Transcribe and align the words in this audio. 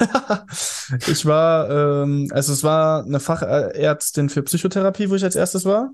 ich 1.06 1.26
war, 1.26 1.70
ähm, 1.70 2.28
also 2.32 2.52
es 2.52 2.64
war 2.64 3.04
eine 3.04 3.20
Fachärztin 3.20 4.28
für 4.28 4.42
Psychotherapie, 4.42 5.10
wo 5.10 5.14
ich 5.14 5.24
als 5.24 5.36
erstes 5.36 5.64
war. 5.64 5.90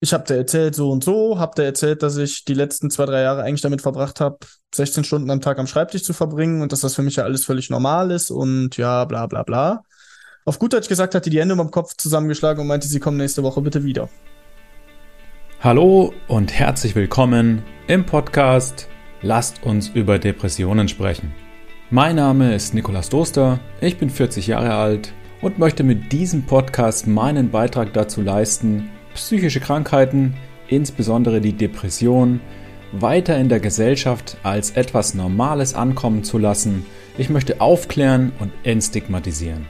Ich 0.00 0.12
habe 0.12 0.24
dir 0.24 0.34
erzählt 0.34 0.74
so 0.74 0.90
und 0.90 1.04
so, 1.04 1.38
habe 1.38 1.54
dir 1.54 1.64
erzählt, 1.64 2.02
dass 2.02 2.16
ich 2.16 2.44
die 2.44 2.54
letzten 2.54 2.90
zwei, 2.90 3.06
drei 3.06 3.22
Jahre 3.22 3.42
eigentlich 3.42 3.60
damit 3.60 3.82
verbracht 3.82 4.20
habe, 4.20 4.38
16 4.74 5.04
Stunden 5.04 5.30
am 5.30 5.40
Tag 5.40 5.58
am 5.58 5.68
Schreibtisch 5.68 6.02
zu 6.02 6.12
verbringen 6.12 6.60
und 6.60 6.72
dass 6.72 6.80
das 6.80 6.96
für 6.96 7.02
mich 7.02 7.16
ja 7.16 7.24
alles 7.24 7.44
völlig 7.44 7.70
normal 7.70 8.10
ist 8.10 8.30
und 8.30 8.76
ja, 8.76 9.04
bla 9.04 9.26
bla 9.26 9.44
bla. 9.44 9.82
Auf 10.44 10.58
gut 10.58 10.72
Deutsch 10.72 10.88
gesagt 10.88 11.14
hat 11.14 11.24
die 11.24 11.30
die 11.30 11.40
Hände 11.40 11.54
um 11.54 11.60
den 11.60 11.70
Kopf 11.70 11.94
zusammengeschlagen 11.96 12.60
und 12.60 12.66
meinte, 12.66 12.88
sie 12.88 12.98
kommen 12.98 13.16
nächste 13.16 13.44
Woche 13.44 13.60
bitte 13.60 13.84
wieder. 13.84 14.08
Hallo 15.60 16.12
und 16.26 16.52
herzlich 16.52 16.96
willkommen 16.96 17.62
im 17.86 18.04
Podcast 18.04 18.88
Lasst 19.22 19.62
uns 19.62 19.88
über 19.88 20.18
Depressionen 20.18 20.88
sprechen. 20.88 21.32
Mein 21.94 22.16
Name 22.16 22.54
ist 22.54 22.72
Nikolas 22.72 23.10
Doster, 23.10 23.60
ich 23.82 23.98
bin 23.98 24.08
40 24.08 24.46
Jahre 24.46 24.72
alt 24.72 25.12
und 25.42 25.58
möchte 25.58 25.84
mit 25.84 26.10
diesem 26.10 26.44
Podcast 26.44 27.06
meinen 27.06 27.50
Beitrag 27.50 27.92
dazu 27.92 28.22
leisten, 28.22 28.88
psychische 29.12 29.60
Krankheiten, 29.60 30.32
insbesondere 30.68 31.42
die 31.42 31.52
Depression, 31.52 32.40
weiter 32.92 33.36
in 33.36 33.50
der 33.50 33.60
Gesellschaft 33.60 34.38
als 34.42 34.70
etwas 34.70 35.12
Normales 35.12 35.74
ankommen 35.74 36.24
zu 36.24 36.38
lassen. 36.38 36.86
Ich 37.18 37.28
möchte 37.28 37.60
aufklären 37.60 38.32
und 38.38 38.52
entstigmatisieren. 38.62 39.66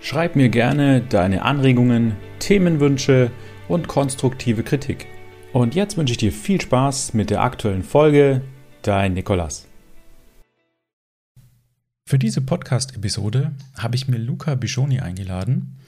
Schreib 0.00 0.36
mir 0.36 0.50
gerne 0.50 1.00
deine 1.00 1.42
Anregungen, 1.42 2.14
Themenwünsche 2.38 3.32
und 3.66 3.88
konstruktive 3.88 4.62
Kritik. 4.62 5.08
Und 5.52 5.74
jetzt 5.74 5.96
wünsche 5.96 6.12
ich 6.12 6.18
dir 6.18 6.30
viel 6.30 6.60
Spaß 6.60 7.14
mit 7.14 7.30
der 7.30 7.42
aktuellen 7.42 7.82
Folge. 7.82 8.42
Dein 8.82 9.14
Nikolas. 9.14 9.66
Für 12.06 12.18
diese 12.18 12.42
Podcast-Episode 12.42 13.52
habe 13.78 13.96
ich 13.96 14.08
mir 14.08 14.18
Luca 14.18 14.54
Biscioni 14.56 15.00
eingeladen, 15.00 15.78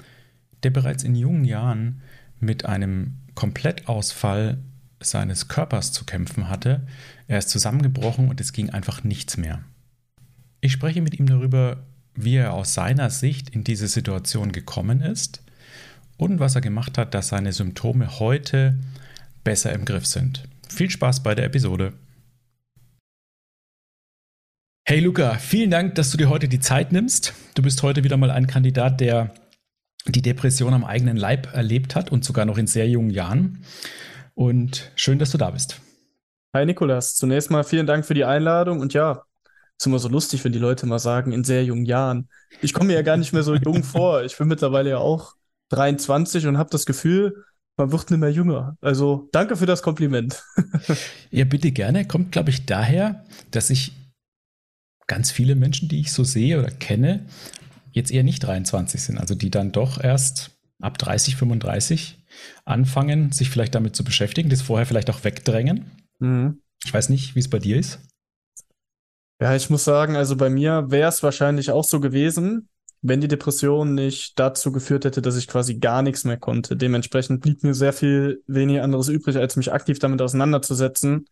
der 0.62 0.70
bereits 0.70 1.05
in 1.05 1.14
jungen 1.14 1.45
Jahren 1.45 2.00
mit 2.41 2.64
einem 2.64 3.19
Komplettausfall 3.34 4.56
seines 4.98 5.48
Körpers 5.48 5.92
zu 5.92 6.06
kämpfen 6.06 6.48
hatte. 6.48 6.86
Er 7.28 7.39
ist 7.39 7.50
zusammengebrochen 7.50 8.31
und 8.31 8.41
es 8.41 8.55
ging 8.55 8.70
einfach 8.70 9.05
nichts 9.05 9.36
mehr. 9.36 9.62
Ich 10.62 10.73
spreche 10.73 11.03
mit 11.03 11.19
ihm 11.19 11.27
darüber, 11.27 11.84
wie 12.14 12.36
er 12.36 12.55
aus 12.55 12.73
seiner 12.73 13.11
Sicht 13.11 13.51
in 13.51 13.62
diese 13.62 13.86
Situation 13.86 14.53
gekommen 14.53 15.03
ist 15.03 15.42
und 16.17 16.41
was 16.41 16.55
er 16.55 16.62
gemacht 16.62 16.97
hat, 16.97 17.12
dass 17.12 17.28
seine 17.28 17.53
Symptome 17.53 18.19
heute 18.19 18.78
besser 19.45 19.75
im 19.75 19.84
Griff 19.84 20.06
sind. 20.06 20.48
Viel 20.70 20.89
Spaß 20.89 21.23
bei 21.23 21.34
der 21.34 21.45
Episode. 21.45 21.92
Hey 24.89 25.01
Luca, 25.01 25.34
vielen 25.34 25.73
Dank, 25.73 25.97
dass 25.97 26.12
du 26.12 26.17
dir 26.17 26.29
heute 26.29 26.47
die 26.47 26.61
Zeit 26.61 26.92
nimmst. 26.92 27.34
Du 27.56 27.62
bist 27.62 27.83
heute 27.83 28.05
wieder 28.05 28.17
mal 28.17 28.31
ein 28.31 28.47
Kandidat, 28.47 29.01
der 29.01 29.34
die 30.06 30.23
Depression 30.23 30.73
am 30.75 30.84
eigenen 30.84 31.17
Leib 31.17 31.53
erlebt 31.53 31.97
hat 31.97 32.12
und 32.12 32.25
sogar 32.25 32.45
noch 32.45 32.56
in 32.56 32.69
sehr 32.69 32.89
jungen 32.89 33.11
Jahren. 33.11 33.64
Und 34.34 34.92
schön, 34.95 35.19
dass 35.19 35.33
du 35.33 35.39
da 35.39 35.51
bist. 35.51 35.81
Hi 36.55 36.64
Nikolas, 36.64 37.17
zunächst 37.17 37.51
mal 37.51 37.64
vielen 37.64 37.89
Dank 37.89 38.07
für 38.07 38.14
die 38.14 38.25
Einladung 38.25 38.79
und 38.79 38.95
ja, 38.95 39.25
ist 39.77 39.89
immer 39.89 39.98
so 39.98 40.09
lustig, 40.09 40.45
wenn 40.45 40.53
die 40.53 40.61
Leute 40.61 40.87
mal 40.87 41.01
sagen, 41.01 41.33
in 41.33 41.42
sehr 41.42 41.64
jungen 41.64 41.84
Jahren. 41.84 42.29
Ich 42.62 42.73
komme 42.73 42.87
mir 42.87 42.95
ja 42.95 43.03
gar 43.03 43.17
nicht 43.17 43.33
mehr 43.33 43.42
so 43.42 43.57
jung 43.57 43.83
vor. 43.83 44.23
Ich 44.23 44.39
bin 44.39 44.47
mittlerweile 44.47 44.91
ja 44.91 44.98
auch 44.98 45.34
23 45.70 46.47
und 46.47 46.59
habe 46.59 46.70
das 46.70 46.87
Gefühl, 46.87 47.45
man 47.77 47.91
wird 47.91 48.12
nicht 48.12 48.20
mehr 48.20 48.31
jünger. 48.31 48.77
Also 48.81 49.29
danke 49.33 49.57
für 49.57 49.67
das 49.67 49.83
Kompliment. 49.83 50.45
ja, 51.33 51.45
bitte 51.45 51.73
gerne. 51.73 52.07
Kommt, 52.07 52.31
glaube 52.31 52.51
ich, 52.51 52.67
daher, 52.67 53.25
dass 53.51 53.69
ich 53.70 54.05
ganz 55.06 55.30
viele 55.30 55.54
Menschen, 55.54 55.88
die 55.88 56.00
ich 56.00 56.12
so 56.12 56.24
sehe 56.24 56.58
oder 56.58 56.70
kenne, 56.70 57.26
jetzt 57.92 58.10
eher 58.10 58.24
nicht 58.24 58.40
23 58.40 59.02
sind, 59.02 59.18
also 59.18 59.34
die 59.34 59.50
dann 59.50 59.72
doch 59.72 60.02
erst 60.02 60.50
ab 60.80 60.98
30, 60.98 61.36
35 61.36 62.22
anfangen, 62.64 63.32
sich 63.32 63.50
vielleicht 63.50 63.74
damit 63.74 63.96
zu 63.96 64.04
beschäftigen, 64.04 64.50
das 64.50 64.62
vorher 64.62 64.86
vielleicht 64.86 65.11
auch 65.11 65.24
wegdrängen. 65.24 65.90
Mhm. 66.18 66.61
Ich 66.84 66.92
weiß 66.92 67.08
nicht, 67.08 67.34
wie 67.34 67.40
es 67.40 67.48
bei 67.48 67.58
dir 67.58 67.78
ist. 67.78 68.00
Ja, 69.40 69.55
ich 69.55 69.70
muss 69.70 69.84
sagen, 69.84 70.16
also 70.16 70.36
bei 70.36 70.50
mir 70.50 70.90
wäre 70.90 71.08
es 71.08 71.22
wahrscheinlich 71.22 71.70
auch 71.70 71.84
so 71.84 72.00
gewesen, 72.00 72.68
wenn 73.02 73.20
die 73.20 73.28
Depression 73.28 73.95
nicht 73.95 74.39
dazu 74.39 74.72
geführt 74.72 75.05
hätte, 75.05 75.22
dass 75.22 75.36
ich 75.36 75.46
quasi 75.46 75.78
gar 75.78 76.02
nichts 76.02 76.24
mehr 76.24 76.39
konnte. 76.39 76.77
Dementsprechend 76.77 77.42
blieb 77.42 77.62
mir 77.62 77.74
sehr 77.74 77.92
viel 77.92 78.42
weniger 78.46 78.83
anderes 78.83 79.08
übrig, 79.08 79.36
als 79.36 79.56
mich 79.56 79.72
aktiv 79.72 79.98
damit 79.98 80.22
auseinanderzusetzen, 80.22 81.27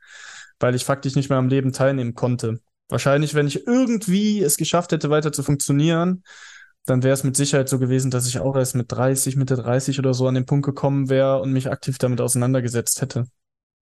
weil 0.61 0.75
ich 0.75 0.85
faktisch 0.85 1.17
nicht 1.17 1.31
mehr 1.31 1.39
am 1.39 1.49
Leben 1.49 1.73
teilnehmen 1.73 2.15
konnte. 2.15 2.61
Wahrscheinlich, 2.89 3.35
wenn 3.35 3.47
ich 3.47 3.67
irgendwie 3.67 4.41
es 4.41 4.57
geschafft 4.57 4.93
hätte, 4.93 5.11
weiter 5.11 5.33
zu 5.33 5.43
funktionieren, 5.43 6.23
dann 6.87 7.03
wäre 7.03 7.15
es 7.15 7.25
mit 7.25 7.37
Sicherheit 7.37 7.69
so 7.69 7.79
gewesen, 7.79 8.11
dass 8.11 8.29
ich 8.29 8.39
auch 8.41 8.57
erst 8.57 8.75
mit 8.75 8.93
30, 8.93 9.37
Mitte 9.37 9.57
30 9.57 9.99
oder 9.99 10.13
so 10.13 10.29
an 10.29 10.35
den 10.35 10.45
Punkt 10.45 10.67
gekommen 10.67 11.09
wäre 11.09 11.41
und 11.41 11.53
mich 11.53 11.71
aktiv 11.71 11.97
damit 11.99 12.21
auseinandergesetzt 12.21 13.01
hätte. 13.01 13.27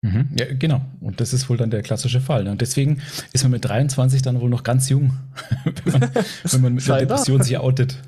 Mhm, 0.02 0.30
ja, 0.38 0.46
genau. 0.54 0.82
Und 1.02 1.20
das 1.20 1.34
ist 1.34 1.50
wohl 1.50 1.58
dann 1.58 1.72
der 1.72 1.82
klassische 1.82 2.22
Fall. 2.22 2.48
Und 2.48 2.62
deswegen 2.62 3.02
ist 3.34 3.44
man 3.44 3.52
mit 3.52 3.66
23 3.66 4.22
dann 4.22 4.40
wohl 4.40 4.50
noch 4.50 4.64
ganz 4.64 4.88
jung, 4.88 5.18
wenn, 5.84 6.00
man, 6.00 6.12
wenn 6.44 6.62
man 6.62 6.74
mit 6.76 6.88
der 6.88 7.00
Depression 7.00 7.42
sich 7.42 7.58
outet. 7.58 8.02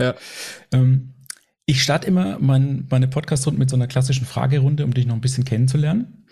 Ja. 0.00 0.14
Ähm, 0.72 1.14
ich 1.66 1.82
starte 1.82 2.06
immer 2.06 2.38
mein, 2.38 2.86
meine 2.90 3.08
Podcast-Runde 3.08 3.58
mit 3.58 3.70
so 3.70 3.76
einer 3.76 3.86
klassischen 3.86 4.26
Fragerunde, 4.26 4.84
um 4.84 4.94
dich 4.94 5.06
noch 5.06 5.14
ein 5.14 5.20
bisschen 5.20 5.44
kennenzulernen. 5.44 6.24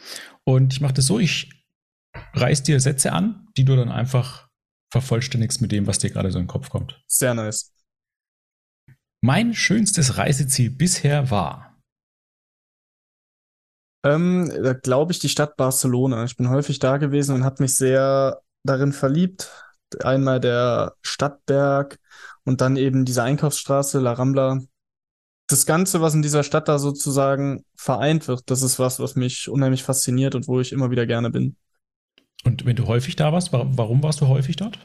Und 0.44 0.72
ich 0.72 0.80
mache 0.80 0.94
das 0.94 1.06
so, 1.06 1.18
ich 1.18 1.57
reiß 2.34 2.62
dir 2.62 2.80
Sätze 2.80 3.12
an, 3.12 3.48
die 3.56 3.64
du 3.64 3.76
dann 3.76 3.90
einfach 3.90 4.48
vervollständigst 4.90 5.60
mit 5.60 5.72
dem, 5.72 5.86
was 5.86 5.98
dir 5.98 6.10
gerade 6.10 6.30
so 6.30 6.38
in 6.38 6.44
den 6.44 6.50
Kopf 6.50 6.70
kommt. 6.70 7.02
Sehr 7.06 7.34
nice. 7.34 7.72
Mein 9.20 9.54
schönstes 9.54 10.16
Reiseziel 10.16 10.70
bisher 10.70 11.30
war. 11.30 11.68
Ähm, 14.04 14.50
da 14.62 14.74
glaube 14.74 15.12
ich 15.12 15.18
die 15.18 15.28
Stadt 15.28 15.56
Barcelona. 15.56 16.24
Ich 16.24 16.36
bin 16.36 16.48
häufig 16.48 16.78
da 16.78 16.98
gewesen 16.98 17.34
und 17.34 17.44
habe 17.44 17.62
mich 17.62 17.74
sehr 17.74 18.40
darin 18.62 18.92
verliebt. 18.92 19.50
Einmal 20.02 20.38
der 20.38 20.94
Stadtberg 21.02 21.98
und 22.44 22.60
dann 22.60 22.76
eben 22.76 23.04
diese 23.04 23.22
Einkaufsstraße, 23.22 23.98
La 23.98 24.12
Rambla. 24.12 24.60
Das 25.48 25.66
Ganze, 25.66 26.00
was 26.00 26.14
in 26.14 26.22
dieser 26.22 26.44
Stadt 26.44 26.68
da 26.68 26.78
sozusagen 26.78 27.64
vereint 27.74 28.28
wird, 28.28 28.50
das 28.50 28.62
ist 28.62 28.78
was, 28.78 29.00
was 29.00 29.16
mich 29.16 29.48
unheimlich 29.48 29.82
fasziniert 29.82 30.34
und 30.34 30.46
wo 30.46 30.60
ich 30.60 30.72
immer 30.72 30.90
wieder 30.90 31.06
gerne 31.06 31.30
bin. 31.30 31.56
Und 32.48 32.64
wenn 32.64 32.76
du 32.76 32.86
häufig 32.86 33.14
da 33.14 33.30
warst, 33.30 33.52
warum 33.52 34.02
warst 34.02 34.22
du 34.22 34.26
häufig 34.26 34.56
dort? 34.56 34.78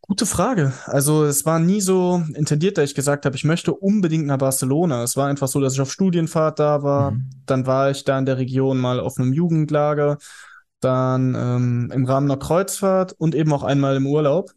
Gute 0.00 0.26
Frage. 0.26 0.72
Also 0.86 1.24
es 1.24 1.46
war 1.46 1.60
nie 1.60 1.80
so 1.80 2.24
intendiert, 2.34 2.76
da 2.76 2.82
ich 2.82 2.96
gesagt 2.96 3.24
habe, 3.24 3.36
ich 3.36 3.44
möchte 3.44 3.72
unbedingt 3.72 4.26
nach 4.26 4.38
Barcelona. 4.38 5.04
Es 5.04 5.16
war 5.16 5.28
einfach 5.28 5.46
so, 5.46 5.60
dass 5.60 5.74
ich 5.74 5.80
auf 5.80 5.92
Studienfahrt 5.92 6.58
da 6.58 6.82
war. 6.82 7.12
Mhm. 7.12 7.30
Dann 7.46 7.66
war 7.66 7.92
ich 7.92 8.02
da 8.02 8.18
in 8.18 8.26
der 8.26 8.36
Region 8.36 8.78
mal 8.78 8.98
auf 8.98 9.16
einem 9.16 9.32
Jugendlager, 9.32 10.18
dann 10.80 11.36
ähm, 11.36 11.92
im 11.94 12.04
Rahmen 12.04 12.28
einer 12.28 12.38
Kreuzfahrt 12.38 13.12
und 13.12 13.36
eben 13.36 13.52
auch 13.52 13.62
einmal 13.62 13.94
im 13.94 14.06
Urlaub. 14.08 14.50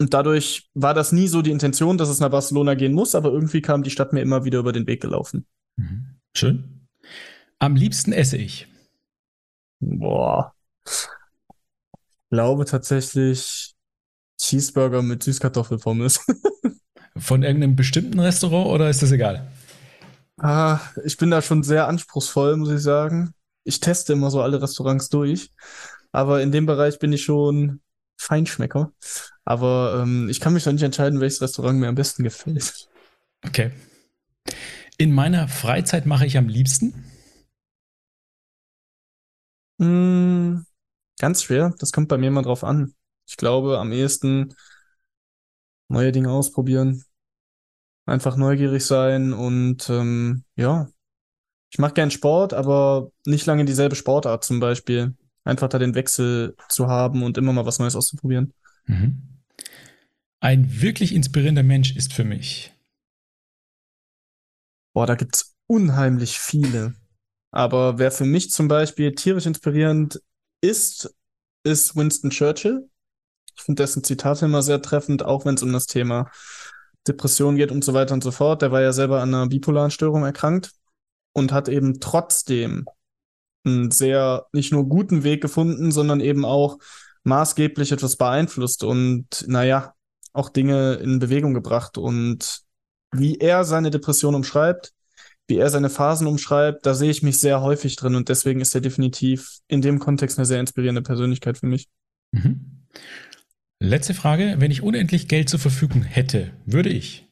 Und 0.00 0.14
dadurch 0.14 0.70
war 0.74 0.94
das 0.94 1.10
nie 1.10 1.26
so 1.26 1.42
die 1.42 1.50
Intention, 1.50 1.98
dass 1.98 2.10
es 2.10 2.20
nach 2.20 2.30
Barcelona 2.30 2.74
gehen 2.74 2.92
muss, 2.92 3.16
aber 3.16 3.32
irgendwie 3.32 3.60
kam 3.60 3.82
die 3.82 3.90
Stadt 3.90 4.12
mir 4.12 4.20
immer 4.20 4.44
wieder 4.44 4.60
über 4.60 4.72
den 4.72 4.86
Weg 4.86 5.02
gelaufen. 5.02 5.46
Mhm. 5.76 6.20
Schön. 6.36 6.86
Am 7.58 7.74
liebsten 7.74 8.12
esse 8.12 8.36
ich. 8.36 8.68
Boah 9.80 10.55
glaube 12.30 12.64
tatsächlich 12.64 13.74
Cheeseburger 14.40 15.02
mit 15.02 15.22
Süßkartoffelpommes. 15.22 16.20
Von 17.16 17.42
irgendeinem 17.42 17.76
bestimmten 17.76 18.20
Restaurant 18.20 18.68
oder 18.68 18.90
ist 18.90 19.02
das 19.02 19.10
egal? 19.10 19.46
Ah, 20.38 20.80
ich 21.04 21.16
bin 21.16 21.30
da 21.30 21.40
schon 21.40 21.62
sehr 21.62 21.88
anspruchsvoll, 21.88 22.56
muss 22.56 22.70
ich 22.70 22.82
sagen. 22.82 23.32
Ich 23.64 23.80
teste 23.80 24.12
immer 24.12 24.30
so 24.30 24.42
alle 24.42 24.60
Restaurants 24.60 25.08
durch. 25.08 25.50
Aber 26.12 26.42
in 26.42 26.52
dem 26.52 26.66
Bereich 26.66 26.98
bin 26.98 27.12
ich 27.12 27.24
schon 27.24 27.80
Feinschmecker. 28.20 28.92
Aber 29.44 30.00
ähm, 30.02 30.28
ich 30.28 30.40
kann 30.40 30.52
mich 30.52 30.66
noch 30.66 30.72
nicht 30.72 30.82
entscheiden, 30.82 31.20
welches 31.20 31.40
Restaurant 31.40 31.78
mir 31.78 31.88
am 31.88 31.94
besten 31.94 32.22
gefällt. 32.22 32.88
Okay. 33.46 33.70
In 34.98 35.12
meiner 35.12 35.48
Freizeit 35.48 36.04
mache 36.04 36.26
ich 36.26 36.36
am 36.36 36.48
liebsten? 36.48 37.04
Mm, 39.78 40.65
Ganz 41.18 41.42
schwer. 41.42 41.74
Das 41.78 41.92
kommt 41.92 42.08
bei 42.08 42.18
mir 42.18 42.30
mal 42.30 42.42
drauf 42.42 42.64
an. 42.64 42.94
Ich 43.26 43.36
glaube, 43.36 43.78
am 43.78 43.92
ehesten 43.92 44.54
neue 45.88 46.12
Dinge 46.12 46.30
ausprobieren, 46.30 47.04
einfach 48.06 48.36
neugierig 48.36 48.84
sein 48.84 49.32
und 49.32 49.88
ähm, 49.88 50.44
ja, 50.56 50.88
ich 51.70 51.78
mache 51.78 51.94
gern 51.94 52.10
Sport, 52.10 52.54
aber 52.54 53.10
nicht 53.24 53.46
lange 53.46 53.64
dieselbe 53.64 53.96
Sportart 53.96 54.44
zum 54.44 54.60
Beispiel. 54.60 55.14
Einfach 55.44 55.68
da 55.68 55.78
den 55.78 55.94
Wechsel 55.94 56.56
zu 56.68 56.88
haben 56.88 57.22
und 57.22 57.38
immer 57.38 57.52
mal 57.52 57.66
was 57.66 57.78
Neues 57.78 57.96
auszuprobieren. 57.96 58.52
Mhm. 58.86 59.22
Ein 60.40 60.80
wirklich 60.80 61.14
inspirierender 61.14 61.62
Mensch 61.62 61.94
ist 61.94 62.12
für 62.12 62.24
mich. 62.24 62.72
Boah, 64.92 65.06
da 65.06 65.14
gibt's 65.14 65.56
unheimlich 65.66 66.38
viele. 66.38 66.94
Aber 67.50 67.98
wer 67.98 68.10
für 68.10 68.24
mich 68.24 68.50
zum 68.50 68.68
Beispiel 68.68 69.14
tierisch 69.14 69.46
inspirierend 69.46 70.20
ist, 70.60 71.14
ist 71.64 71.96
Winston 71.96 72.30
Churchill. 72.30 72.88
Ich 73.56 73.62
finde 73.62 73.82
dessen 73.82 74.04
Zitate 74.04 74.44
immer 74.44 74.62
sehr 74.62 74.82
treffend, 74.82 75.24
auch 75.24 75.44
wenn 75.44 75.54
es 75.54 75.62
um 75.62 75.72
das 75.72 75.86
Thema 75.86 76.30
Depression 77.08 77.56
geht 77.56 77.72
und 77.72 77.84
so 77.84 77.94
weiter 77.94 78.14
und 78.14 78.22
so 78.22 78.30
fort. 78.30 78.62
Der 78.62 78.72
war 78.72 78.82
ja 78.82 78.92
selber 78.92 79.22
an 79.22 79.34
einer 79.34 79.48
bipolaren 79.48 79.90
Störung 79.90 80.24
erkrankt 80.24 80.72
und 81.32 81.52
hat 81.52 81.68
eben 81.68 82.00
trotzdem 82.00 82.84
einen 83.64 83.90
sehr 83.90 84.46
nicht 84.52 84.72
nur 84.72 84.88
guten 84.88 85.24
Weg 85.24 85.40
gefunden, 85.40 85.90
sondern 85.90 86.20
eben 86.20 86.44
auch 86.44 86.78
maßgeblich 87.24 87.92
etwas 87.92 88.16
beeinflusst 88.16 88.84
und 88.84 89.44
naja, 89.48 89.94
auch 90.32 90.48
Dinge 90.48 90.94
in 90.94 91.18
Bewegung 91.18 91.54
gebracht. 91.54 91.98
Und 91.98 92.60
wie 93.10 93.38
er 93.38 93.64
seine 93.64 93.90
Depression 93.90 94.34
umschreibt, 94.34 94.92
wie 95.48 95.58
er 95.58 95.70
seine 95.70 95.90
Phasen 95.90 96.26
umschreibt, 96.26 96.86
da 96.86 96.94
sehe 96.94 97.10
ich 97.10 97.22
mich 97.22 97.38
sehr 97.38 97.60
häufig 97.60 97.96
drin 97.96 98.14
und 98.14 98.28
deswegen 98.28 98.60
ist 98.60 98.74
er 98.74 98.80
definitiv 98.80 99.60
in 99.68 99.80
dem 99.80 99.98
Kontext 99.98 100.38
eine 100.38 100.46
sehr 100.46 100.60
inspirierende 100.60 101.02
Persönlichkeit 101.02 101.58
für 101.58 101.66
mich. 101.66 101.88
Mhm. 102.32 102.86
Letzte 103.78 104.14
Frage. 104.14 104.56
Wenn 104.58 104.70
ich 104.70 104.82
unendlich 104.82 105.28
Geld 105.28 105.48
zur 105.48 105.60
Verfügung 105.60 106.02
hätte, 106.02 106.52
würde 106.64 106.88
ich? 106.88 107.28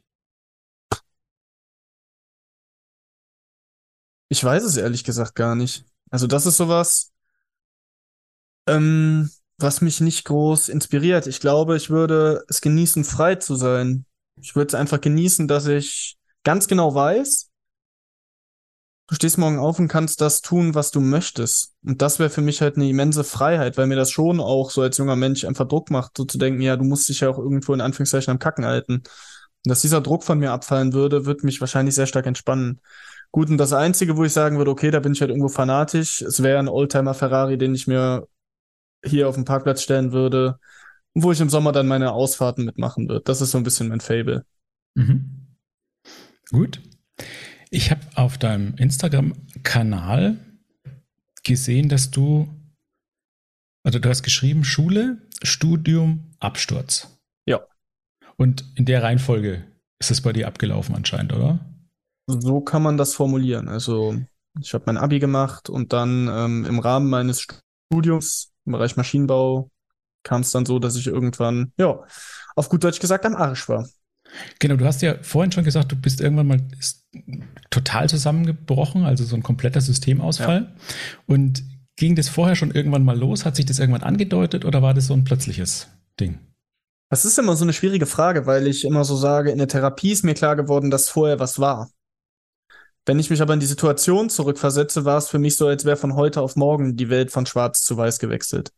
Ich 4.28 4.42
weiß 4.42 4.64
es 4.64 4.76
ehrlich 4.76 5.04
gesagt 5.04 5.34
gar 5.34 5.54
nicht. 5.54 5.84
Also 6.10 6.26
das 6.26 6.46
ist 6.46 6.56
sowas, 6.56 7.12
ähm, 8.68 9.30
was 9.58 9.80
mich 9.80 10.00
nicht 10.00 10.24
groß 10.24 10.68
inspiriert. 10.68 11.26
Ich 11.26 11.40
glaube, 11.40 11.76
ich 11.76 11.90
würde 11.90 12.44
es 12.48 12.60
genießen, 12.60 13.04
frei 13.04 13.36
zu 13.36 13.56
sein. 13.56 14.04
Ich 14.40 14.54
würde 14.56 14.68
es 14.68 14.74
einfach 14.74 15.00
genießen, 15.00 15.48
dass 15.48 15.66
ich 15.66 16.16
ganz 16.42 16.68
genau 16.68 16.94
weiß, 16.94 17.50
du 19.06 19.14
stehst 19.14 19.38
morgen 19.38 19.58
auf 19.58 19.78
und 19.78 19.88
kannst 19.88 20.20
das 20.20 20.40
tun, 20.40 20.74
was 20.74 20.90
du 20.90 21.00
möchtest. 21.00 21.74
Und 21.84 22.00
das 22.00 22.18
wäre 22.18 22.30
für 22.30 22.40
mich 22.40 22.60
halt 22.60 22.76
eine 22.76 22.88
immense 22.88 23.24
Freiheit, 23.24 23.76
weil 23.76 23.86
mir 23.86 23.96
das 23.96 24.10
schon 24.10 24.40
auch 24.40 24.70
so 24.70 24.82
als 24.82 24.96
junger 24.98 25.16
Mensch 25.16 25.44
einfach 25.44 25.68
Druck 25.68 25.90
macht, 25.90 26.16
so 26.16 26.24
zu 26.24 26.38
denken, 26.38 26.60
ja, 26.62 26.76
du 26.76 26.84
musst 26.84 27.08
dich 27.08 27.20
ja 27.20 27.28
auch 27.28 27.38
irgendwo 27.38 27.74
in 27.74 27.80
Anführungszeichen 27.80 28.30
am 28.30 28.38
Kacken 28.38 28.64
halten. 28.64 28.94
Und 28.94 29.70
dass 29.70 29.82
dieser 29.82 30.00
Druck 30.00 30.24
von 30.24 30.38
mir 30.38 30.52
abfallen 30.52 30.92
würde, 30.92 31.26
würde 31.26 31.44
mich 31.44 31.60
wahrscheinlich 31.60 31.94
sehr 31.94 32.06
stark 32.06 32.26
entspannen. 32.26 32.80
Gut, 33.30 33.50
und 33.50 33.58
das 33.58 33.72
Einzige, 33.72 34.16
wo 34.16 34.24
ich 34.24 34.32
sagen 34.32 34.58
würde, 34.58 34.70
okay, 34.70 34.90
da 34.90 35.00
bin 35.00 35.12
ich 35.12 35.20
halt 35.20 35.30
irgendwo 35.30 35.48
fanatisch, 35.48 36.22
es 36.22 36.42
wäre 36.42 36.58
ein 36.58 36.68
Oldtimer 36.68 37.14
Ferrari, 37.14 37.58
den 37.58 37.74
ich 37.74 37.86
mir 37.86 38.28
hier 39.04 39.28
auf 39.28 39.34
den 39.34 39.44
Parkplatz 39.44 39.82
stellen 39.82 40.12
würde, 40.12 40.58
wo 41.14 41.32
ich 41.32 41.40
im 41.40 41.50
Sommer 41.50 41.72
dann 41.72 41.86
meine 41.86 42.12
Ausfahrten 42.12 42.64
mitmachen 42.64 43.08
würde. 43.08 43.24
Das 43.24 43.40
ist 43.40 43.50
so 43.50 43.58
ein 43.58 43.64
bisschen 43.64 43.88
mein 43.88 44.00
Fable. 44.00 44.44
Mhm. 44.94 45.56
Gut. 46.50 46.80
Ich 47.74 47.90
habe 47.90 48.02
auf 48.14 48.38
deinem 48.38 48.76
Instagram-Kanal 48.76 50.36
gesehen, 51.42 51.88
dass 51.88 52.12
du, 52.12 52.48
also 53.82 53.98
du 53.98 54.08
hast 54.08 54.22
geschrieben 54.22 54.62
Schule, 54.62 55.18
Studium, 55.42 56.30
Absturz. 56.38 57.18
Ja. 57.46 57.66
Und 58.36 58.64
in 58.76 58.84
der 58.84 59.02
Reihenfolge 59.02 59.64
ist 59.98 60.12
es 60.12 60.20
bei 60.20 60.32
dir 60.32 60.46
abgelaufen 60.46 60.94
anscheinend, 60.94 61.32
oder? 61.32 61.58
So 62.28 62.60
kann 62.60 62.84
man 62.84 62.96
das 62.96 63.14
formulieren. 63.14 63.68
Also 63.68 64.22
ich 64.60 64.72
habe 64.72 64.84
mein 64.86 64.96
Abi 64.96 65.18
gemacht 65.18 65.68
und 65.68 65.92
dann 65.92 66.28
ähm, 66.28 66.64
im 66.66 66.78
Rahmen 66.78 67.10
meines 67.10 67.44
Studiums 67.92 68.52
im 68.66 68.74
Bereich 68.74 68.96
Maschinenbau 68.96 69.68
kam 70.22 70.42
es 70.42 70.52
dann 70.52 70.64
so, 70.64 70.78
dass 70.78 70.94
ich 70.94 71.08
irgendwann, 71.08 71.72
ja, 71.76 72.04
auf 72.54 72.68
gut 72.68 72.84
Deutsch 72.84 73.00
gesagt, 73.00 73.26
am 73.26 73.34
Arsch 73.34 73.68
war. 73.68 73.88
Genau, 74.58 74.76
du 74.76 74.84
hast 74.84 75.02
ja 75.02 75.16
vorhin 75.22 75.52
schon 75.52 75.64
gesagt, 75.64 75.92
du 75.92 75.96
bist 75.96 76.20
irgendwann 76.20 76.46
mal 76.46 76.60
total 77.70 78.08
zusammengebrochen, 78.08 79.04
also 79.04 79.24
so 79.24 79.36
ein 79.36 79.42
kompletter 79.42 79.80
Systemausfall. 79.80 80.62
Ja. 80.62 80.84
Und 81.26 81.62
ging 81.96 82.16
das 82.16 82.28
vorher 82.28 82.56
schon 82.56 82.70
irgendwann 82.70 83.04
mal 83.04 83.18
los? 83.18 83.44
Hat 83.44 83.56
sich 83.56 83.66
das 83.66 83.78
irgendwann 83.78 84.02
angedeutet 84.02 84.64
oder 84.64 84.82
war 84.82 84.94
das 84.94 85.06
so 85.06 85.14
ein 85.14 85.24
plötzliches 85.24 85.88
Ding? 86.18 86.38
Das 87.10 87.24
ist 87.24 87.38
immer 87.38 87.54
so 87.54 87.64
eine 87.64 87.72
schwierige 87.72 88.06
Frage, 88.06 88.46
weil 88.46 88.66
ich 88.66 88.84
immer 88.84 89.04
so 89.04 89.16
sage, 89.16 89.50
in 89.50 89.58
der 89.58 89.68
Therapie 89.68 90.12
ist 90.12 90.24
mir 90.24 90.34
klar 90.34 90.56
geworden, 90.56 90.90
dass 90.90 91.08
vorher 91.08 91.38
was 91.38 91.58
war. 91.60 91.90
Wenn 93.06 93.18
ich 93.18 93.28
mich 93.28 93.42
aber 93.42 93.54
in 93.54 93.60
die 93.60 93.66
Situation 93.66 94.30
zurückversetze, 94.30 95.04
war 95.04 95.18
es 95.18 95.28
für 95.28 95.38
mich 95.38 95.56
so, 95.56 95.66
als 95.68 95.84
wäre 95.84 95.96
von 95.96 96.14
heute 96.14 96.40
auf 96.40 96.56
morgen 96.56 96.96
die 96.96 97.10
Welt 97.10 97.30
von 97.30 97.44
schwarz 97.44 97.82
zu 97.82 97.96
weiß 97.96 98.18
gewechselt. 98.18 98.72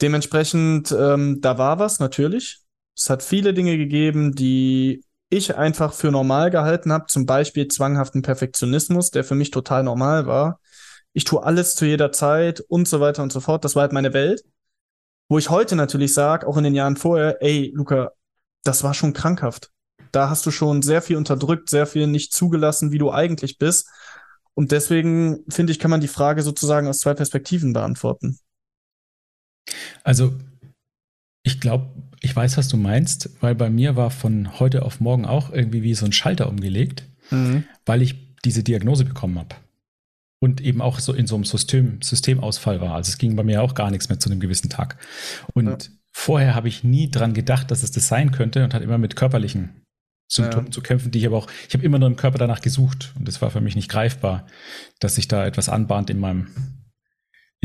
Dementsprechend, 0.00 0.92
ähm, 0.92 1.40
da 1.40 1.58
war 1.58 1.78
was, 1.78 1.98
natürlich. 1.98 2.60
Es 2.96 3.10
hat 3.10 3.22
viele 3.22 3.52
Dinge 3.52 3.76
gegeben, 3.76 4.34
die 4.34 5.04
ich 5.28 5.56
einfach 5.56 5.92
für 5.92 6.10
normal 6.10 6.50
gehalten 6.50 6.92
habe, 6.92 7.06
zum 7.06 7.26
Beispiel 7.26 7.68
zwanghaften 7.68 8.22
Perfektionismus, 8.22 9.10
der 9.10 9.24
für 9.24 9.34
mich 9.34 9.50
total 9.50 9.82
normal 9.82 10.26
war. 10.26 10.60
Ich 11.12 11.24
tue 11.24 11.42
alles 11.42 11.74
zu 11.74 11.84
jeder 11.84 12.12
Zeit 12.12 12.60
und 12.60 12.88
so 12.88 13.00
weiter 13.00 13.22
und 13.22 13.32
so 13.32 13.40
fort. 13.40 13.64
Das 13.64 13.74
war 13.74 13.82
halt 13.82 13.92
meine 13.92 14.12
Welt. 14.12 14.42
Wo 15.28 15.38
ich 15.38 15.50
heute 15.50 15.74
natürlich 15.74 16.14
sage, 16.14 16.46
auch 16.46 16.56
in 16.56 16.64
den 16.64 16.74
Jahren 16.74 16.96
vorher, 16.96 17.42
ey, 17.42 17.72
Luca, 17.74 18.12
das 18.62 18.84
war 18.84 18.94
schon 18.94 19.12
krankhaft. 19.12 19.70
Da 20.12 20.30
hast 20.30 20.46
du 20.46 20.50
schon 20.50 20.82
sehr 20.82 21.02
viel 21.02 21.16
unterdrückt, 21.16 21.68
sehr 21.68 21.86
viel 21.86 22.06
nicht 22.06 22.32
zugelassen, 22.32 22.92
wie 22.92 22.98
du 22.98 23.10
eigentlich 23.10 23.58
bist. 23.58 23.88
Und 24.54 24.72
deswegen 24.72 25.44
finde 25.48 25.72
ich, 25.72 25.78
kann 25.78 25.90
man 25.90 26.00
die 26.00 26.08
Frage 26.08 26.42
sozusagen 26.42 26.86
aus 26.86 27.00
zwei 27.00 27.14
Perspektiven 27.14 27.72
beantworten. 27.72 28.38
Also, 30.04 30.32
ich 31.46 31.60
glaube, 31.60 31.86
ich 32.20 32.34
weiß, 32.34 32.56
was 32.56 32.66
du 32.66 32.76
meinst, 32.76 33.30
weil 33.40 33.54
bei 33.54 33.70
mir 33.70 33.94
war 33.94 34.10
von 34.10 34.58
heute 34.58 34.82
auf 34.82 34.98
morgen 34.98 35.24
auch 35.24 35.52
irgendwie 35.52 35.84
wie 35.84 35.94
so 35.94 36.04
ein 36.04 36.12
Schalter 36.12 36.48
umgelegt, 36.48 37.04
mhm. 37.30 37.64
weil 37.86 38.02
ich 38.02 38.16
diese 38.44 38.64
Diagnose 38.64 39.04
bekommen 39.04 39.38
habe. 39.38 39.54
Und 40.40 40.60
eben 40.60 40.82
auch 40.82 40.98
so 40.98 41.12
in 41.12 41.28
so 41.28 41.36
einem 41.36 41.44
System, 41.44 42.02
Systemausfall 42.02 42.80
war. 42.80 42.96
Also 42.96 43.10
es 43.10 43.18
ging 43.18 43.36
bei 43.36 43.44
mir 43.44 43.62
auch 43.62 43.74
gar 43.74 43.92
nichts 43.92 44.08
mehr 44.08 44.18
zu 44.18 44.28
einem 44.28 44.40
gewissen 44.40 44.70
Tag. 44.70 44.98
Und 45.54 45.84
ja. 45.84 45.90
vorher 46.12 46.56
habe 46.56 46.66
ich 46.66 46.82
nie 46.82 47.10
dran 47.10 47.32
gedacht, 47.32 47.70
dass 47.70 47.84
es 47.84 47.92
das 47.92 48.08
sein 48.08 48.32
könnte 48.32 48.64
und 48.64 48.74
hat 48.74 48.82
immer 48.82 48.98
mit 48.98 49.14
körperlichen 49.14 49.82
Symptomen 50.28 50.66
ja. 50.66 50.72
zu 50.72 50.80
kämpfen, 50.80 51.12
die 51.12 51.20
ich 51.20 51.26
aber 51.26 51.38
auch, 51.38 51.48
ich 51.68 51.74
habe 51.74 51.84
immer 51.84 52.00
nur 52.00 52.08
im 52.08 52.16
Körper 52.16 52.38
danach 52.38 52.60
gesucht 52.60 53.14
und 53.16 53.28
es 53.28 53.40
war 53.40 53.52
für 53.52 53.60
mich 53.60 53.76
nicht 53.76 53.88
greifbar, 53.88 54.46
dass 54.98 55.14
sich 55.14 55.28
da 55.28 55.46
etwas 55.46 55.68
anbahnt 55.68 56.10
in 56.10 56.18
meinem, 56.18 56.48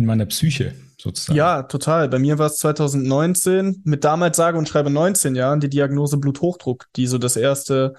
in 0.01 0.07
meiner 0.07 0.25
Psyche 0.25 0.73
sozusagen. 0.97 1.37
Ja, 1.37 1.63
total. 1.63 2.09
Bei 2.09 2.19
mir 2.19 2.37
war 2.37 2.47
es 2.47 2.57
2019 2.57 3.81
mit 3.85 4.03
damals 4.03 4.37
sage 4.37 4.57
und 4.57 4.67
schreibe 4.67 4.89
19 4.89 5.35
Jahren 5.35 5.59
die 5.59 5.69
Diagnose 5.69 6.17
Bluthochdruck, 6.17 6.87
die 6.95 7.07
so 7.07 7.17
das 7.17 7.35
erste, 7.35 7.93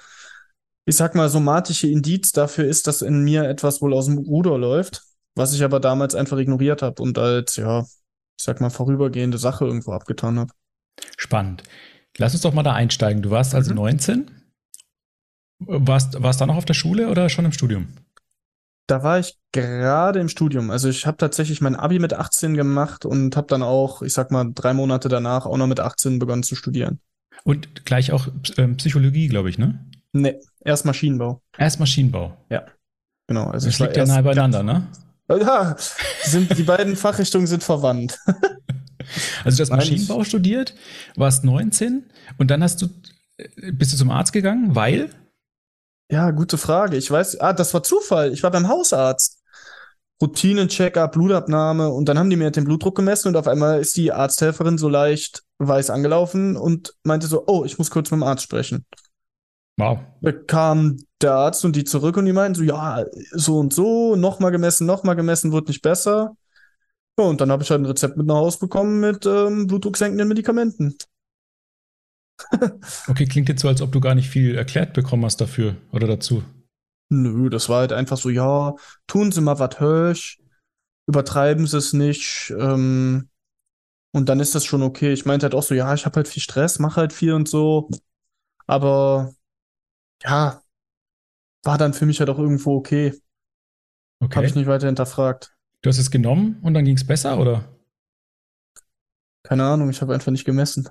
ich 0.84 0.96
sag 0.96 1.14
mal, 1.14 1.28
somatische 1.28 1.88
Indiz 1.88 2.32
dafür 2.32 2.64
ist, 2.64 2.87
dass 2.87 3.02
in 3.02 3.22
mir 3.22 3.44
etwas 3.44 3.81
wohl 3.82 3.94
aus 3.94 4.06
dem 4.06 4.19
Ruder 4.19 4.58
läuft, 4.58 5.02
was 5.34 5.54
ich 5.54 5.64
aber 5.64 5.81
damals 5.81 6.14
einfach 6.14 6.38
ignoriert 6.38 6.82
habe 6.82 7.02
und 7.02 7.19
als, 7.19 7.56
ja, 7.56 7.81
ich 7.81 8.44
sag 8.44 8.60
mal, 8.60 8.70
vorübergehende 8.70 9.38
Sache 9.38 9.64
irgendwo 9.64 9.93
abgetan 9.93 10.38
habe. 10.38 10.52
Spannend. 11.16 11.62
Lass 12.19 12.34
uns 12.34 12.43
doch 12.43 12.52
mal 12.52 12.62
da 12.62 12.75
einsteigen. 12.75 13.22
Du 13.22 13.31
warst 13.31 13.54
also 13.54 13.70
mhm. 13.70 13.76
19 13.76 14.30
warst, 15.66 16.23
warst 16.23 16.40
du 16.40 16.42
da 16.42 16.47
noch 16.47 16.56
auf 16.56 16.64
der 16.64 16.75
Schule 16.75 17.09
oder 17.09 17.28
schon 17.28 17.44
im 17.44 17.52
Studium? 17.52 17.88
Da 18.86 19.02
war 19.02 19.18
ich 19.18 19.38
gerade 19.52 20.20
im 20.20 20.28
Studium. 20.28 20.70
Also 20.70 20.88
ich 20.88 21.06
habe 21.06 21.16
tatsächlich 21.16 21.60
mein 21.60 21.76
Abi 21.76 21.98
mit 21.98 22.14
18 22.14 22.54
gemacht 22.54 23.04
und 23.04 23.36
habe 23.36 23.46
dann 23.46 23.62
auch, 23.62 24.02
ich 24.02 24.12
sag 24.12 24.30
mal, 24.30 24.50
drei 24.54 24.74
Monate 24.74 25.08
danach 25.08 25.46
auch 25.46 25.56
noch 25.56 25.66
mit 25.66 25.80
18 25.80 26.18
begonnen 26.18 26.42
zu 26.42 26.56
studieren. 26.56 27.00
Und 27.44 27.84
gleich 27.84 28.12
auch 28.12 28.28
ähm, 28.56 28.76
Psychologie, 28.76 29.28
glaube 29.28 29.50
ich, 29.50 29.58
ne? 29.58 29.84
Nee, 30.12 30.38
erst 30.64 30.84
Maschinenbau. 30.84 31.42
Erst 31.56 31.80
Maschinenbau. 31.80 32.36
Ja. 32.50 32.66
Genau. 33.26 33.46
Also 33.50 33.68
das 33.68 33.78
liegt 33.78 33.96
ja 33.96 34.04
nahe 34.04 34.22
beieinander, 34.22 34.62
ne? 34.62 34.86
Ja, 35.30 35.76
sind, 36.24 36.58
die 36.58 36.62
beiden 36.62 36.94
Fachrichtungen 36.94 37.46
sind 37.46 37.62
verwandt. 37.62 38.18
also 39.44 39.56
du 39.56 39.62
hast 39.62 39.70
Maschinenbau 39.70 40.24
studiert, 40.24 40.74
warst 41.16 41.42
19 41.42 42.04
und 42.36 42.50
dann 42.50 42.62
hast 42.62 42.82
du, 42.82 42.88
äh, 43.38 43.72
bist 43.72 43.94
du 43.94 43.96
zum 43.96 44.10
Arzt 44.10 44.34
gegangen, 44.34 44.74
weil? 44.74 45.08
Ja, 46.12 46.31
gute 46.31 46.59
Frage. 46.59 46.99
Ich 46.99 47.11
weiß, 47.11 47.40
ah, 47.40 47.54
das 47.54 47.73
war 47.73 47.83
Zufall. 47.83 48.35
Ich 48.35 48.42
war 48.42 48.50
beim 48.50 48.69
Hausarzt. 48.69 49.38
Routinen-Check-up, 50.21 51.12
Blutabnahme 51.12 51.88
und 51.88 52.07
dann 52.07 52.19
haben 52.19 52.28
die 52.28 52.37
mir 52.37 52.50
den 52.50 52.64
Blutdruck 52.64 52.95
gemessen 52.95 53.28
und 53.28 53.37
auf 53.37 53.49
einmal 53.49 53.81
ist 53.81 53.97
die 53.97 54.12
Arzthelferin 54.12 54.76
so 54.76 54.90
leicht 54.90 55.42
weiß 55.59 55.88
angelaufen 55.88 56.57
und 56.57 56.95
meinte 57.02 57.26
so, 57.26 57.45
oh, 57.47 57.64
ich 57.64 57.78
muss 57.78 57.90
kurz 57.90 58.11
mit 58.11 58.21
dem 58.21 58.25
Arzt 58.25 58.42
sprechen. 58.45 58.85
Wow. 59.78 60.00
Da 60.21 60.33
kam 60.33 60.99
der 61.23 61.33
Arzt 61.33 61.64
und 61.64 61.75
die 61.75 61.85
zurück 61.85 62.19
und 62.19 62.26
die 62.26 62.35
meinten 62.35 62.57
so, 62.57 62.62
ja, 62.62 63.04
so 63.33 63.59
und 63.59 63.73
so, 63.73 64.14
nochmal 64.14 64.52
gemessen, 64.52 64.87
nochmal 64.87 65.16
gemessen, 65.16 65.50
wird 65.50 65.69
nicht 65.69 65.83
besser. 65.83 66.37
Ja, 67.19 67.25
und 67.25 67.40
dann 67.40 67.50
habe 67.50 67.62
ich 67.62 67.71
halt 67.71 67.81
ein 67.81 67.87
Rezept 67.87 68.19
mit 68.19 68.26
nach 68.26 68.37
Hause 68.37 68.59
bekommen 68.59 69.00
mit 69.00 69.25
ähm, 69.25 69.66
blutdrucksenkenden 69.66 70.28
Medikamenten. 70.28 70.95
Okay, 73.08 73.26
klingt 73.26 73.48
jetzt 73.48 73.62
so, 73.62 73.68
als 73.68 73.82
ob 73.82 73.92
du 73.92 74.00
gar 74.00 74.14
nicht 74.14 74.28
viel 74.28 74.54
erklärt 74.54 74.92
bekommen 74.94 75.24
hast 75.24 75.40
dafür 75.40 75.76
oder 75.92 76.06
dazu. 76.06 76.42
Nö, 77.08 77.50
das 77.50 77.68
war 77.68 77.80
halt 77.80 77.92
einfach 77.92 78.16
so, 78.16 78.30
ja, 78.30 78.74
tun 79.06 79.32
Sie 79.32 79.40
mal 79.40 79.58
was 79.58 79.80
höch, 79.80 80.38
übertreiben 81.06 81.66
Sie 81.66 81.76
es 81.76 81.92
nicht, 81.92 82.52
ähm, 82.58 83.28
und 84.14 84.28
dann 84.28 84.40
ist 84.40 84.54
das 84.54 84.64
schon 84.64 84.82
okay. 84.82 85.12
Ich 85.12 85.24
meinte 85.24 85.44
halt 85.44 85.54
auch 85.54 85.62
so, 85.62 85.74
ja, 85.74 85.92
ich 85.94 86.04
habe 86.04 86.16
halt 86.16 86.28
viel 86.28 86.42
Stress, 86.42 86.78
mache 86.78 86.96
halt 86.96 87.12
viel 87.12 87.32
und 87.32 87.48
so, 87.48 87.88
aber 88.66 89.34
ja, 90.22 90.62
war 91.64 91.78
dann 91.78 91.94
für 91.94 92.06
mich 92.06 92.20
halt 92.20 92.30
auch 92.30 92.38
irgendwo 92.38 92.76
okay. 92.76 93.14
Okay. 94.20 94.36
Habe 94.36 94.46
ich 94.46 94.54
nicht 94.54 94.66
weiter 94.66 94.86
hinterfragt. 94.86 95.54
Du 95.80 95.88
hast 95.88 95.98
es 95.98 96.10
genommen 96.10 96.58
und 96.62 96.74
dann 96.74 96.84
ging 96.84 96.96
es 96.96 97.06
besser, 97.06 97.38
oder? 97.38 97.76
Keine 99.42 99.64
Ahnung, 99.64 99.90
ich 99.90 100.00
habe 100.00 100.14
einfach 100.14 100.30
nicht 100.30 100.44
gemessen. 100.44 100.88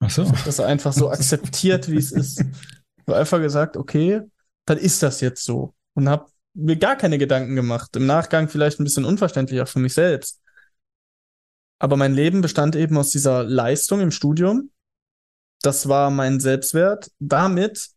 Ach 0.00 0.10
so. 0.10 0.22
Ich 0.22 0.28
habe 0.28 0.42
das 0.44 0.60
einfach 0.60 0.92
so 0.92 1.10
akzeptiert, 1.10 1.90
wie 1.90 1.96
es 1.96 2.12
ist. 2.12 2.40
Ich 2.40 3.06
habe 3.06 3.18
einfach 3.18 3.38
gesagt, 3.38 3.76
okay, 3.76 4.22
dann 4.66 4.78
ist 4.78 5.02
das 5.02 5.20
jetzt 5.20 5.44
so. 5.44 5.74
Und 5.94 6.08
habe 6.08 6.26
mir 6.54 6.76
gar 6.76 6.96
keine 6.96 7.18
Gedanken 7.18 7.56
gemacht. 7.56 7.94
Im 7.96 8.06
Nachgang 8.06 8.48
vielleicht 8.48 8.80
ein 8.80 8.84
bisschen 8.84 9.04
unverständlich 9.04 9.60
auch 9.60 9.68
für 9.68 9.78
mich 9.78 9.94
selbst. 9.94 10.40
Aber 11.78 11.96
mein 11.96 12.14
Leben 12.14 12.40
bestand 12.40 12.76
eben 12.76 12.96
aus 12.96 13.10
dieser 13.10 13.42
Leistung 13.44 14.00
im 14.00 14.10
Studium. 14.10 14.70
Das 15.62 15.88
war 15.88 16.10
mein 16.10 16.40
Selbstwert. 16.40 17.10
Damit 17.18 17.90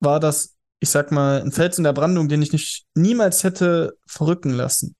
war 0.00 0.20
das, 0.20 0.56
ich 0.80 0.90
sag 0.90 1.12
mal, 1.12 1.40
ein 1.42 1.52
Fels 1.52 1.78
in 1.78 1.84
der 1.84 1.92
Brandung, 1.92 2.28
den 2.28 2.42
ich 2.42 2.52
nicht 2.52 2.86
niemals 2.94 3.44
hätte 3.44 3.96
verrücken 4.06 4.50
lassen. 4.50 4.96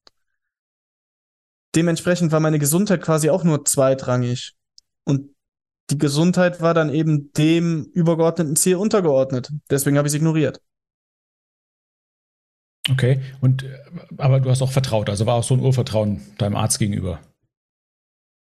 Dementsprechend 1.75 2.33
war 2.33 2.41
meine 2.41 2.59
Gesundheit 2.59 3.03
quasi 3.03 3.31
auch 3.31 3.45
nur 3.45 3.65
zweitrangig. 3.65 4.55
Und 5.05 5.35
die 5.91 5.99
Gesundheit 5.99 6.61
war 6.61 6.75
dann 6.75 6.91
eben 6.91 7.33
dem 7.33 7.85
übergeordneten 7.93 8.57
Ziel 8.57 8.77
untergeordnet. 8.77 9.51
Deswegen 9.71 9.97
habe 9.97 10.07
ich 10.09 10.13
es 10.13 10.17
ignoriert. 10.17 10.61
Okay, 12.91 13.21
und 13.41 13.65
aber 14.17 14.41
du 14.41 14.51
hast 14.51 14.63
auch 14.63 14.73
vertraut, 14.73 15.11
also 15.11 15.27
war 15.27 15.35
auch 15.35 15.45
so 15.45 15.55
ein 15.55 15.61
Urvertrauen 15.61 16.23
deinem 16.39 16.57
Arzt 16.57 16.79
gegenüber. 16.79 17.21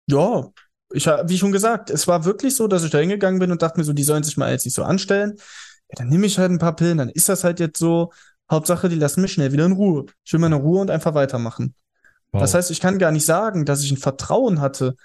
Ja, 0.09 0.51
ich 0.93 1.07
habe, 1.07 1.29
wie 1.29 1.39
schon 1.39 1.53
gesagt, 1.53 1.91
es 1.91 2.07
war 2.09 2.25
wirklich 2.25 2.57
so, 2.57 2.67
dass 2.67 2.85
ich 2.85 2.91
da 2.91 2.99
hingegangen 2.99 3.39
bin 3.39 3.53
und 3.53 3.63
dachte 3.63 3.79
mir 3.79 3.85
so, 3.85 3.93
die 3.93 4.03
sollen 4.03 4.23
sich 4.23 4.37
mal 4.37 4.51
jetzt 4.51 4.65
nicht 4.65 4.75
so 4.75 4.83
anstellen. 4.83 5.35
Ja, 5.89 5.97
dann 5.99 6.09
nehme 6.09 6.27
ich 6.27 6.39
halt 6.39 6.51
ein 6.51 6.59
paar 6.59 6.77
Pillen, 6.77 6.99
dann 6.99 7.09
ist 7.09 7.29
das 7.29 7.45
halt 7.45 7.61
jetzt 7.61 7.79
so. 7.79 8.13
Hauptsache, 8.51 8.91
die 8.91 8.97
lassen 8.97 9.23
mich 9.23 9.33
schnell 9.33 9.53
wieder 9.53 9.65
in 9.65 9.73
Ruhe. 9.73 10.05
Ich 10.23 10.33
will 10.33 10.41
meine 10.41 10.57
Ruhe 10.57 10.81
und 10.81 10.91
einfach 10.91 11.15
weitermachen. 11.15 11.75
Wow. 12.31 12.43
Das 12.43 12.53
heißt, 12.53 12.71
ich 12.71 12.81
kann 12.81 12.99
gar 12.99 13.11
nicht 13.11 13.25
sagen, 13.25 13.65
dass 13.65 13.83
ich 13.83 13.91
ein 13.91 13.97
Vertrauen 13.97 14.61
hatte. 14.61 14.97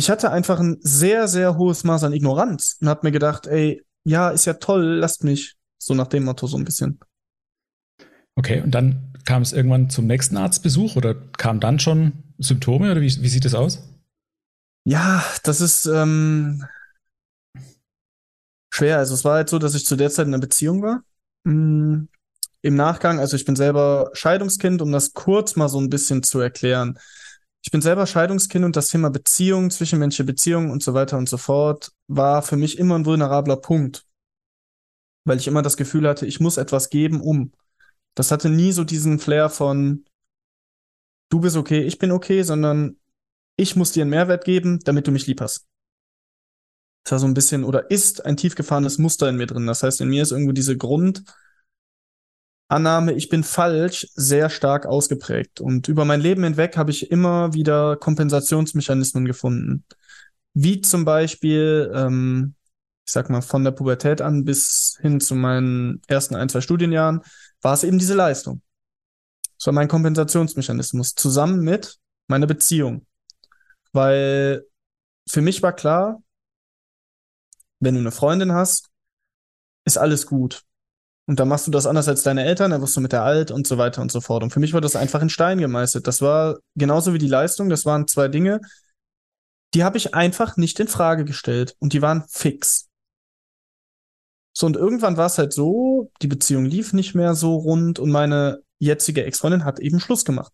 Ich 0.00 0.08
hatte 0.08 0.30
einfach 0.30 0.58
ein 0.60 0.78
sehr, 0.80 1.28
sehr 1.28 1.58
hohes 1.58 1.84
Maß 1.84 2.04
an 2.04 2.14
Ignoranz 2.14 2.78
und 2.80 2.88
habe 2.88 3.06
mir 3.06 3.12
gedacht, 3.12 3.46
ey, 3.46 3.84
ja, 4.02 4.30
ist 4.30 4.46
ja 4.46 4.54
toll, 4.54 4.82
lasst 4.82 5.24
mich. 5.24 5.56
So 5.76 5.92
nach 5.92 6.06
dem 6.06 6.24
Motto 6.24 6.46
so 6.46 6.56
ein 6.56 6.64
bisschen. 6.64 7.00
Okay, 8.34 8.62
und 8.62 8.70
dann 8.70 9.12
kam 9.26 9.42
es 9.42 9.52
irgendwann 9.52 9.90
zum 9.90 10.06
nächsten 10.06 10.38
Arztbesuch 10.38 10.96
oder 10.96 11.14
kamen 11.14 11.60
dann 11.60 11.78
schon 11.80 12.14
Symptome 12.38 12.90
oder 12.90 13.02
wie, 13.02 13.14
wie 13.14 13.28
sieht 13.28 13.44
das 13.44 13.52
aus? 13.52 13.90
Ja, 14.84 15.22
das 15.44 15.60
ist 15.60 15.84
ähm, 15.84 16.64
schwer. 18.72 18.96
Also 18.96 19.12
es 19.12 19.22
war 19.26 19.34
halt 19.34 19.50
so, 19.50 19.58
dass 19.58 19.74
ich 19.74 19.84
zu 19.84 19.96
der 19.96 20.08
Zeit 20.08 20.26
in 20.26 20.32
einer 20.32 20.40
Beziehung 20.40 20.80
war. 20.80 21.02
Mm, 21.44 22.04
Im 22.62 22.74
Nachgang, 22.74 23.18
also 23.20 23.36
ich 23.36 23.44
bin 23.44 23.54
selber 23.54 24.08
Scheidungskind, 24.14 24.80
um 24.80 24.92
das 24.92 25.12
kurz 25.12 25.56
mal 25.56 25.68
so 25.68 25.78
ein 25.78 25.90
bisschen 25.90 26.22
zu 26.22 26.40
erklären. 26.40 26.98
Ich 27.62 27.70
bin 27.70 27.82
selber 27.82 28.06
Scheidungskind 28.06 28.64
und 28.64 28.76
das 28.76 28.88
Thema 28.88 29.10
Beziehung, 29.10 29.70
zwischenmenschliche 29.70 30.24
Beziehungen 30.24 30.70
und 30.70 30.82
so 30.82 30.94
weiter 30.94 31.18
und 31.18 31.28
so 31.28 31.36
fort 31.36 31.92
war 32.08 32.42
für 32.42 32.56
mich 32.56 32.78
immer 32.78 32.98
ein 32.98 33.04
vulnerabler 33.04 33.56
Punkt. 33.56 34.06
Weil 35.24 35.38
ich 35.38 35.46
immer 35.46 35.62
das 35.62 35.76
Gefühl 35.76 36.08
hatte, 36.08 36.26
ich 36.26 36.40
muss 36.40 36.56
etwas 36.56 36.88
geben, 36.88 37.20
um. 37.20 37.52
Das 38.14 38.30
hatte 38.30 38.48
nie 38.48 38.72
so 38.72 38.84
diesen 38.84 39.18
Flair 39.18 39.50
von 39.50 40.04
du 41.30 41.40
bist 41.40 41.56
okay, 41.56 41.82
ich 41.82 41.98
bin 41.98 42.10
okay, 42.10 42.42
sondern 42.42 42.96
ich 43.56 43.76
muss 43.76 43.92
dir 43.92 44.02
einen 44.02 44.10
Mehrwert 44.10 44.44
geben, 44.44 44.80
damit 44.80 45.06
du 45.06 45.10
mich 45.10 45.26
lieb 45.26 45.40
hast. 45.40 45.66
Das 47.04 47.12
war 47.12 47.18
so 47.20 47.26
ein 47.26 47.34
bisschen 47.34 47.64
oder 47.64 47.90
ist 47.90 48.24
ein 48.24 48.36
tief 48.36 48.54
gefahrenes 48.54 48.98
Muster 48.98 49.28
in 49.28 49.36
mir 49.36 49.46
drin. 49.46 49.66
Das 49.66 49.82
heißt, 49.82 50.00
in 50.00 50.08
mir 50.08 50.22
ist 50.22 50.32
irgendwo 50.32 50.52
diese 50.52 50.76
Grundannahme, 52.70 53.14
ich 53.14 53.28
bin 53.28 53.42
falsch, 53.42 54.06
sehr 54.14 54.48
stark 54.48 54.86
ausgeprägt. 54.86 55.60
Und 55.60 55.88
über 55.88 56.04
mein 56.04 56.20
Leben 56.20 56.44
hinweg 56.44 56.76
habe 56.76 56.92
ich 56.92 57.10
immer 57.10 57.52
wieder 57.52 57.96
Kompensationsmechanismen 57.96 59.24
gefunden. 59.24 59.84
Wie 60.54 60.80
zum 60.80 61.04
Beispiel, 61.04 61.90
ähm, 61.92 62.54
ich 63.04 63.12
sag 63.12 63.28
mal, 63.28 63.40
von 63.40 63.64
der 63.64 63.72
Pubertät 63.72 64.22
an 64.22 64.44
bis 64.44 64.96
hin 65.00 65.18
zu 65.18 65.34
meinen 65.34 66.00
ersten 66.06 66.36
ein, 66.36 66.48
zwei 66.48 66.60
Studienjahren, 66.60 67.22
war 67.60 67.74
es 67.74 67.82
eben 67.82 67.98
diese 67.98 68.14
Leistung. 68.14 68.62
Das 69.58 69.66
war 69.66 69.74
mein 69.74 69.88
Kompensationsmechanismus, 69.88 71.16
zusammen 71.16 71.62
mit 71.62 71.98
meiner 72.28 72.46
Beziehung. 72.46 73.04
Weil 73.92 74.64
für 75.28 75.40
mich 75.40 75.60
war 75.64 75.72
klar, 75.72 76.22
wenn 77.80 77.94
du 77.94 78.00
eine 78.00 78.12
Freundin 78.12 78.52
hast, 78.52 78.90
ist 79.84 79.98
alles 79.98 80.26
gut. 80.26 80.62
Und 81.30 81.38
dann 81.38 81.46
machst 81.46 81.64
du 81.68 81.70
das 81.70 81.86
anders 81.86 82.08
als 82.08 82.24
deine 82.24 82.44
Eltern, 82.44 82.72
dann 82.72 82.82
wirst 82.82 82.96
du 82.96 83.00
mit 83.00 83.12
der 83.12 83.22
alt 83.22 83.52
und 83.52 83.64
so 83.64 83.78
weiter 83.78 84.02
und 84.02 84.10
so 84.10 84.20
fort. 84.20 84.42
Und 84.42 84.50
für 84.50 84.58
mich 84.58 84.72
war 84.72 84.80
das 84.80 84.96
einfach 84.96 85.22
in 85.22 85.28
Stein 85.28 85.58
gemeißelt. 85.58 86.04
Das 86.08 86.20
war 86.22 86.58
genauso 86.74 87.14
wie 87.14 87.18
die 87.18 87.28
Leistung, 87.28 87.68
das 87.68 87.86
waren 87.86 88.08
zwei 88.08 88.26
Dinge, 88.26 88.60
die 89.72 89.84
habe 89.84 89.96
ich 89.96 90.12
einfach 90.12 90.56
nicht 90.56 90.80
in 90.80 90.88
Frage 90.88 91.24
gestellt 91.24 91.76
und 91.78 91.92
die 91.92 92.02
waren 92.02 92.24
fix. 92.28 92.88
So, 94.52 94.66
und 94.66 94.74
irgendwann 94.74 95.18
war 95.18 95.26
es 95.26 95.38
halt 95.38 95.52
so, 95.52 96.10
die 96.20 96.26
Beziehung 96.26 96.64
lief 96.64 96.92
nicht 96.94 97.14
mehr 97.14 97.36
so 97.36 97.54
rund 97.54 98.00
und 98.00 98.10
meine 98.10 98.64
jetzige 98.80 99.24
Ex-Freundin 99.24 99.64
hat 99.64 99.78
eben 99.78 100.00
Schluss 100.00 100.24
gemacht. 100.24 100.52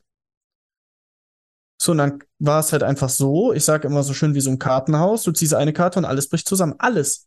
So, 1.80 1.92
und 1.92 1.98
dann 1.98 2.18
war 2.38 2.60
es 2.60 2.72
halt 2.72 2.82
einfach 2.82 3.08
so, 3.08 3.54
ich 3.54 3.64
sage 3.64 3.88
immer 3.88 4.02
so 4.02 4.12
schön 4.12 4.34
wie 4.34 4.42
so 4.42 4.50
ein 4.50 4.58
Kartenhaus, 4.58 5.22
du 5.22 5.32
ziehst 5.32 5.54
eine 5.54 5.72
Karte 5.72 5.98
und 6.00 6.04
alles 6.04 6.28
bricht 6.28 6.46
zusammen. 6.46 6.74
Alles. 6.76 7.26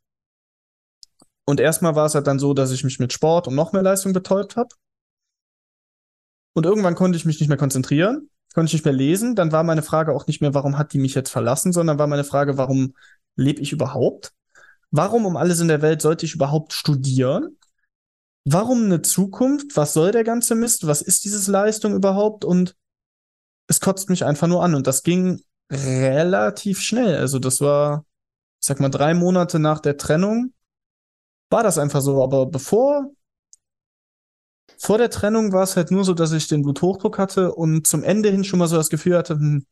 Und 1.49 1.59
erstmal 1.59 1.95
war 1.95 2.05
es 2.05 2.13
halt 2.13 2.27
dann 2.27 2.37
so, 2.37 2.53
dass 2.53 2.69
ich 2.69 2.83
mich 2.83 2.99
mit 2.99 3.11
Sport 3.11 3.47
und 3.47 3.55
noch 3.55 3.73
mehr 3.73 3.81
Leistung 3.81 4.13
betäubt 4.13 4.55
habe. 4.55 4.69
Und 6.53 6.63
irgendwann 6.63 6.93
konnte 6.93 7.17
ich 7.17 7.25
mich 7.25 7.39
nicht 7.39 7.49
mehr 7.49 7.57
konzentrieren, 7.57 8.29
konnte 8.53 8.67
ich 8.67 8.73
nicht 8.73 8.85
mehr 8.85 8.93
lesen. 8.93 9.33
Dann 9.33 9.51
war 9.51 9.63
meine 9.63 9.81
Frage 9.81 10.13
auch 10.13 10.27
nicht 10.27 10.41
mehr, 10.41 10.53
warum 10.53 10.77
hat 10.77 10.93
die 10.93 10.99
mich 10.99 11.15
jetzt 11.15 11.31
verlassen, 11.31 11.73
sondern 11.73 11.97
war 11.97 12.05
meine 12.05 12.23
Frage, 12.23 12.59
warum 12.59 12.93
lebe 13.35 13.61
ich 13.61 13.71
überhaupt? 13.71 14.31
Warum 14.91 15.25
um 15.25 15.37
alles 15.37 15.59
in 15.59 15.69
der 15.69 15.81
Welt 15.81 16.03
sollte 16.03 16.27
ich 16.27 16.35
überhaupt 16.35 16.71
studieren? 16.71 17.57
Warum 18.45 18.83
eine 18.83 19.01
Zukunft? 19.01 19.75
Was 19.75 19.93
soll 19.93 20.11
der 20.11 20.23
ganze 20.23 20.53
Mist? 20.53 20.85
Was 20.85 21.01
ist 21.01 21.23
dieses 21.23 21.47
Leistung 21.47 21.95
überhaupt? 21.95 22.45
Und 22.45 22.75
es 23.65 23.79
kotzt 23.79 24.11
mich 24.11 24.23
einfach 24.23 24.47
nur 24.47 24.63
an. 24.63 24.75
Und 24.75 24.85
das 24.85 25.01
ging 25.01 25.41
relativ 25.71 26.79
schnell. 26.79 27.17
Also 27.17 27.39
das 27.39 27.59
war, 27.59 28.05
ich 28.61 28.67
sag 28.67 28.79
mal, 28.79 28.89
drei 28.89 29.15
Monate 29.15 29.57
nach 29.57 29.79
der 29.79 29.97
Trennung 29.97 30.53
war 31.49 31.63
das 31.63 31.77
einfach 31.77 32.01
so. 32.01 32.23
Aber 32.23 32.45
bevor, 32.45 33.11
vor 34.77 34.97
der 34.97 35.09
Trennung 35.09 35.51
war 35.51 35.63
es 35.63 35.75
halt 35.75 35.91
nur 35.91 36.03
so, 36.03 36.13
dass 36.13 36.31
ich 36.31 36.47
den 36.47 36.61
Bluthochdruck 36.63 37.17
hatte 37.17 37.53
und 37.53 37.85
zum 37.85 38.03
Ende 38.03 38.31
hin 38.31 38.43
schon 38.43 38.59
mal 38.59 38.67
so 38.67 38.77
das 38.77 38.89
Gefühl 38.89 39.17
hatte, 39.17 39.35
hm, 39.35 39.65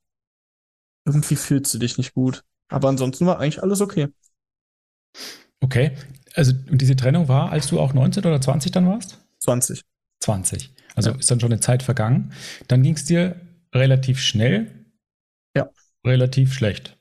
irgendwie 1.05 1.35
fühlst 1.35 1.73
du 1.73 1.77
dich 1.79 1.97
nicht 1.97 2.13
gut. 2.13 2.43
Aber 2.69 2.89
ansonsten 2.89 3.25
war 3.25 3.39
eigentlich 3.39 3.63
alles 3.63 3.81
okay. 3.81 4.09
Okay. 5.61 5.95
Also, 6.35 6.53
und 6.69 6.81
diese 6.81 6.95
Trennung 6.95 7.27
war, 7.27 7.51
als 7.51 7.67
du 7.67 7.79
auch 7.79 7.93
19 7.93 8.25
oder 8.25 8.39
20 8.41 8.71
dann 8.71 8.87
warst? 8.87 9.19
20. 9.39 9.83
20. 10.19 10.73
Also 10.95 11.11
Ja. 11.11 11.15
ist 11.17 11.31
dann 11.31 11.39
schon 11.39 11.51
eine 11.51 11.61
Zeit 11.61 11.83
vergangen. 11.83 12.33
Dann 12.67 12.83
ging 12.83 12.95
es 12.95 13.05
dir 13.05 13.39
relativ 13.73 14.19
schnell. 14.19 14.85
Ja. 15.55 15.69
Relativ 16.05 16.53
schlecht. 16.53 16.97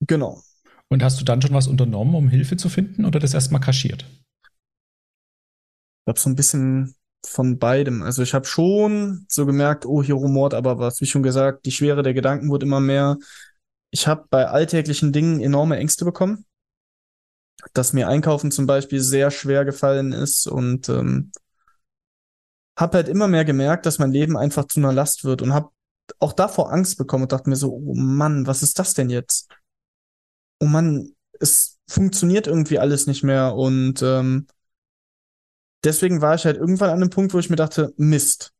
Genau. 0.00 0.42
Und 0.88 1.02
hast 1.02 1.20
du 1.20 1.24
dann 1.24 1.42
schon 1.42 1.54
was 1.54 1.66
unternommen, 1.66 2.14
um 2.14 2.28
Hilfe 2.28 2.56
zu 2.56 2.68
finden 2.68 3.04
oder 3.04 3.18
das 3.18 3.34
erstmal 3.34 3.60
kaschiert? 3.60 4.06
Ich 5.98 6.04
glaube, 6.04 6.20
so 6.20 6.30
ein 6.30 6.36
bisschen 6.36 6.94
von 7.26 7.58
beidem. 7.58 8.02
Also 8.02 8.22
ich 8.22 8.34
habe 8.34 8.46
schon 8.46 9.26
so 9.28 9.46
gemerkt, 9.46 9.84
oh, 9.86 10.02
hier 10.02 10.14
rumort 10.14 10.54
aber 10.54 10.78
was. 10.78 11.00
Wie 11.00 11.06
schon 11.06 11.22
gesagt, 11.22 11.66
die 11.66 11.72
Schwere 11.72 12.02
der 12.02 12.14
Gedanken 12.14 12.48
wurde 12.48 12.66
immer 12.66 12.80
mehr. 12.80 13.16
Ich 13.90 14.06
habe 14.06 14.26
bei 14.30 14.46
alltäglichen 14.46 15.12
Dingen 15.12 15.40
enorme 15.40 15.76
Ängste 15.76 16.04
bekommen, 16.04 16.44
dass 17.74 17.92
mir 17.92 18.08
Einkaufen 18.08 18.50
zum 18.50 18.66
Beispiel 18.66 19.00
sehr 19.00 19.30
schwer 19.30 19.64
gefallen 19.64 20.12
ist 20.12 20.46
und 20.46 20.88
ähm, 20.88 21.32
habe 22.78 22.98
halt 22.98 23.08
immer 23.08 23.26
mehr 23.26 23.44
gemerkt, 23.44 23.86
dass 23.86 23.98
mein 23.98 24.12
Leben 24.12 24.36
einfach 24.36 24.66
zu 24.66 24.80
einer 24.80 24.92
Last 24.92 25.24
wird 25.24 25.42
und 25.42 25.52
habe 25.52 25.70
auch 26.20 26.32
davor 26.32 26.72
Angst 26.72 26.98
bekommen 26.98 27.24
und 27.24 27.32
dachte 27.32 27.48
mir 27.48 27.56
so, 27.56 27.72
oh 27.72 27.94
Mann, 27.94 28.46
was 28.46 28.62
ist 28.62 28.78
das 28.78 28.94
denn 28.94 29.10
jetzt? 29.10 29.48
Oh 30.60 30.66
Mann, 30.66 31.12
es 31.40 31.78
funktioniert 31.88 32.46
irgendwie 32.46 32.78
alles 32.78 33.06
nicht 33.06 33.22
mehr 33.22 33.54
und 33.54 34.02
ähm, 34.02 34.46
deswegen 35.84 36.20
war 36.20 36.34
ich 36.34 36.44
halt 36.44 36.56
irgendwann 36.56 36.90
an 36.90 36.96
einem 36.96 37.10
Punkt, 37.10 37.34
wo 37.34 37.38
ich 37.38 37.50
mir 37.50 37.56
dachte, 37.56 37.92
Mist, 37.96 38.52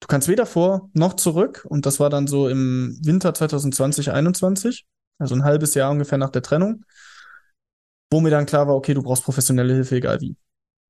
du 0.00 0.06
kannst 0.06 0.28
weder 0.28 0.46
vor 0.46 0.90
noch 0.92 1.14
zurück 1.14 1.66
und 1.68 1.86
das 1.86 2.00
war 2.00 2.10
dann 2.10 2.26
so 2.26 2.48
im 2.48 2.98
Winter 3.02 3.32
2020, 3.34 4.10
21, 4.12 4.86
also 5.18 5.34
ein 5.34 5.44
halbes 5.44 5.74
Jahr 5.74 5.90
ungefähr 5.90 6.18
nach 6.18 6.30
der 6.30 6.42
Trennung, 6.42 6.84
wo 8.10 8.20
mir 8.20 8.30
dann 8.30 8.46
klar 8.46 8.66
war, 8.66 8.74
okay, 8.74 8.94
du 8.94 9.02
brauchst 9.02 9.24
professionelle 9.24 9.74
Hilfe, 9.74 9.96
egal 9.96 10.20
wie. 10.20 10.36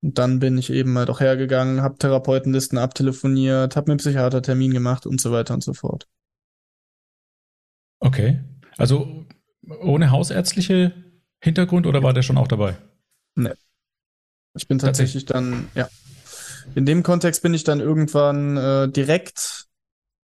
Und 0.02 0.16
dann 0.16 0.38
bin 0.38 0.56
ich 0.56 0.70
eben 0.70 0.97
halt 0.97 1.11
auch 1.11 1.20
hergegangen, 1.20 1.82
habe 1.82 1.99
Therapeutenlisten 1.99 2.78
abtelefoniert, 2.78 3.76
habe 3.76 3.90
mir 3.90 3.92
einen 3.92 3.99
Psychiatertermin 3.99 4.73
gemacht 4.73 5.06
und 5.06 5.20
so 5.20 5.30
weiter 5.30 5.52
und 5.52 5.62
so 5.62 5.75
fort. 5.75 6.09
Okay. 8.00 8.40
Also 8.78 9.26
ohne 9.82 10.10
hausärztliche 10.10 10.92
Hintergrund 11.42 11.86
oder 11.86 12.02
war 12.02 12.12
der 12.12 12.22
schon 12.22 12.38
auch 12.38 12.48
dabei? 12.48 12.76
Ich 14.54 14.66
bin 14.68 14.78
tatsächlich 14.78 15.24
dann, 15.24 15.68
ja. 15.74 15.88
In 16.74 16.86
dem 16.86 17.02
Kontext 17.02 17.42
bin 17.42 17.54
ich 17.54 17.64
dann 17.64 17.80
irgendwann 17.80 18.56
äh, 18.56 18.88
direkt 18.88 19.66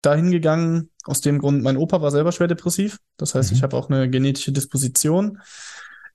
dahin 0.01 0.31
gegangen, 0.31 0.89
aus 1.05 1.21
dem 1.21 1.39
Grund, 1.39 1.63
mein 1.63 1.77
Opa 1.77 2.01
war 2.01 2.11
selber 2.11 2.31
schwer 2.31 2.47
depressiv. 2.47 2.99
Das 3.17 3.35
heißt, 3.35 3.51
Mhm. 3.51 3.57
ich 3.57 3.63
habe 3.63 3.77
auch 3.77 3.89
eine 3.89 4.09
genetische 4.09 4.51
Disposition 4.51 5.39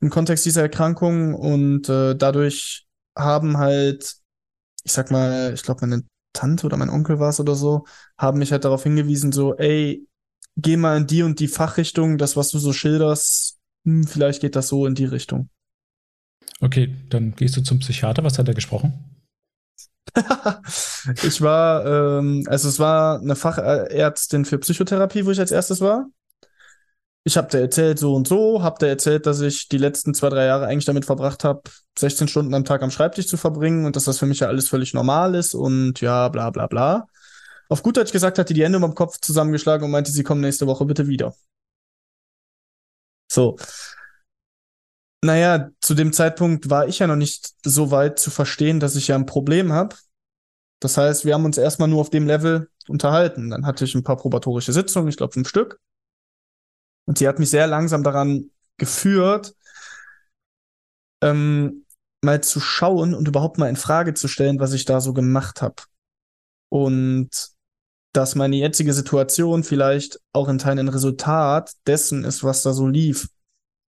im 0.01 0.11
Kontext 0.11 0.45
dieser 0.45 0.63
Erkrankung 0.63 1.35
und 1.35 1.89
äh, 1.89 2.15
dadurch 2.15 2.87
haben 3.17 3.59
halt, 3.59 4.17
ich 4.85 4.93
sag 4.93 5.11
mal, 5.11 5.53
ich 5.55 5.63
glaube, 5.63 5.87
meine 5.87 6.05
Tante 6.33 6.67
oder 6.67 6.77
mein 6.77 6.91
Onkel 6.91 7.19
war 7.19 7.31
es 7.31 7.41
oder 7.41 7.55
so, 7.55 7.85
haben 8.19 8.39
mich 8.39 8.53
halt 8.53 8.65
darauf 8.65 8.83
hingewiesen, 8.83 9.33
so, 9.33 9.57
ey, 9.57 10.07
geh 10.59 10.77
mal 10.77 10.97
in 10.97 11.07
die 11.07 11.23
und 11.23 11.41
die 11.41 11.49
Fachrichtung, 11.49 12.19
das, 12.19 12.37
was 12.37 12.51
du 12.51 12.59
so 12.59 12.73
schilderst, 12.73 13.57
hm, 13.85 14.05
vielleicht 14.05 14.41
geht 14.41 14.57
das 14.57 14.69
so 14.69 14.87
in 14.87 14.95
die 14.95 15.07
Richtung. 15.07 15.49
Okay, 16.61 16.95
dann 17.09 17.35
gehst 17.35 17.57
du 17.57 17.63
zum 17.63 17.79
Psychiater. 17.79 18.25
Was 18.25 18.39
hat 18.39 18.49
er 18.49 18.55
gesprochen? 18.55 18.93
Ich 21.23 21.41
war, 21.41 21.87
ähm, 21.87 22.45
also 22.49 22.69
es 22.69 22.79
war 22.79 23.21
eine 23.21 23.37
Fachärztin 23.37 24.45
für 24.45 24.59
Psychotherapie, 24.59 25.25
wo 25.25 25.31
ich 25.31 25.41
als 25.41 25.53
erstes 25.53 25.81
war. 25.81 26.07
Ich 27.25 27.37
habe 27.37 27.49
dir 27.49 27.61
erzählt 27.61 27.99
so 27.99 28.15
und 28.15 28.27
so, 28.27 28.63
habe 28.63 28.79
dir 28.79 28.89
erzählt, 28.89 29.27
dass 29.27 29.41
ich 29.41 29.69
die 29.69 29.79
letzten 29.79 30.15
zwei, 30.15 30.29
drei 30.29 30.47
Jahre 30.47 30.67
eigentlich 30.67 30.87
damit 30.87 31.05
verbracht 31.05 31.45
habe, 31.45 31.63
16 31.99 32.29
Stunden 32.29 32.55
am 32.55 32.65
Tag 32.65 32.83
am 32.83 32.91
Schreibtisch 32.91 33.29
zu 33.29 33.37
verbringen 33.37 33.85
und 33.87 33.97
dass 33.97 34.05
das 34.05 34.19
für 34.19 34.27
mich 34.27 34.41
ja 34.41 34.49
alles 34.49 34.69
völlig 34.69 34.93
normal 34.93 35.35
ist 35.35 35.55
und 35.55 36.01
ja, 36.01 36.29
bla 36.29 36.51
bla 36.51 36.67
bla. 36.67 37.07
Auf 37.69 37.83
gut 37.83 37.97
Deutsch 37.97 38.13
gesagt 38.13 38.39
hat 38.39 38.49
die 38.49 38.55
die 38.55 38.65
Hände 38.65 38.79
über 38.79 38.89
dem 38.89 38.95
Kopf 38.95 39.19
zusammengeschlagen 39.21 39.85
und 39.85 39.91
meinte, 39.91 40.11
sie 40.11 40.23
kommen 40.23 40.41
nächste 40.41 40.67
Woche 40.67 40.85
bitte 40.85 41.07
wieder. 41.07 41.35
So. 43.31 43.57
Naja, 45.23 45.71
zu 45.81 45.95
dem 45.95 46.13
Zeitpunkt 46.13 46.71
war 46.71 46.87
ich 46.87 47.01
ja 47.01 47.07
noch 47.07 47.17
nicht 47.17 47.55
so 47.65 47.91
weit 47.91 48.19
zu 48.19 48.31
verstehen, 48.31 48.81
dass 48.81 48.97
ich 48.97 49.09
ja 49.09 49.17
ein 49.17 49.27
Problem 49.27 49.73
habe. 49.73 49.97
Das 50.81 50.97
heißt, 50.97 51.25
wir 51.25 51.35
haben 51.35 51.45
uns 51.45 51.59
erstmal 51.59 51.89
nur 51.89 52.01
auf 52.01 52.11
dem 52.11 52.27
Level 52.27 52.71
unterhalten. 52.89 53.51
Dann 53.51 53.67
hatte 53.67 53.85
ich 53.85 53.95
ein 53.95 54.05
paar 54.05 54.17
probatorische 54.17 54.73
Sitzungen, 54.73 55.09
ich 55.09 55.17
glaube 55.17 55.33
fünf 55.33 55.49
Stück. 55.49 55.81
Und 57.07 57.19
sie 57.19 57.27
hat 57.27 57.39
mich 57.39 57.51
sehr 57.51 57.67
langsam 57.67 58.05
daran 58.05 58.51
geführt, 58.77 59.55
ähm, 61.23 61.85
mal 62.23 62.43
zu 62.43 62.61
schauen 62.61 63.15
und 63.15 63.27
überhaupt 63.27 63.59
mal 63.59 63.69
in 63.69 63.77
Frage 63.77 64.15
zu 64.15 64.29
stellen, 64.29 64.61
was 64.61 64.73
ich 64.73 64.85
da 64.85 65.01
so 65.01 65.13
gemacht 65.13 65.63
habe. 65.63 65.83
Und 66.69 67.31
dass 68.13 68.35
meine 68.35 68.57
jetzige 68.57 68.93
Situation 68.93 69.65
vielleicht 69.65 70.19
auch 70.33 70.49
in 70.49 70.59
Teilen 70.59 70.79
ein 70.81 70.89
Resultat 70.89 71.73
dessen 71.87 72.25
ist, 72.25 72.43
was 72.43 72.63
da 72.63 72.73
so 72.73 72.87
lief. 72.87 73.29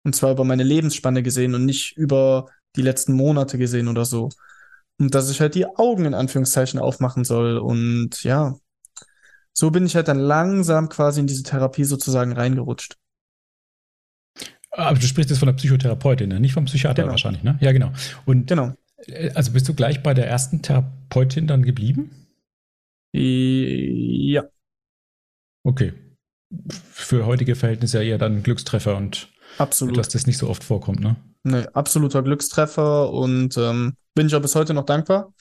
Und 0.03 0.15
zwar 0.15 0.31
über 0.31 0.43
meine 0.43 0.63
Lebensspanne 0.63 1.23
gesehen 1.23 1.55
und 1.55 1.65
nicht 1.65 1.95
über 1.97 2.47
die 2.75 2.81
letzten 2.81 3.13
Monate 3.13 3.57
gesehen 3.57 3.87
oder 3.87 4.05
so. 4.05 4.29
Und 4.97 5.15
dass 5.15 5.29
ich 5.29 5.39
halt 5.41 5.55
die 5.55 5.65
Augen 5.65 6.05
in 6.05 6.13
Anführungszeichen 6.13 6.79
aufmachen 6.79 7.23
soll. 7.23 7.57
Und 7.57 8.23
ja, 8.23 8.55
so 9.53 9.71
bin 9.71 9.85
ich 9.85 9.95
halt 9.95 10.07
dann 10.07 10.19
langsam 10.19 10.89
quasi 10.89 11.19
in 11.19 11.27
diese 11.27 11.43
Therapie 11.43 11.83
sozusagen 11.83 12.31
reingerutscht. 12.33 12.97
Aber 14.71 14.97
du 14.99 15.05
sprichst 15.05 15.29
jetzt 15.29 15.39
von 15.39 15.47
der 15.47 15.53
Psychotherapeutin, 15.53 16.29
ne? 16.29 16.39
nicht 16.39 16.53
vom 16.53 16.65
Psychiater 16.65 17.01
Genau. 17.03 17.11
wahrscheinlich, 17.11 17.43
ne? 17.43 17.57
Ja, 17.59 17.71
genau. 17.71 17.91
Und 18.25 18.47
Genau. 18.47 18.73
äh, 19.07 19.31
also 19.33 19.51
bist 19.51 19.67
du 19.67 19.73
gleich 19.73 20.03
bei 20.03 20.13
der 20.13 20.27
ersten 20.27 20.61
Therapeutin 20.61 21.47
dann 21.47 21.63
geblieben? 21.63 22.18
Ja, 23.11 24.43
Okay. 25.63 25.93
Für 26.91 27.25
heutige 27.25 27.55
Verhältnisse 27.55 27.99
ja 27.99 28.03
eher 28.03 28.17
dann 28.17 28.37
ein 28.37 28.43
Glückstreffer 28.43 28.97
und 28.97 29.29
absolut. 29.57 29.93
etwas, 29.93 30.09
das 30.09 30.25
nicht 30.25 30.37
so 30.37 30.49
oft 30.49 30.63
vorkommt, 30.63 30.99
ne? 30.99 31.15
Nee, 31.43 31.67
absoluter 31.73 32.23
Glückstreffer 32.23 33.11
und 33.11 33.55
ähm, 33.57 33.95
bin 34.15 34.27
ich 34.27 34.35
auch 34.35 34.41
bis 34.41 34.55
heute 34.55 34.73
noch 34.73 34.85
dankbar. 34.85 35.33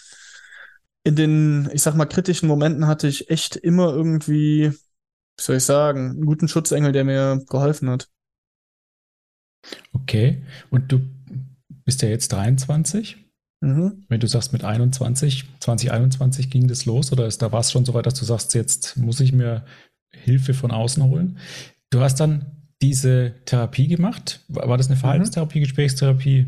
In 1.04 1.16
den, 1.16 1.70
ich 1.72 1.82
sag 1.82 1.94
mal, 1.94 2.04
kritischen 2.04 2.46
Momenten 2.46 2.86
hatte 2.86 3.08
ich 3.08 3.30
echt 3.30 3.56
immer 3.56 3.94
irgendwie, 3.94 4.70
wie 4.70 5.42
soll 5.42 5.56
ich 5.56 5.64
sagen, 5.64 6.10
einen 6.10 6.26
guten 6.26 6.48
Schutzengel, 6.48 6.92
der 6.92 7.04
mir 7.04 7.42
geholfen 7.48 7.88
hat. 7.88 8.08
Okay. 9.92 10.44
Und 10.70 10.92
du 10.92 11.00
bist 11.84 12.02
ja 12.02 12.08
jetzt 12.08 12.32
23? 12.32 13.27
Mhm. 13.60 14.04
Wenn 14.08 14.20
du 14.20 14.26
sagst 14.26 14.52
mit 14.52 14.64
21, 14.64 15.44
2021 15.60 16.50
ging 16.50 16.68
das 16.68 16.86
los 16.86 17.12
oder 17.12 17.26
ist, 17.26 17.42
da 17.42 17.50
war 17.50 17.60
es 17.60 17.72
schon 17.72 17.84
so 17.84 17.94
weit, 17.94 18.06
dass 18.06 18.14
du 18.14 18.24
sagst, 18.24 18.54
jetzt 18.54 18.96
muss 18.96 19.20
ich 19.20 19.32
mir 19.32 19.64
Hilfe 20.10 20.54
von 20.54 20.70
außen 20.70 21.02
holen. 21.02 21.38
Du 21.90 22.00
hast 22.00 22.20
dann 22.20 22.46
diese 22.80 23.34
Therapie 23.44 23.88
gemacht. 23.88 24.44
War 24.48 24.76
das 24.78 24.86
eine 24.86 24.96
Verhaltenstherapie, 24.96 25.60
Gesprächstherapie? 25.60 26.46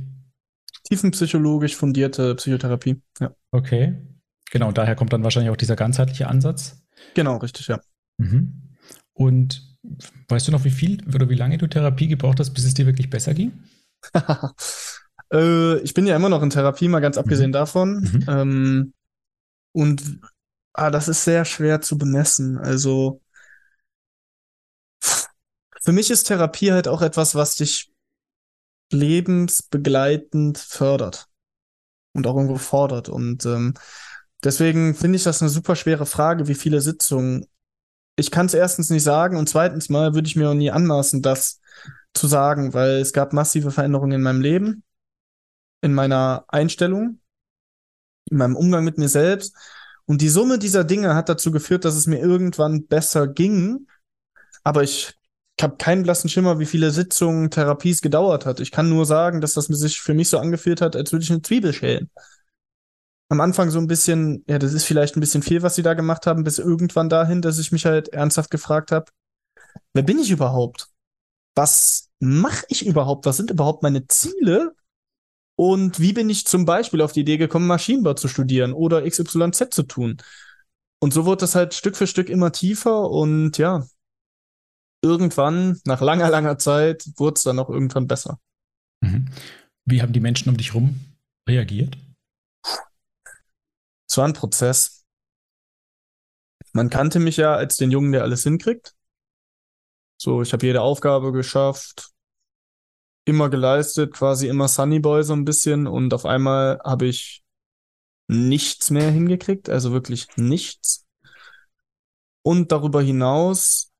Tiefenpsychologisch 0.84 1.76
fundierte 1.76 2.34
Psychotherapie. 2.37 3.02
Ja, 3.20 3.34
Okay. 3.52 3.94
Genau, 4.52 4.72
daher 4.72 4.96
kommt 4.96 5.12
dann 5.12 5.22
wahrscheinlich 5.22 5.50
auch 5.50 5.56
dieser 5.56 5.76
ganzheitliche 5.76 6.26
Ansatz. 6.26 6.82
genau, 7.14 7.37
richtig, 7.37 7.68
ja. 7.68 7.80
Mhm. 8.18 8.74
Und 9.12 9.76
weißt 10.28 10.48
du 10.48 10.52
noch, 10.52 10.64
wie 10.64 10.70
viel 10.70 11.04
oder 11.14 11.28
wie 11.28 11.37
lange 11.37 11.56
du 11.56 11.68
Therapie 11.68 12.08
gebraucht 12.08 12.40
hast, 12.40 12.50
bis 12.50 12.64
es 12.64 12.74
dir 12.74 12.87
wirklich 12.87 13.11
besser 13.11 13.32
ging? 13.34 13.52
äh, 15.32 15.78
ich 15.78 15.94
bin 15.94 16.06
ja 16.06 16.16
immer 16.16 16.28
noch 16.28 16.42
in 16.42 16.50
Therapie, 16.50 16.88
mal 16.88 17.00
ganz 17.00 17.18
abgesehen 17.18 17.52
davon. 17.52 18.00
Mhm. 18.00 18.24
Ähm, 18.28 18.92
und 19.72 20.20
ah, 20.72 20.90
das 20.90 21.08
ist 21.08 21.24
sehr 21.24 21.44
schwer 21.44 21.80
zu 21.80 21.98
bemessen. 21.98 22.58
Also 22.58 23.20
für 25.82 25.92
mich 25.92 26.10
ist 26.10 26.24
Therapie 26.24 26.72
halt 26.72 26.88
auch 26.88 27.02
etwas, 27.02 27.34
was 27.34 27.56
dich 27.56 27.92
lebensbegleitend 28.92 30.58
fördert 30.58 31.28
und 32.12 32.26
auch 32.26 32.36
irgendwo 32.36 32.56
fordert. 32.58 33.08
Und 33.08 33.46
ähm, 33.46 33.74
deswegen 34.42 34.94
finde 34.94 35.16
ich 35.16 35.24
das 35.24 35.40
eine 35.40 35.48
super 35.48 35.76
schwere 35.76 36.06
Frage, 36.06 36.48
wie 36.48 36.54
viele 36.54 36.80
Sitzungen. 36.80 37.46
Ich 38.16 38.30
kann 38.30 38.46
es 38.46 38.54
erstens 38.54 38.90
nicht 38.90 39.04
sagen 39.04 39.36
und 39.36 39.48
zweitens 39.48 39.88
mal 39.88 40.14
würde 40.14 40.26
ich 40.26 40.36
mir 40.36 40.50
auch 40.50 40.54
nie 40.54 40.70
anmaßen, 40.70 41.22
das 41.22 41.60
zu 42.12 42.26
sagen, 42.26 42.74
weil 42.74 42.96
es 42.96 43.12
gab 43.12 43.32
massive 43.32 43.70
Veränderungen 43.70 44.12
in 44.12 44.22
meinem 44.22 44.40
Leben, 44.40 44.82
in 45.80 45.94
meiner 45.94 46.44
Einstellung, 46.48 47.20
in 48.30 48.38
meinem 48.38 48.56
Umgang 48.56 48.84
mit 48.84 48.98
mir 48.98 49.08
selbst. 49.08 49.56
Und 50.06 50.20
die 50.22 50.28
Summe 50.28 50.58
dieser 50.58 50.84
Dinge 50.84 51.14
hat 51.14 51.28
dazu 51.28 51.50
geführt, 51.52 51.84
dass 51.84 51.94
es 51.94 52.06
mir 52.06 52.18
irgendwann 52.18 52.86
besser 52.86 53.28
ging. 53.28 53.86
Aber 54.64 54.82
ich 54.82 55.14
habe 55.62 55.76
keinen 55.76 56.02
blassen 56.02 56.28
Schimmer, 56.30 56.58
wie 56.58 56.66
viele 56.66 56.90
Sitzungen, 56.90 57.50
Therapies 57.50 58.00
gedauert 58.00 58.46
hat. 58.46 58.60
Ich 58.60 58.70
kann 58.70 58.88
nur 58.88 59.06
sagen, 59.06 59.40
dass 59.40 59.54
das 59.54 59.66
sich 59.66 60.00
für 60.00 60.14
mich 60.14 60.28
so 60.28 60.38
angefühlt 60.38 60.80
hat, 60.80 60.96
als 60.96 61.12
würde 61.12 61.24
ich 61.24 61.30
eine 61.30 61.42
Zwiebel 61.42 61.72
schälen. 61.72 62.10
Am 63.28 63.40
Anfang 63.40 63.70
so 63.70 63.78
ein 63.78 63.86
bisschen, 63.86 64.44
ja, 64.48 64.58
das 64.58 64.72
ist 64.72 64.84
vielleicht 64.84 65.16
ein 65.16 65.20
bisschen 65.20 65.42
viel, 65.42 65.62
was 65.62 65.76
sie 65.76 65.82
da 65.82 65.94
gemacht 65.94 66.26
haben, 66.26 66.42
bis 66.42 66.58
irgendwann 66.58 67.08
dahin, 67.08 67.42
dass 67.42 67.58
ich 67.58 67.70
mich 67.70 67.86
halt 67.86 68.08
ernsthaft 68.08 68.50
gefragt 68.50 68.90
habe, 68.90 69.06
wer 69.92 70.02
bin 70.02 70.18
ich 70.18 70.30
überhaupt? 70.30 70.88
Was 71.54 72.08
mache 72.18 72.64
ich 72.68 72.84
überhaupt? 72.86 73.26
Was 73.26 73.36
sind 73.36 73.50
überhaupt 73.50 73.82
meine 73.82 74.06
Ziele? 74.08 74.74
Und 75.60 76.00
wie 76.00 76.14
bin 76.14 76.30
ich 76.30 76.46
zum 76.46 76.64
Beispiel 76.64 77.02
auf 77.02 77.12
die 77.12 77.20
Idee 77.20 77.36
gekommen, 77.36 77.66
Maschinenbau 77.66 78.14
zu 78.14 78.28
studieren 78.28 78.72
oder 78.72 79.06
XYZ 79.06 79.68
zu 79.70 79.82
tun? 79.82 80.16
Und 81.02 81.12
so 81.12 81.26
wurde 81.26 81.40
das 81.40 81.54
halt 81.54 81.74
Stück 81.74 81.98
für 81.98 82.06
Stück 82.06 82.30
immer 82.30 82.50
tiefer 82.50 83.10
und 83.10 83.58
ja, 83.58 83.86
irgendwann, 85.04 85.78
nach 85.84 86.00
langer, 86.00 86.30
langer 86.30 86.56
Zeit, 86.56 87.04
wurde 87.16 87.34
es 87.34 87.42
dann 87.42 87.58
auch 87.58 87.68
irgendwann 87.68 88.06
besser. 88.06 88.40
Mhm. 89.02 89.28
Wie 89.84 90.00
haben 90.00 90.14
die 90.14 90.20
Menschen 90.20 90.48
um 90.48 90.56
dich 90.56 90.72
rum 90.72 90.98
reagiert? 91.46 91.98
Es 94.08 94.16
war 94.16 94.24
ein 94.24 94.32
Prozess. 94.32 95.04
Man 96.72 96.88
kannte 96.88 97.20
mich 97.20 97.36
ja 97.36 97.52
als 97.52 97.76
den 97.76 97.90
Jungen, 97.90 98.12
der 98.12 98.22
alles 98.22 98.44
hinkriegt. 98.44 98.94
So, 100.18 100.40
ich 100.40 100.54
habe 100.54 100.64
jede 100.64 100.80
Aufgabe 100.80 101.32
geschafft, 101.32 102.14
immer 103.30 103.48
geleistet, 103.48 104.12
quasi 104.12 104.48
immer 104.48 104.68
Sunnyboy 104.68 105.22
so 105.24 105.32
ein 105.32 105.44
bisschen 105.44 105.86
und 105.86 106.12
auf 106.12 106.26
einmal 106.26 106.80
habe 106.84 107.06
ich 107.06 107.42
nichts 108.28 108.90
mehr 108.90 109.10
hingekriegt, 109.10 109.68
also 109.68 109.92
wirklich 109.92 110.28
nichts. 110.36 111.06
Und 112.42 112.72
darüber 112.72 113.02
hinaus 113.02 113.90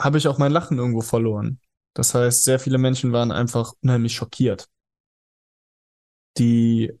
habe 0.00 0.18
ich 0.18 0.28
auch 0.28 0.38
mein 0.38 0.52
Lachen 0.52 0.78
irgendwo 0.78 1.00
verloren. 1.00 1.60
Das 1.94 2.14
heißt, 2.14 2.44
sehr 2.44 2.58
viele 2.58 2.78
Menschen 2.78 3.12
waren 3.12 3.32
einfach 3.32 3.72
unheimlich 3.82 4.14
schockiert. 4.14 4.68
Die 6.38 6.92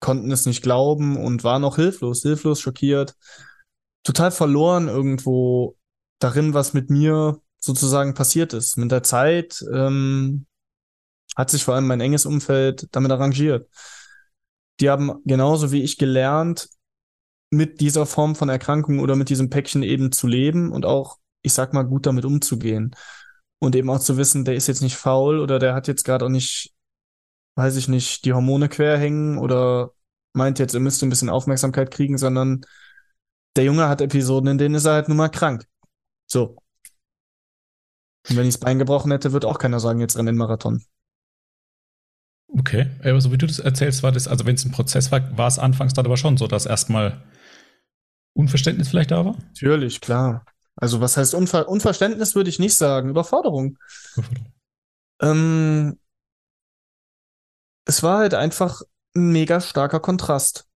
konnten 0.00 0.30
es 0.30 0.46
nicht 0.46 0.62
glauben 0.62 1.16
und 1.16 1.44
waren 1.44 1.64
auch 1.64 1.76
hilflos, 1.76 2.22
hilflos, 2.22 2.60
schockiert, 2.60 3.16
total 4.02 4.30
verloren 4.30 4.88
irgendwo 4.88 5.76
darin, 6.18 6.54
was 6.54 6.74
mit 6.74 6.90
mir 6.90 7.40
sozusagen 7.58 8.14
passiert 8.14 8.52
ist. 8.52 8.76
Mit 8.76 8.90
der 8.90 9.02
Zeit 9.02 9.64
ähm, 9.72 10.46
hat 11.36 11.50
sich 11.50 11.64
vor 11.64 11.74
allem 11.74 11.86
mein 11.86 12.00
enges 12.00 12.26
Umfeld 12.26 12.88
damit 12.92 13.10
arrangiert. 13.10 13.68
Die 14.80 14.90
haben 14.90 15.20
genauso 15.24 15.72
wie 15.72 15.82
ich 15.82 15.98
gelernt, 15.98 16.68
mit 17.50 17.80
dieser 17.80 18.06
Form 18.06 18.34
von 18.34 18.48
Erkrankung 18.48 18.98
oder 18.98 19.14
mit 19.14 19.28
diesem 19.28 19.50
Päckchen 19.50 19.82
eben 19.82 20.10
zu 20.10 20.26
leben 20.26 20.72
und 20.72 20.86
auch, 20.86 21.18
ich 21.42 21.52
sag 21.52 21.74
mal, 21.74 21.82
gut 21.82 22.06
damit 22.06 22.24
umzugehen. 22.24 22.96
Und 23.58 23.76
eben 23.76 23.90
auch 23.90 24.00
zu 24.00 24.16
wissen, 24.16 24.44
der 24.46 24.54
ist 24.54 24.68
jetzt 24.68 24.80
nicht 24.80 24.96
faul 24.96 25.38
oder 25.38 25.58
der 25.58 25.74
hat 25.74 25.86
jetzt 25.86 26.04
gerade 26.04 26.24
auch 26.24 26.30
nicht, 26.30 26.74
weiß 27.56 27.76
ich 27.76 27.88
nicht, 27.88 28.24
die 28.24 28.32
Hormone 28.32 28.70
quer 28.70 28.98
hängen 28.98 29.36
oder 29.38 29.92
meint 30.32 30.58
jetzt, 30.58 30.72
er 30.72 30.80
müsste 30.80 31.06
ein 31.06 31.10
bisschen 31.10 31.28
Aufmerksamkeit 31.28 31.90
kriegen, 31.90 32.16
sondern 32.16 32.64
der 33.54 33.64
Junge 33.64 33.86
hat 33.88 34.00
Episoden, 34.00 34.48
in 34.48 34.58
denen 34.58 34.74
ist 34.74 34.86
er 34.86 34.94
halt 34.94 35.08
nun 35.08 35.18
mal 35.18 35.28
krank. 35.28 35.66
So. 36.26 36.56
Und 38.30 38.36
wenn 38.36 38.46
ich 38.46 38.54
das 38.54 38.60
Bein 38.60 38.78
gebrochen 38.78 39.10
hätte, 39.12 39.32
wird 39.32 39.44
auch 39.44 39.58
keiner 39.58 39.78
sagen, 39.78 40.00
jetzt 40.00 40.16
renn 40.16 40.26
den 40.26 40.36
Marathon. 40.36 40.82
Okay, 42.58 42.90
aber 43.02 43.20
so 43.20 43.32
wie 43.32 43.38
du 43.38 43.46
das 43.46 43.58
erzählst, 43.58 44.02
war 44.02 44.12
das, 44.12 44.28
also 44.28 44.44
wenn 44.44 44.54
es 44.54 44.64
ein 44.64 44.72
Prozess 44.72 45.10
war, 45.10 45.36
war 45.38 45.48
es 45.48 45.58
anfangs 45.58 45.94
dann 45.94 46.04
aber 46.04 46.16
schon 46.16 46.36
so, 46.36 46.46
dass 46.46 46.66
erstmal 46.66 47.22
Unverständnis 48.34 48.88
vielleicht 48.88 49.10
da 49.10 49.24
war? 49.24 49.36
Natürlich, 49.38 50.00
klar. 50.00 50.44
Also 50.76 51.00
was 51.00 51.16
heißt 51.16 51.34
Unver 51.34 51.68
Unverständnis 51.68 52.34
würde 52.34 52.50
ich 52.50 52.58
nicht 52.58 52.76
sagen, 52.76 53.10
Überforderung. 53.10 53.78
Überforderung. 54.14 54.52
Ähm, 55.20 55.98
es 57.84 58.02
war 58.02 58.18
halt 58.18 58.34
einfach 58.34 58.82
ein 59.14 59.32
mega 59.32 59.60
starker 59.60 60.00
Kontrast 60.00 60.66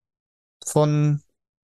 von 0.64 1.22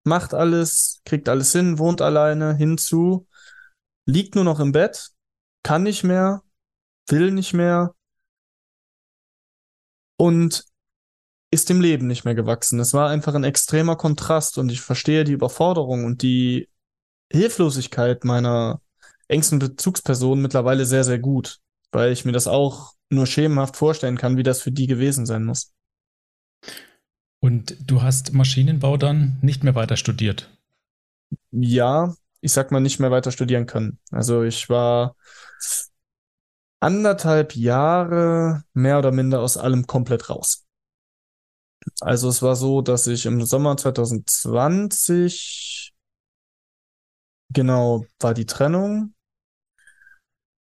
macht 0.04 0.34
alles, 0.34 1.02
kriegt 1.06 1.30
alles 1.30 1.52
hin, 1.52 1.78
wohnt 1.78 2.02
alleine, 2.02 2.56
hinzu, 2.56 3.28
liegt 4.06 4.36
nur 4.36 4.44
noch 4.44 4.60
im 4.60 4.72
Bett, 4.72 5.12
kann 5.64 5.84
nicht 5.84 6.04
mehr, 6.04 6.42
will 7.08 7.32
nicht 7.32 7.54
mehr 7.54 7.94
und 10.22 10.66
ist 11.50 11.70
dem 11.70 11.82
Leben 11.82 12.06
nicht 12.06 12.26
mehr 12.26 12.36
gewachsen. 12.36 12.80
Es 12.80 12.94
war 12.94 13.10
einfach 13.10 13.34
ein 13.34 13.44
extremer 13.44 13.96
Kontrast 13.96 14.60
und 14.60 14.72
ich 14.72 14.80
verstehe 14.80 15.24
die 15.24 15.32
Überforderung 15.32 16.06
und 16.06 16.22
die 16.22 16.70
Hilflosigkeit 17.32 18.24
meiner 18.24 18.82
engsten 19.28 19.58
Bezugsperson 19.58 20.40
mittlerweile 20.40 20.86
sehr, 20.86 21.04
sehr 21.04 21.18
gut, 21.18 21.58
weil 21.92 22.12
ich 22.12 22.24
mir 22.24 22.34
das 22.34 22.46
auch 22.46 22.94
nur 23.10 23.26
schemenhaft 23.26 23.76
vorstellen 23.78 24.16
kann, 24.16 24.38
wie 24.38 24.44
das 24.44 24.62
für 24.62 24.72
die 24.72 24.86
gewesen 24.86 25.26
sein 25.26 25.44
muss. 25.44 25.74
Und 27.40 27.76
du 27.84 28.04
hast 28.04 28.32
Maschinenbau 28.32 28.98
dann 28.98 29.40
nicht 29.42 29.64
mehr 29.64 29.74
weiter 29.74 29.98
studiert? 29.98 30.52
Ja, 31.50 32.14
ich 32.42 32.52
sag 32.52 32.72
mal 32.72 32.80
nicht 32.80 33.00
mehr 33.00 33.10
weiter 33.10 33.32
studieren 33.32 33.66
können. 33.66 33.98
Also 34.12 34.44
ich 34.44 34.70
war 34.70 35.16
anderthalb 36.82 37.56
Jahre 37.56 38.64
mehr 38.74 39.00
oder 39.00 39.12
minder 39.12 39.42
aus 39.42 39.58
allem 39.58 39.88
komplett 39.88 40.30
raus. 40.30 40.66
Also 42.00 42.30
es 42.30 42.42
war 42.42 42.56
so, 42.56 42.82
dass 42.82 43.08
ich 43.08 43.26
im 43.26 43.44
Sommer 43.46 43.78
2020 43.78 45.94
genau 47.54 48.06
war 48.20 48.34
die 48.34 48.46
Trennung 48.46 49.14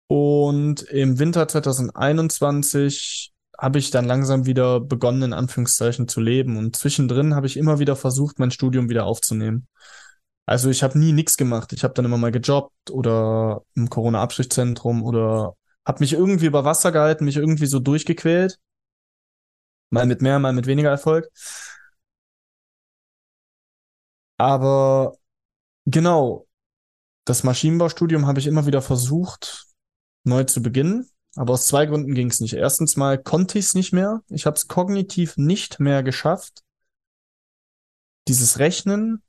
und 0.07 0.83
im 0.83 1.19
Winter 1.19 1.47
2021 1.47 3.31
habe 3.57 3.79
ich 3.79 3.91
dann 3.91 4.05
langsam 4.05 4.45
wieder 4.45 4.79
begonnen, 4.79 5.23
in 5.23 5.33
Anführungszeichen 5.33 6.07
zu 6.07 6.21
leben. 6.21 6.57
Und 6.57 6.75
zwischendrin 6.75 7.33
habe 7.33 7.47
ich 7.47 7.57
immer 7.57 7.79
wieder 7.79 7.95
versucht, 7.95 8.39
mein 8.39 8.51
Studium 8.51 8.89
wieder 8.89 9.05
aufzunehmen. 9.05 9.67
Also 10.45 10.69
ich 10.69 10.83
habe 10.83 10.99
nie 10.99 11.13
nichts 11.13 11.37
gemacht. 11.37 11.71
Ich 11.73 11.83
habe 11.83 11.93
dann 11.93 12.05
immer 12.05 12.17
mal 12.17 12.31
gejobbt 12.31 12.91
oder 12.91 13.63
im 13.75 13.89
Corona-Abstrichzentrum 13.89 15.03
oder 15.03 15.55
habe 15.85 15.99
mich 15.99 16.13
irgendwie 16.13 16.45
über 16.45 16.65
Wasser 16.65 16.91
gehalten, 16.91 17.25
mich 17.25 17.37
irgendwie 17.37 17.65
so 17.65 17.79
durchgequält. 17.79 18.59
Mal 19.89 20.05
mit 20.05 20.21
mehr, 20.21 20.39
mal 20.39 20.53
mit 20.53 20.65
weniger 20.65 20.89
Erfolg. 20.89 21.29
Aber 24.37 25.15
genau, 25.85 26.47
das 27.25 27.43
Maschinenbaustudium 27.43 28.27
habe 28.27 28.39
ich 28.39 28.47
immer 28.47 28.65
wieder 28.65 28.81
versucht, 28.81 29.67
neu 30.23 30.43
zu 30.43 30.61
beginnen. 30.61 31.09
Aber 31.35 31.53
aus 31.53 31.67
zwei 31.67 31.85
Gründen 31.85 32.13
ging 32.13 32.29
es 32.29 32.39
nicht. 32.39 32.53
Erstens 32.53 32.95
mal 32.95 33.21
konnte 33.21 33.57
ich 33.57 33.65
es 33.65 33.73
nicht 33.75 33.93
mehr. 33.93 34.21
Ich 34.29 34.45
habe 34.45 34.55
es 34.55 34.67
kognitiv 34.67 35.37
nicht 35.37 35.79
mehr 35.79 36.03
geschafft, 36.03 36.63
dieses 38.27 38.59
Rechnen 38.59 39.23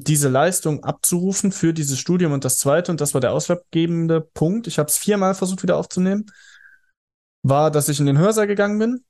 diese 0.00 0.28
Leistung 0.28 0.82
abzurufen 0.84 1.52
für 1.52 1.72
dieses 1.72 1.98
Studium. 1.98 2.32
Und 2.32 2.44
das 2.44 2.58
zweite, 2.58 2.90
und 2.90 3.00
das 3.00 3.14
war 3.14 3.20
der 3.20 3.32
ausschlaggebende 3.32 4.20
Punkt, 4.20 4.66
ich 4.66 4.78
habe 4.78 4.88
es 4.88 4.96
viermal 4.96 5.34
versucht 5.34 5.62
wieder 5.62 5.76
aufzunehmen, 5.76 6.26
war, 7.42 7.70
dass 7.70 7.88
ich 7.88 8.00
in 8.00 8.06
den 8.06 8.18
Hörsaal 8.18 8.46
gegangen 8.46 8.78
bin, 8.78 9.04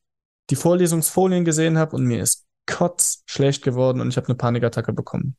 die 0.50 0.56
Vorlesungsfolien 0.56 1.44
gesehen 1.44 1.78
habe 1.78 1.96
und 1.96 2.04
mir 2.04 2.22
ist 2.22 2.46
kotz 2.66 3.22
schlecht 3.26 3.62
geworden 3.62 4.00
und 4.00 4.08
ich 4.08 4.16
habe 4.16 4.28
eine 4.28 4.36
Panikattacke 4.36 4.92
bekommen. 4.92 5.36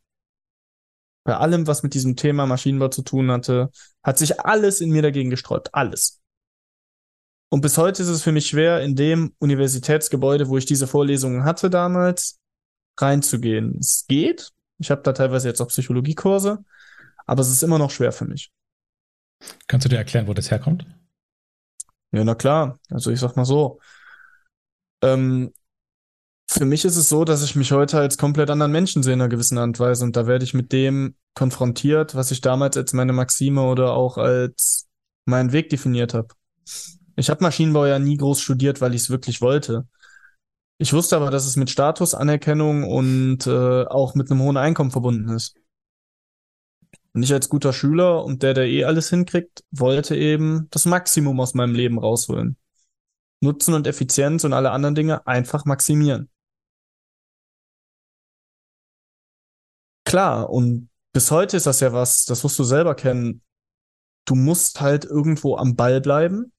Bei 1.26 1.38
allem, 1.38 1.68
was 1.68 1.84
mit 1.84 1.94
diesem 1.94 2.16
Thema 2.16 2.46
Maschinenbau 2.46 2.90
zu 2.90 3.02
tun 3.02 3.32
hatte, 3.32 3.72
hat 4.04 4.18
sich 4.18 4.42
alles 4.42 4.82
in 4.82 4.92
mir 4.92 5.02
dagegen 5.02 5.30
gesträubt. 5.30 5.74
Alles. 5.74 6.22
Und 7.50 7.62
bis 7.62 7.78
heute 7.78 8.02
ist 8.02 8.10
es 8.10 8.24
für 8.24 8.32
mich 8.32 8.48
schwer, 8.48 8.82
in 8.82 8.96
dem 8.96 9.34
Universitätsgebäude, 9.40 10.50
wo 10.50 10.58
ich 10.58 10.66
diese 10.66 10.88
Vorlesungen 10.88 11.46
hatte 11.46 11.70
damals, 11.70 12.40
reinzugehen. 13.00 13.78
Es 13.80 14.06
geht. 14.08 14.52
Ich 14.84 14.91
habe 14.91 15.02
da 15.02 15.13
teilweise 15.13 15.48
jetzt 15.48 15.62
auch 15.62 15.69
Psychologiekurse, 15.69 16.62
aber 17.26 17.41
es 17.41 17.50
ist 17.50 17.63
immer 17.63 17.80
noch 17.80 17.89
schwer 17.89 18.12
für 18.12 18.26
mich. 18.26 18.52
Kannst 19.67 19.86
du 19.86 19.89
dir 19.89 19.96
erklären, 19.96 20.28
wo 20.28 20.34
das 20.34 20.52
herkommt? 20.52 20.86
Ja, 22.12 22.26
na 22.26 22.36
klar. 22.36 22.80
Also 22.89 23.12
ich 23.12 23.19
sag 23.22 23.38
mal 23.38 23.46
so. 23.46 23.80
Ähm, 25.02 25.54
für 26.50 26.65
mich 26.65 26.84
ist 26.84 26.98
es 26.98 27.08
so, 27.08 27.24
dass 27.24 27.43
ich 27.46 27.56
mich 27.56 27.72
heute 27.72 27.98
als 27.98 28.17
komplett 28.17 28.50
anderen 28.50 28.74
Menschen 28.74 29.04
sehe 29.04 29.13
in 29.13 29.22
einer 29.22 29.30
gewissen 29.30 29.58
Art 29.58 29.67
und 29.67 29.80
Weise. 29.80 30.04
Und 30.04 30.17
da 30.17 30.28
werde 30.28 30.43
ich 30.43 30.54
mit 30.54 30.74
dem 30.74 31.15
konfrontiert, 31.34 32.13
was 32.13 32.32
ich 32.32 32.41
damals 32.41 32.76
als 32.76 32.91
meine 32.91 33.13
Maxime 33.13 33.62
oder 33.62 33.93
auch 33.93 34.17
als 34.17 34.89
meinen 35.24 35.54
Weg 35.54 35.69
definiert 35.69 36.13
habe. 36.13 36.28
Ich 37.15 37.30
habe 37.30 37.41
Maschinenbau 37.41 37.86
ja 37.86 38.00
nie 38.00 38.17
groß 38.17 38.41
studiert, 38.41 38.82
weil 38.82 38.93
ich 38.96 39.04
es 39.04 39.10
wirklich 39.10 39.39
wollte. 39.39 39.88
Ich 40.78 40.94
wusste 40.94 41.16
aber, 41.16 41.32
dass 41.32 41.46
es 41.46 41.56
mit 41.56 41.70
Statusanerkennung 41.70 42.84
und 42.84 43.48
äh, 43.48 43.86
auch 43.86 44.16
mit 44.16 44.30
einem 44.30 44.42
hohen 44.42 44.58
Einkommen 44.58 44.92
verbunden 44.92 45.30
ist. 45.30 45.56
Und 47.14 47.22
ich 47.24 47.32
als 47.32 47.48
guter 47.48 47.74
Schüler 47.74 48.24
und 48.26 48.42
der, 48.42 48.54
der 48.54 48.66
eh 48.66 48.86
alles 48.86 49.10
hinkriegt, 49.10 49.64
wollte 49.72 50.16
eben 50.16 50.68
das 50.72 50.86
Maximum 50.86 51.40
aus 51.40 51.54
meinem 51.54 51.76
Leben 51.76 52.00
rausholen. 52.00 52.58
Nutzen 53.40 53.74
und 53.76 53.88
Effizienz 53.88 54.44
und 54.46 54.54
alle 54.54 54.72
anderen 54.72 54.96
Dinge 54.96 55.28
einfach 55.28 55.66
maximieren. 55.66 56.30
Klar, 60.06 60.50
und 60.50 60.90
bis 61.12 61.30
heute 61.32 61.58
ist 61.58 61.68
das 61.68 61.80
ja 61.82 61.94
was, 61.94 62.26
das 62.26 62.44
wirst 62.44 62.58
du 62.58 62.64
selber 62.64 62.96
kennen. 62.96 63.42
Du 64.26 64.36
musst 64.36 64.82
halt 64.82 65.06
irgendwo 65.06 65.58
am 65.58 65.76
Ball 65.76 66.02
bleiben 66.02 66.52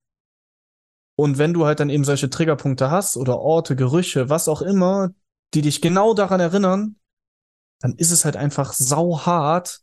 und 1.17 1.39
wenn 1.39 1.55
du 1.55 1.65
halt 1.65 1.81
dann 1.81 1.91
eben 1.91 2.05
solche 2.05 2.31
Triggerpunkte 2.31 2.91
hast 2.91 3.17
oder 3.17 3.39
Orte, 3.39 3.77
Gerüche, 3.77 4.29
was 4.29 4.49
auch 4.49 4.63
immer, 4.63 5.11
die 5.55 5.63
dich 5.63 5.81
genau 5.81 6.15
daran 6.15 6.41
erinnern, 6.41 6.97
dann 7.81 7.95
ist 7.95 8.11
es 8.11 8.25
halt 8.25 8.37
einfach 8.37 8.73
sauhart, 8.73 9.83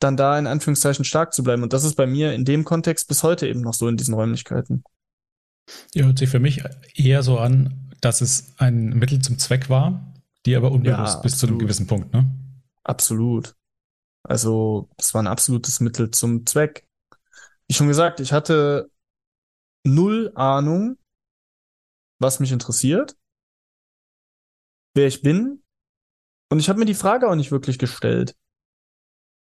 dann 0.00 0.16
da 0.16 0.38
in 0.38 0.46
Anführungszeichen 0.46 1.04
stark 1.04 1.32
zu 1.32 1.42
bleiben. 1.42 1.62
Und 1.62 1.72
das 1.72 1.84
ist 1.84 1.94
bei 1.94 2.06
mir 2.06 2.34
in 2.34 2.44
dem 2.44 2.64
Kontext 2.64 3.08
bis 3.08 3.22
heute 3.22 3.48
eben 3.48 3.60
noch 3.60 3.74
so 3.74 3.88
in 3.88 3.96
diesen 3.96 4.14
Räumlichkeiten. 4.14 4.84
Ja, 5.94 6.04
hört 6.04 6.18
sich 6.18 6.28
für 6.28 6.40
mich 6.40 6.62
eher 6.94 7.22
so 7.22 7.38
an, 7.38 7.90
dass 8.02 8.20
es 8.20 8.52
ein 8.58 8.90
Mittel 8.90 9.20
zum 9.20 9.38
Zweck 9.38 9.70
war, 9.70 10.12
die 10.44 10.56
aber 10.56 10.72
unbewusst 10.72 11.14
ja, 11.14 11.20
bis 11.20 11.38
zu 11.38 11.46
einem 11.46 11.58
gewissen 11.58 11.86
Punkt, 11.86 12.12
ne? 12.12 12.30
Absolut. 12.82 13.54
Also, 14.24 14.90
es 14.98 15.14
war 15.14 15.22
ein 15.22 15.26
absolutes 15.26 15.80
Mittel 15.80 16.10
zum 16.10 16.44
Zweck. 16.44 16.86
Wie 17.66 17.74
schon 17.74 17.88
gesagt, 17.88 18.20
ich 18.20 18.34
hatte 18.34 18.90
null 19.84 20.32
Ahnung, 20.34 20.98
was 22.18 22.40
mich 22.40 22.52
interessiert, 22.52 23.16
wer 24.94 25.06
ich 25.06 25.22
bin. 25.22 25.62
Und 26.50 26.58
ich 26.58 26.68
habe 26.68 26.78
mir 26.78 26.84
die 26.84 26.94
Frage 26.94 27.28
auch 27.28 27.34
nicht 27.34 27.50
wirklich 27.50 27.78
gestellt. 27.78 28.36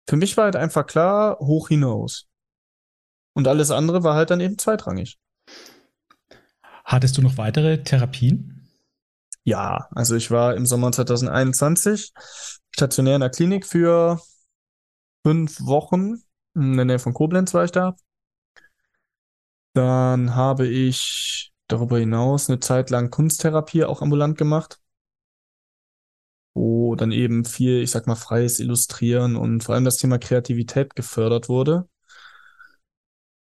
Für 0.08 0.16
mich 0.16 0.37
war 0.37 0.44
halt 0.44 0.56
einfach 0.56 0.87
klar, 0.87 1.38
hoch 1.38 1.68
hinaus. 1.68 2.28
Und 3.34 3.48
alles 3.48 3.70
andere 3.70 4.04
war 4.04 4.14
halt 4.14 4.30
dann 4.30 4.40
eben 4.40 4.58
zweitrangig. 4.58 5.18
Hattest 6.84 7.16
du 7.16 7.22
noch 7.22 7.38
weitere 7.38 7.82
Therapien? 7.82 8.68
Ja, 9.44 9.88
also 9.90 10.14
ich 10.14 10.30
war 10.30 10.54
im 10.54 10.66
Sommer 10.66 10.92
2021 10.92 12.12
stationär 12.70 13.16
in 13.16 13.20
der 13.20 13.30
Klinik 13.30 13.66
für 13.66 14.20
fünf 15.26 15.60
Wochen. 15.60 16.22
In 16.54 16.76
der 16.76 16.84
Nähe 16.84 16.98
von 16.98 17.14
Koblenz 17.14 17.52
war 17.54 17.64
ich 17.64 17.72
da. 17.72 17.96
Dann 19.74 20.37
habe 20.37 20.68
ich 20.68 21.52
darüber 21.66 21.98
hinaus 21.98 22.48
eine 22.48 22.60
Zeit 22.60 22.90
lang 22.90 23.10
Kunsttherapie 23.10 23.84
auch 23.84 24.02
ambulant 24.02 24.38
gemacht, 24.38 24.80
wo 26.54 26.94
dann 26.94 27.10
eben 27.10 27.44
viel, 27.44 27.82
ich 27.82 27.90
sag 27.90 28.06
mal, 28.06 28.14
freies 28.14 28.60
Illustrieren 28.60 29.34
und 29.34 29.64
vor 29.64 29.74
allem 29.74 29.84
das 29.84 29.96
Thema 29.96 30.18
Kreativität 30.18 30.94
gefördert 30.94 31.48
wurde. 31.48 31.88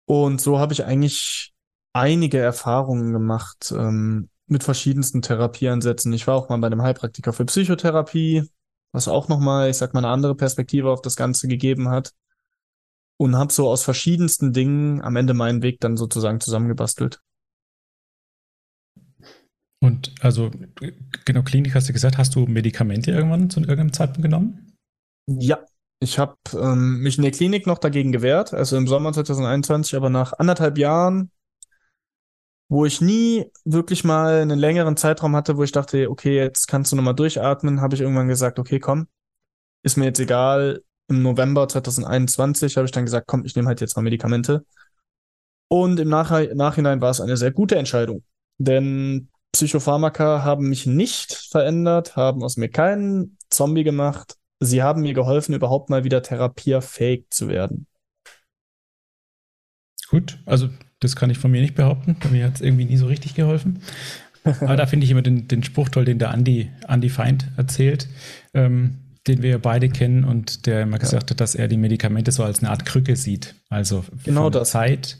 Und 0.06 0.40
so 0.40 0.58
habe 0.58 0.72
ich 0.72 0.84
eigentlich 0.84 1.54
einige 1.92 2.38
Erfahrungen 2.38 3.12
gemacht 3.12 3.72
ähm, 3.76 4.28
mit 4.46 4.64
verschiedensten 4.64 5.22
Therapieansätzen. 5.22 6.12
Ich 6.12 6.26
war 6.26 6.34
auch 6.34 6.48
mal 6.48 6.58
bei 6.58 6.66
einem 6.66 6.82
Heilpraktiker 6.82 7.32
für 7.32 7.44
Psychotherapie, 7.44 8.42
was 8.90 9.06
auch 9.06 9.28
nochmal, 9.28 9.70
ich 9.70 9.76
sag 9.76 9.94
mal, 9.94 10.00
eine 10.00 10.08
andere 10.08 10.34
Perspektive 10.34 10.90
auf 10.90 11.00
das 11.00 11.14
Ganze 11.14 11.46
gegeben 11.46 11.88
hat 11.90 12.12
und 13.16 13.36
habe 13.36 13.52
so 13.52 13.68
aus 13.68 13.82
verschiedensten 13.82 14.52
Dingen 14.52 15.02
am 15.02 15.16
Ende 15.16 15.34
meinen 15.34 15.62
Weg 15.62 15.80
dann 15.80 15.96
sozusagen 15.96 16.40
zusammengebastelt. 16.40 17.20
Und 19.80 20.14
also, 20.20 20.50
genau, 21.26 21.42
Klinik 21.42 21.74
hast 21.74 21.88
du 21.88 21.92
gesagt, 21.92 22.16
hast 22.16 22.34
du 22.34 22.46
Medikamente 22.46 23.10
irgendwann 23.10 23.50
zu 23.50 23.60
irgendeinem 23.60 23.92
Zeitpunkt 23.92 24.22
genommen? 24.22 24.76
Ja, 25.26 25.58
ich 26.00 26.18
habe 26.18 26.36
ähm, 26.54 27.00
mich 27.00 27.18
in 27.18 27.22
der 27.22 27.32
Klinik 27.32 27.66
noch 27.66 27.78
dagegen 27.78 28.10
gewehrt, 28.10 28.54
also 28.54 28.76
im 28.76 28.86
Sommer 28.86 29.12
2021, 29.12 29.94
aber 29.94 30.10
nach 30.10 30.32
anderthalb 30.32 30.78
Jahren, 30.78 31.30
wo 32.68 32.86
ich 32.86 33.00
nie 33.00 33.44
wirklich 33.64 34.04
mal 34.04 34.40
einen 34.40 34.58
längeren 34.58 34.96
Zeitraum 34.96 35.36
hatte, 35.36 35.56
wo 35.56 35.62
ich 35.62 35.72
dachte, 35.72 36.10
okay, 36.10 36.34
jetzt 36.34 36.66
kannst 36.66 36.90
du 36.92 36.96
nochmal 36.96 37.14
durchatmen, 37.14 37.80
habe 37.80 37.94
ich 37.94 38.00
irgendwann 38.00 38.28
gesagt, 38.28 38.58
okay, 38.58 38.80
komm, 38.80 39.06
ist 39.82 39.96
mir 39.96 40.06
jetzt 40.06 40.20
egal. 40.20 40.82
Im 41.08 41.22
November 41.22 41.68
2021 41.68 42.76
habe 42.76 42.86
ich 42.86 42.92
dann 42.92 43.04
gesagt, 43.04 43.26
komm, 43.26 43.44
ich 43.44 43.54
nehme 43.56 43.68
halt 43.68 43.80
jetzt 43.80 43.96
mal 43.96 44.02
Medikamente. 44.02 44.64
Und 45.68 46.00
im 46.00 46.08
Nach 46.08 46.30
Nachhinein 46.54 47.00
war 47.00 47.10
es 47.10 47.20
eine 47.20 47.36
sehr 47.36 47.50
gute 47.50 47.76
Entscheidung, 47.76 48.22
denn 48.58 49.28
Psychopharmaka 49.52 50.42
haben 50.42 50.68
mich 50.68 50.86
nicht 50.86 51.32
verändert, 51.32 52.16
haben 52.16 52.42
aus 52.42 52.56
mir 52.56 52.68
keinen 52.68 53.38
Zombie 53.50 53.84
gemacht. 53.84 54.36
Sie 54.60 54.82
haben 54.82 55.02
mir 55.02 55.14
geholfen, 55.14 55.54
überhaupt 55.54 55.90
mal 55.90 56.04
wieder 56.04 56.22
therapierfähig 56.22 57.26
zu 57.30 57.48
werden. 57.48 57.86
Gut, 60.08 60.38
also 60.44 60.68
das 61.00 61.16
kann 61.16 61.30
ich 61.30 61.38
von 61.38 61.50
mir 61.50 61.60
nicht 61.60 61.74
behaupten. 61.74 62.16
Mir 62.30 62.46
hat 62.46 62.56
es 62.56 62.60
irgendwie 62.60 62.84
nie 62.84 62.96
so 62.96 63.06
richtig 63.06 63.34
geholfen. 63.34 63.82
Aber 64.44 64.76
da 64.76 64.86
finde 64.86 65.04
ich 65.04 65.10
immer 65.10 65.22
den, 65.22 65.48
den 65.48 65.62
Spruch 65.62 65.88
toll, 65.88 66.04
den 66.04 66.18
der 66.18 66.30
Andi, 66.30 66.70
Andi 66.86 67.08
Feind 67.08 67.48
erzählt, 67.56 68.08
ähm, 68.52 69.03
den 69.26 69.42
wir 69.42 69.50
ja 69.50 69.58
beide 69.58 69.88
kennen 69.88 70.24
und 70.24 70.66
der 70.66 70.82
immer 70.82 70.98
gesagt 70.98 71.30
ja. 71.30 71.30
hat, 71.30 71.40
dass 71.40 71.54
er 71.54 71.68
die 71.68 71.76
Medikamente 71.76 72.30
so 72.32 72.44
als 72.44 72.58
eine 72.58 72.70
Art 72.70 72.84
Krücke 72.84 73.16
sieht. 73.16 73.54
Also 73.68 74.04
genau 74.24 74.50
der 74.50 74.64
Zeit 74.64 75.18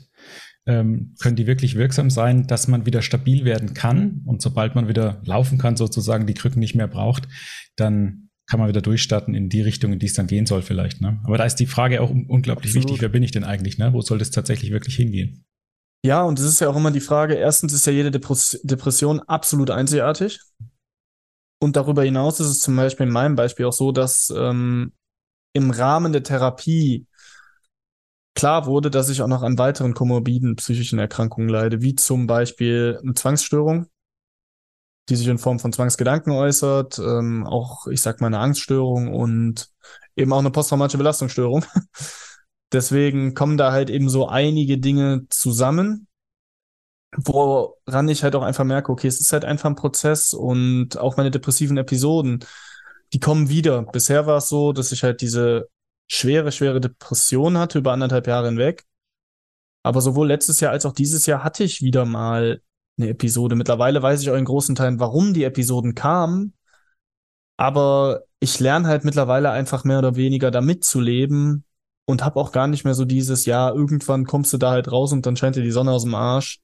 ähm, 0.67 1.15
können 1.19 1.35
die 1.35 1.47
wirklich 1.47 1.75
wirksam 1.75 2.09
sein, 2.09 2.47
dass 2.47 2.67
man 2.67 2.85
wieder 2.85 3.01
stabil 3.01 3.45
werden 3.45 3.73
kann. 3.73 4.21
Und 4.25 4.41
sobald 4.41 4.75
man 4.75 4.87
wieder 4.87 5.21
laufen 5.25 5.57
kann, 5.57 5.77
sozusagen 5.77 6.27
die 6.27 6.33
Krücken 6.33 6.59
nicht 6.59 6.75
mehr 6.75 6.87
braucht, 6.87 7.27
dann 7.75 8.29
kann 8.47 8.59
man 8.59 8.69
wieder 8.69 8.81
durchstarten 8.81 9.33
in 9.33 9.49
die 9.49 9.61
Richtung, 9.61 9.93
in 9.93 9.99
die 9.99 10.05
es 10.05 10.13
dann 10.13 10.27
gehen 10.27 10.45
soll 10.45 10.61
vielleicht. 10.61 11.01
Ne? 11.01 11.19
Aber 11.23 11.37
da 11.37 11.45
ist 11.45 11.55
die 11.55 11.65
Frage 11.65 12.01
auch 12.01 12.11
unglaublich 12.11 12.71
Absolut. 12.71 12.89
wichtig, 12.89 13.01
wer 13.01 13.09
bin 13.09 13.23
ich 13.23 13.31
denn 13.31 13.43
eigentlich? 13.43 13.77
Ne? 13.77 13.93
Wo 13.93 14.01
soll 14.01 14.19
das 14.19 14.31
tatsächlich 14.31 14.71
wirklich 14.71 14.95
hingehen? 14.95 15.45
Ja, 16.05 16.21
und 16.21 16.37
es 16.37 16.45
ist 16.45 16.61
ja 16.61 16.69
auch 16.69 16.75
immer 16.75 16.91
die 16.91 16.99
Frage, 16.99 17.33
erstens 17.33 17.73
ist 17.73 17.87
ja 17.87 17.93
jede 17.93 18.11
Depression 18.11 19.21
absolut 19.21 19.71
einzigartig. 19.71 20.39
Und 21.65 21.75
darüber 21.77 22.03
hinaus 22.03 22.39
ist 22.39 22.45
es 22.45 22.59
zum 22.59 22.75
Beispiel 22.75 23.07
in 23.07 23.11
meinem 23.11 23.35
Beispiel 23.35 23.65
auch 23.65 23.73
so, 23.73 23.91
dass 23.91 24.31
ähm, 24.37 24.93
im 25.51 25.71
Rahmen 25.71 26.13
der 26.13 26.21
Therapie 26.21 27.07
klar 28.35 28.67
wurde, 28.67 28.91
dass 28.91 29.09
ich 29.09 29.23
auch 29.23 29.27
noch 29.27 29.41
an 29.41 29.57
weiteren 29.57 29.95
komorbiden 29.95 30.57
psychischen 30.57 30.99
Erkrankungen 30.99 31.49
leide, 31.49 31.81
wie 31.81 31.95
zum 31.95 32.27
Beispiel 32.27 32.99
eine 33.01 33.15
Zwangsstörung, 33.15 33.87
die 35.09 35.15
sich 35.15 35.27
in 35.27 35.39
Form 35.39 35.57
von 35.57 35.73
Zwangsgedanken 35.73 36.33
äußert, 36.33 36.99
ähm, 36.99 37.47
auch, 37.47 37.87
ich 37.87 38.03
sag 38.03 38.21
mal, 38.21 38.27
eine 38.27 38.37
Angststörung 38.37 39.11
und 39.11 39.71
eben 40.15 40.33
auch 40.33 40.39
eine 40.39 40.51
posttraumatische 40.51 40.99
Belastungsstörung. 40.99 41.65
Deswegen 42.73 43.33
kommen 43.33 43.57
da 43.57 43.71
halt 43.71 43.89
eben 43.89 44.07
so 44.07 44.27
einige 44.27 44.77
Dinge 44.77 45.25
zusammen, 45.31 46.05
woran 47.17 48.07
ich 48.09 48.23
halt 48.23 48.35
auch 48.35 48.43
einfach 48.43 48.63
merke, 48.63 48.91
okay, 48.91 49.07
es 49.07 49.19
ist 49.19 49.33
halt 49.33 49.45
einfach 49.45 49.69
ein 49.69 49.75
Prozess 49.75 50.33
und 50.33 50.97
auch 50.97 51.17
meine 51.17 51.31
depressiven 51.31 51.77
Episoden, 51.77 52.45
die 53.13 53.19
kommen 53.19 53.49
wieder. 53.49 53.83
Bisher 53.83 54.25
war 54.27 54.37
es 54.37 54.49
so, 54.49 54.73
dass 54.73 54.91
ich 54.91 55.03
halt 55.03 55.21
diese 55.21 55.69
schwere, 56.07 56.51
schwere 56.51 56.81
Depression 56.81 57.57
hatte 57.57 57.79
über 57.79 57.93
anderthalb 57.93 58.27
Jahre 58.27 58.47
hinweg. 58.47 58.85
Aber 59.83 60.01
sowohl 60.01 60.27
letztes 60.27 60.59
Jahr 60.59 60.71
als 60.71 60.85
auch 60.85 60.93
dieses 60.93 61.25
Jahr 61.25 61.43
hatte 61.43 61.63
ich 61.63 61.81
wieder 61.81 62.05
mal 62.05 62.61
eine 62.97 63.09
Episode. 63.09 63.55
Mittlerweile 63.55 64.01
weiß 64.01 64.21
ich 64.21 64.29
auch 64.29 64.35
in 64.35 64.45
großen 64.45 64.75
Teilen, 64.75 64.99
warum 64.99 65.33
die 65.33 65.43
Episoden 65.43 65.95
kamen. 65.95 66.53
Aber 67.57 68.23
ich 68.39 68.59
lerne 68.59 68.87
halt 68.87 69.05
mittlerweile 69.05 69.51
einfach 69.51 69.83
mehr 69.83 69.99
oder 69.99 70.15
weniger 70.15 70.51
damit 70.51 70.83
zu 70.83 70.99
leben 70.99 71.63
und 72.05 72.23
habe 72.23 72.39
auch 72.39 72.51
gar 72.51 72.67
nicht 72.67 72.83
mehr 72.83 72.93
so 72.93 73.05
dieses, 73.05 73.45
ja, 73.45 73.69
irgendwann 73.69 74.25
kommst 74.25 74.53
du 74.53 74.57
da 74.57 74.71
halt 74.71 74.91
raus 74.91 75.13
und 75.13 75.25
dann 75.25 75.37
scheint 75.37 75.55
dir 75.55 75.63
die 75.63 75.71
Sonne 75.71 75.91
aus 75.91 76.03
dem 76.03 76.15
Arsch. 76.15 76.59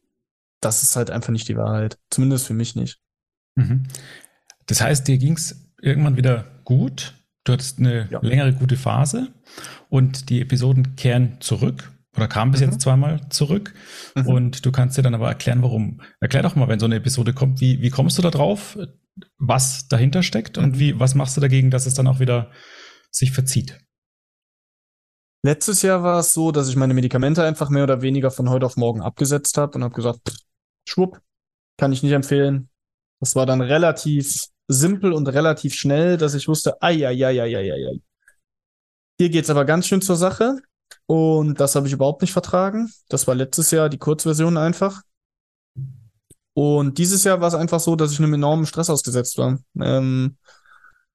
Das 0.62 0.84
ist 0.84 0.96
halt 0.96 1.10
einfach 1.10 1.32
nicht 1.32 1.48
die 1.48 1.58
Wahrheit. 1.58 1.98
Zumindest 2.10 2.48
für 2.48 2.54
mich 2.54 2.76
nicht. 2.76 3.00
Mhm. 3.56 3.84
Das 4.68 4.82
heißt, 4.82 5.08
dir 5.08 5.18
ging's 5.18 5.74
irgendwann 5.82 6.18
wieder 6.18 6.46
gut? 6.64 7.16
Du 7.44 7.54
hattest 7.54 7.80
eine 7.80 8.08
ja. 8.12 8.20
längere 8.22 8.54
gute 8.54 8.78
Phase 8.78 9.30
und 9.90 10.30
die 10.30 10.42
Episoden 10.42 10.96
kehren 10.96 11.38
zurück 11.42 11.92
oder 12.16 12.28
kamen 12.28 12.52
bis 12.52 12.62
mhm. 12.62 12.68
jetzt 12.68 12.82
zweimal 12.82 13.28
zurück. 13.30 13.74
Mhm. 14.16 14.28
Und 14.28 14.66
du 14.66 14.72
kannst 14.72 14.98
dir 14.98 15.02
dann 15.02 15.16
aber 15.16 15.30
erklären, 15.30 15.64
warum. 15.64 16.02
Erklär 16.20 16.44
doch 16.44 16.56
mal, 16.56 16.68
wenn 16.68 16.80
so 16.80 16.86
eine 16.86 16.96
Episode 16.96 17.34
kommt, 17.34 17.62
wie, 17.62 17.82
wie 17.82 17.90
kommst 17.90 18.18
du 18.18 18.22
da 18.22 18.30
drauf, 18.30 18.78
was 19.38 19.88
dahinter 19.88 20.24
steckt 20.24 20.58
und 20.58 20.76
mhm. 20.76 20.80
wie, 20.80 21.00
was 21.00 21.16
machst 21.16 21.36
du 21.36 21.42
dagegen, 21.42 21.72
dass 21.72 21.86
es 21.86 21.94
dann 21.94 22.08
auch 22.08 22.20
wieder 22.20 22.52
sich 23.10 23.32
verzieht? 23.32 23.80
Letztes 25.44 25.82
Jahr 25.82 26.04
war 26.04 26.20
es 26.20 26.34
so, 26.34 26.52
dass 26.52 26.70
ich 26.70 26.76
meine 26.76 26.94
Medikamente 26.94 27.44
einfach 27.44 27.70
mehr 27.70 27.84
oder 27.84 28.04
weniger 28.04 28.30
von 28.30 28.50
heute 28.50 28.68
auf 28.68 28.78
morgen 28.78 29.02
abgesetzt 29.02 29.58
habe 29.58 29.74
und 29.74 29.84
habe 29.84 29.96
gesagt, 29.96 30.20
pff, 30.30 30.38
schwupp, 30.92 31.22
kann 31.78 31.92
ich 31.92 32.04
nicht 32.04 32.12
empfehlen. 32.12 32.70
Das 33.20 33.36
war 33.36 33.46
dann 33.46 33.62
relativ 33.62 34.46
simpel 34.68 35.14
und 35.14 35.28
relativ 35.28 35.74
schnell, 35.74 36.18
dass 36.18 36.34
ich 36.34 36.48
wusste, 36.48 36.82
ai, 36.82 37.08
ai, 37.08 37.26
ai, 37.26 37.42
ai, 37.42 37.58
ai, 37.58 37.72
ai. 37.72 38.02
Hier 39.20 39.30
geht's 39.30 39.50
aber 39.50 39.66
ganz 39.66 39.88
schön 39.88 40.02
zur 40.02 40.16
Sache. 40.16 40.58
Und 41.06 41.60
das 41.60 41.76
habe 41.76 41.88
ich 41.88 41.94
überhaupt 41.94 42.22
nicht 42.22 42.34
vertragen. 42.34 42.92
Das 43.10 43.28
war 43.28 43.36
letztes 43.36 43.72
Jahr 43.72 43.90
die 43.90 43.98
Kurzversion 43.98 44.58
einfach. 44.58 45.02
Und 46.54 46.98
dieses 46.98 47.24
Jahr 47.24 47.40
war 47.40 47.48
es 47.48 47.54
einfach 47.54 47.80
so, 47.80 47.96
dass 47.96 48.12
ich 48.12 48.20
einem 48.20 48.34
enormen 48.34 48.66
Stress 48.66 48.90
ausgesetzt 48.90 49.38
war. 49.38 49.60
Ähm, 49.80 50.38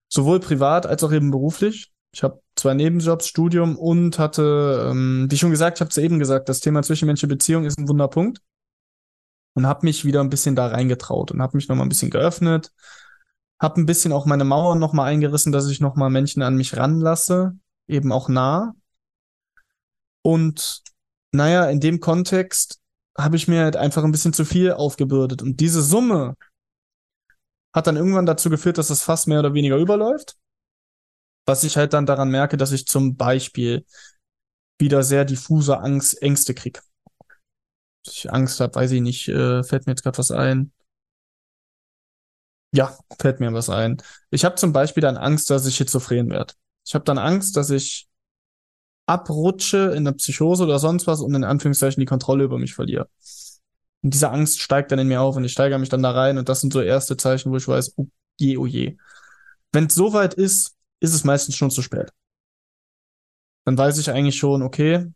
sowohl 0.09 0.41
privat 0.41 0.87
als 0.87 1.03
auch 1.03 1.12
eben 1.12 1.31
beruflich. 1.31 1.93
Ich 2.12 2.23
habe 2.23 2.41
zwei 2.55 2.75
Nebenjobs, 2.75 3.27
Studium 3.27 3.77
und 3.77 4.19
hatte, 4.19 4.89
ähm, 4.91 5.27
wie 5.29 5.37
schon 5.37 5.51
gesagt, 5.51 5.79
ich 5.79 5.81
habe 5.81 5.91
es 5.91 5.99
eben 5.99 6.19
gesagt, 6.19 6.49
das 6.49 6.61
Thema 6.61 6.83
zwischenmenschliche 6.83 7.29
Beziehung 7.29 7.65
ist 7.65 7.79
ein 7.79 7.89
Wunderpunkt. 7.89 8.41
Und 9.57 9.66
habe 9.66 9.87
mich 9.87 10.05
wieder 10.05 10.21
ein 10.21 10.29
bisschen 10.29 10.55
da 10.55 10.66
reingetraut 10.66 11.31
und 11.31 11.40
habe 11.40 11.57
mich 11.57 11.66
nochmal 11.66 11.87
ein 11.87 11.88
bisschen 11.88 12.11
geöffnet, 12.11 12.73
hab 13.59 13.79
ein 13.79 13.87
bisschen 13.87 14.12
auch 14.12 14.27
meine 14.27 14.45
Mauern 14.45 14.79
nochmal 14.79 15.09
eingerissen, 15.09 15.51
dass 15.51 15.66
ich 15.71 15.81
nochmal 15.81 16.11
Menschen 16.11 16.42
an 16.42 16.57
mich 16.57 16.77
ranlasse, 16.77 17.57
eben 17.88 18.12
auch 18.12 18.29
nah. 18.29 18.75
Und 20.21 20.83
naja, 21.33 21.71
in 21.71 21.81
dem 21.81 22.01
Kontext 22.01 22.83
habe 23.16 23.37
ich 23.37 23.49
mir 23.49 23.62
halt 23.62 23.77
einfach 23.77 24.05
ein 24.05 24.12
bisschen 24.12 24.35
zu 24.35 24.45
viel 24.45 24.73
aufgebürdet. 24.73 25.40
Und 25.40 25.59
diese 25.59 25.81
Summe 25.81 26.37
hat 27.73 27.87
dann 27.87 27.97
irgendwann 27.97 28.27
dazu 28.27 28.51
geführt, 28.51 28.77
dass 28.77 28.88
das 28.88 29.03
Fass 29.03 29.27
mehr 29.27 29.40
oder 29.40 29.55
weniger 29.55 29.79
überläuft. 29.79 30.37
Was 31.47 31.64
ich 31.64 31.79
halt 31.79 31.95
dann 31.95 32.05
daran 32.05 32.31
merke, 32.31 32.59
dass 32.59 32.73
ich 32.73 32.87
zum 32.87 33.16
Beispiel 33.16 33.87
wieder 34.79 35.03
sehr 35.03 35.25
diffuse 35.25 35.79
Angst, 35.79 36.21
Ängste 36.21 36.53
krieg. 36.53 36.83
Ich 38.07 38.33
Angst 38.33 38.61
habe, 38.61 38.75
weiß 38.75 38.92
ich 38.92 39.01
nicht, 39.01 39.29
äh, 39.29 39.62
fällt 39.62 39.87
mir 39.87 39.92
jetzt 39.92 40.03
gerade 40.03 40.19
was 40.19 40.31
ein. 40.31 40.73
Ja, 42.73 42.97
fällt 43.19 43.40
mir 43.40 43.53
was 43.53 43.71
ein. 43.71 43.97
Ich 44.31 44.45
habe 44.45 44.57
zum 44.57 44.73
Beispiel 44.73 45.01
dann 45.01 45.16
Angst, 45.16 45.51
dass 45.51 45.66
ich 45.66 45.77
schizophren 45.77 46.31
werde. 46.31 46.55
Ich 46.85 46.95
habe 46.95 47.05
dann 47.05 47.19
Angst, 47.19 47.57
dass 47.57 47.71
ich 47.71 48.09
abrutsche 49.07 49.92
in 49.95 50.05
der 50.05 50.12
Psychose 50.12 50.64
oder 50.64 50.79
sonst 50.79 51.07
was 51.07 51.21
und 51.21 51.35
in 51.35 51.45
Anführungszeichen 51.45 52.01
die 52.01 52.07
Kontrolle 52.07 52.45
über 52.45 52.59
mich 52.59 52.75
verliere. 52.75 53.09
Und 54.03 54.14
diese 54.14 54.31
Angst 54.31 54.61
steigt 54.61 54.92
dann 54.92 54.99
in 54.99 55.09
mir 55.09 55.21
auf 55.21 55.37
und 55.37 55.45
ich 55.45 55.53
steigere 55.53 55.79
mich 55.79 55.88
dann 55.88 56.03
da 56.03 56.11
rein 56.11 56.38
und 56.38 56.49
das 56.49 56.61
sind 56.61 56.73
so 56.73 56.81
erste 56.81 57.16
Zeichen, 57.16 57.51
wo 57.51 57.57
ich 57.57 57.66
weiß, 57.66 57.95
oh 57.97 58.07
je, 58.38 58.57
oh 58.57 58.66
je. 58.66 58.97
Wenn 59.73 59.87
es 59.87 59.95
soweit 59.95 60.35
ist, 60.35 60.75
ist 61.01 61.14
es 61.14 61.25
meistens 61.25 61.57
schon 61.57 61.71
zu 61.71 61.83
spät. 61.83 62.12
Dann 63.64 63.79
weiß 63.79 63.99
ich 63.99 64.11
eigentlich 64.11 64.37
schon, 64.37 64.62
okay, 64.62 65.12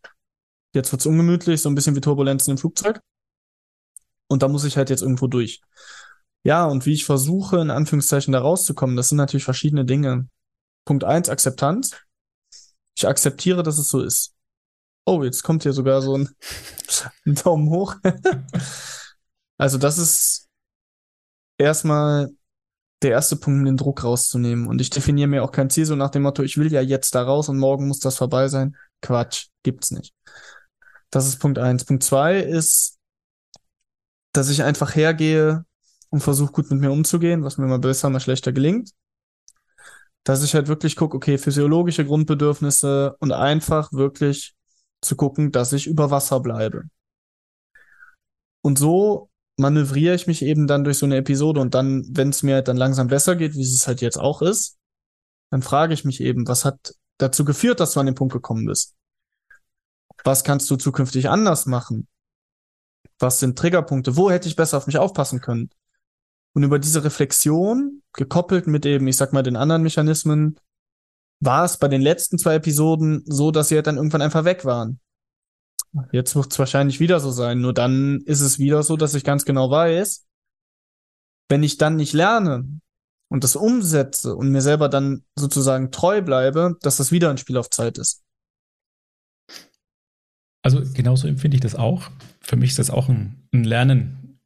jetzt 0.74 0.92
wird's 0.92 1.06
ungemütlich, 1.06 1.61
so 1.62 1.68
ein 1.68 1.74
bisschen 1.74 1.96
wie 1.96 2.00
Turbulenzen 2.00 2.52
im 2.52 2.59
Flugzeug. 2.59 3.00
Und 4.28 4.42
da 4.42 4.48
muss 4.48 4.64
ich 4.64 4.76
halt 4.76 4.90
jetzt 4.90 5.02
irgendwo 5.02 5.26
durch. 5.26 5.61
Ja, 6.44 6.66
und 6.66 6.87
wie 6.87 6.92
ich 6.92 7.04
versuche, 7.04 7.61
in 7.61 7.70
Anführungszeichen 7.70 8.33
da 8.33 8.40
rauszukommen, 8.40 8.96
das 8.96 9.09
sind 9.09 9.18
natürlich 9.18 9.44
verschiedene 9.44 9.85
Dinge. 9.85 10.28
Punkt 10.85 11.04
eins 11.04 11.28
Akzeptanz. 11.28 11.96
Ich 12.96 13.06
akzeptiere, 13.06 13.62
dass 13.62 13.78
es 13.78 13.88
so 13.88 14.00
ist. 14.00 14.35
Oh, 15.04 15.22
jetzt 15.24 15.42
kommt 15.42 15.62
hier 15.62 15.72
sogar 15.72 16.02
so 16.02 16.16
ein, 16.16 16.28
ein 17.26 17.35
Daumen 17.35 17.68
hoch. 17.70 17.96
also 19.59 19.78
das 19.78 19.98
ist 19.98 20.48
erstmal 21.59 22.30
der 23.02 23.12
erste 23.12 23.37
Punkt, 23.37 23.61
um 23.61 23.64
den 23.64 23.76
Druck 23.76 24.04
rauszunehmen. 24.04 24.66
Und 24.66 24.80
ich 24.80 24.90
definiere 24.90 25.28
mir 25.28 25.42
auch 25.42 25.52
kein 25.52 25.70
Ziel 25.70 25.87
so 25.87 25.96
nach 25.96 26.11
dem 26.11 26.22
Motto, 26.22 26.42
ich 26.42 26.56
will 26.59 26.72
ja 26.72 26.80
jetzt 26.80 27.14
da 27.14 27.22
raus 27.22 27.48
und 27.48 27.59
morgen 27.59 27.88
muss 27.88 28.00
das 28.00 28.16
vorbei 28.16 28.48
sein. 28.48 28.76
Quatsch, 29.00 29.48
gibt's 29.62 29.90
nicht. 29.90 30.14
Das 31.11 31.27
ist 31.27 31.38
Punkt 31.38 31.59
eins. 31.59 31.85
Punkt 31.85 32.03
zwei 32.03 32.38
ist, 32.38 32.99
dass 34.33 34.49
ich 34.49 34.62
einfach 34.62 34.94
hergehe 34.94 35.64
und 36.11 36.20
versuche 36.20 36.53
gut 36.53 36.70
mit 36.70 36.81
mir 36.81 36.92
umzugehen, 36.92 37.44
was 37.44 37.59
mir 37.59 37.66
mal 37.66 37.79
besser, 37.79 38.11
mal 38.11 38.20
schlechter 38.20 38.53
gelingt. 38.53 38.90
Dass 40.25 40.44
ich 40.44 40.55
halt 40.55 40.68
wirklich 40.68 40.96
gucke, 40.96 41.16
okay, 41.16 41.38
physiologische 41.38 42.05
Grundbedürfnisse 42.05 43.16
und 43.18 43.33
einfach 43.33 43.92
wirklich 43.92 44.55
zu 45.01 45.16
gucken, 45.16 45.51
dass 45.51 45.73
ich 45.73 45.87
über 45.87 46.11
Wasser 46.11 46.40
bleibe. 46.40 46.85
Und 48.62 48.79
so 48.79 49.31
manövriere 49.57 50.14
ich 50.14 50.27
mich 50.27 50.42
eben 50.42 50.66
dann 50.66 50.85
durch 50.85 50.99
so 50.99 51.07
eine 51.07 51.16
Episode 51.16 51.61
und 51.61 51.75
dann, 51.75 52.05
wenn 52.11 52.31
es 52.31 52.42
mir 52.42 52.57
halt 52.57 52.68
dann 52.68 52.77
langsam 52.77 53.09
besser 53.09 53.37
geht, 53.37 53.55
wie 53.55 53.62
es 53.62 53.87
halt 53.87 54.01
jetzt 54.01 54.18
auch 54.18 54.42
ist, 54.42 54.79
dann 55.51 55.62
frage 55.62 55.94
ich 55.94 56.05
mich 56.05 56.20
eben, 56.20 56.46
was 56.46 56.64
hat 56.64 56.94
dazu 57.18 57.44
geführt, 57.44 57.81
dass 57.81 57.92
du 57.92 58.01
an 58.01 58.07
den 58.07 58.14
Punkt 58.14 58.33
gekommen 58.33 58.66
bist? 58.66 58.94
Was 60.24 60.44
kannst 60.44 60.70
du 60.70 60.76
zukünftig 60.76 61.28
anders 61.28 61.66
machen? 61.66 62.09
Was 63.18 63.38
sind 63.38 63.59
Triggerpunkte? 63.59 64.16
Wo 64.16 64.30
hätte 64.30 64.48
ich 64.48 64.56
besser 64.56 64.78
auf 64.78 64.87
mich 64.87 64.98
aufpassen 64.98 65.40
können? 65.40 65.70
Und 66.54 66.64
über 66.64 66.78
diese 66.78 67.04
Reflexion, 67.04 68.02
gekoppelt 68.12 68.66
mit 68.66 68.85
eben, 68.87 69.06
ich 69.06 69.16
sag 69.16 69.33
mal, 69.33 69.42
den 69.42 69.56
anderen 69.56 69.83
Mechanismen, 69.83 70.59
war 71.40 71.64
es 71.64 71.78
bei 71.78 71.88
den 71.88 72.02
letzten 72.02 72.38
zwei 72.38 72.56
Episoden 72.56 73.22
so, 73.26 73.50
dass 73.50 73.68
sie 73.68 73.76
halt 73.76 73.87
dann 73.87 73.96
irgendwann 73.96 74.22
einfach 74.22 74.44
weg 74.44 74.64
waren. 74.64 75.00
Jetzt 76.12 76.37
wird 76.37 76.52
es 76.52 76.59
wahrscheinlich 76.59 77.00
wieder 77.00 77.20
so 77.20 77.30
sein. 77.30 77.61
Nur 77.61 77.72
dann 77.72 78.20
ist 78.26 78.40
es 78.40 78.59
wieder 78.59 78.83
so, 78.83 78.96
dass 78.96 79.14
ich 79.14 79.24
ganz 79.24 79.44
genau 79.44 79.70
weiß, 79.70 80.26
wenn 81.48 81.62
ich 81.62 81.78
dann 81.78 81.96
nicht 81.96 82.12
lerne 82.12 82.80
und 83.28 83.44
das 83.44 83.56
umsetze 83.56 84.37
und 84.37 84.50
mir 84.50 84.61
selber 84.61 84.88
dann 84.88 85.24
sozusagen 85.37 85.90
treu 85.90 86.22
bleibe, 86.22 86.76
dass 86.83 86.96
das 86.96 87.11
wieder 87.11 87.30
ein 87.30 87.38
Spiel 87.38 87.56
auf 87.56 87.70
Zeit 87.70 87.98
ist. 87.98 88.22
Also 90.62 90.83
genauso 90.94 91.27
empfinde 91.27 91.57
ich 91.57 91.61
das 91.61 91.75
auch. 91.75 92.11
Für 92.40 92.57
mich 92.57 92.70
ist 92.70 92.79
das 92.79 92.90
auch 92.90 93.09
ein, 93.09 93.37
ein 93.53 93.64
Lernen 93.64 94.38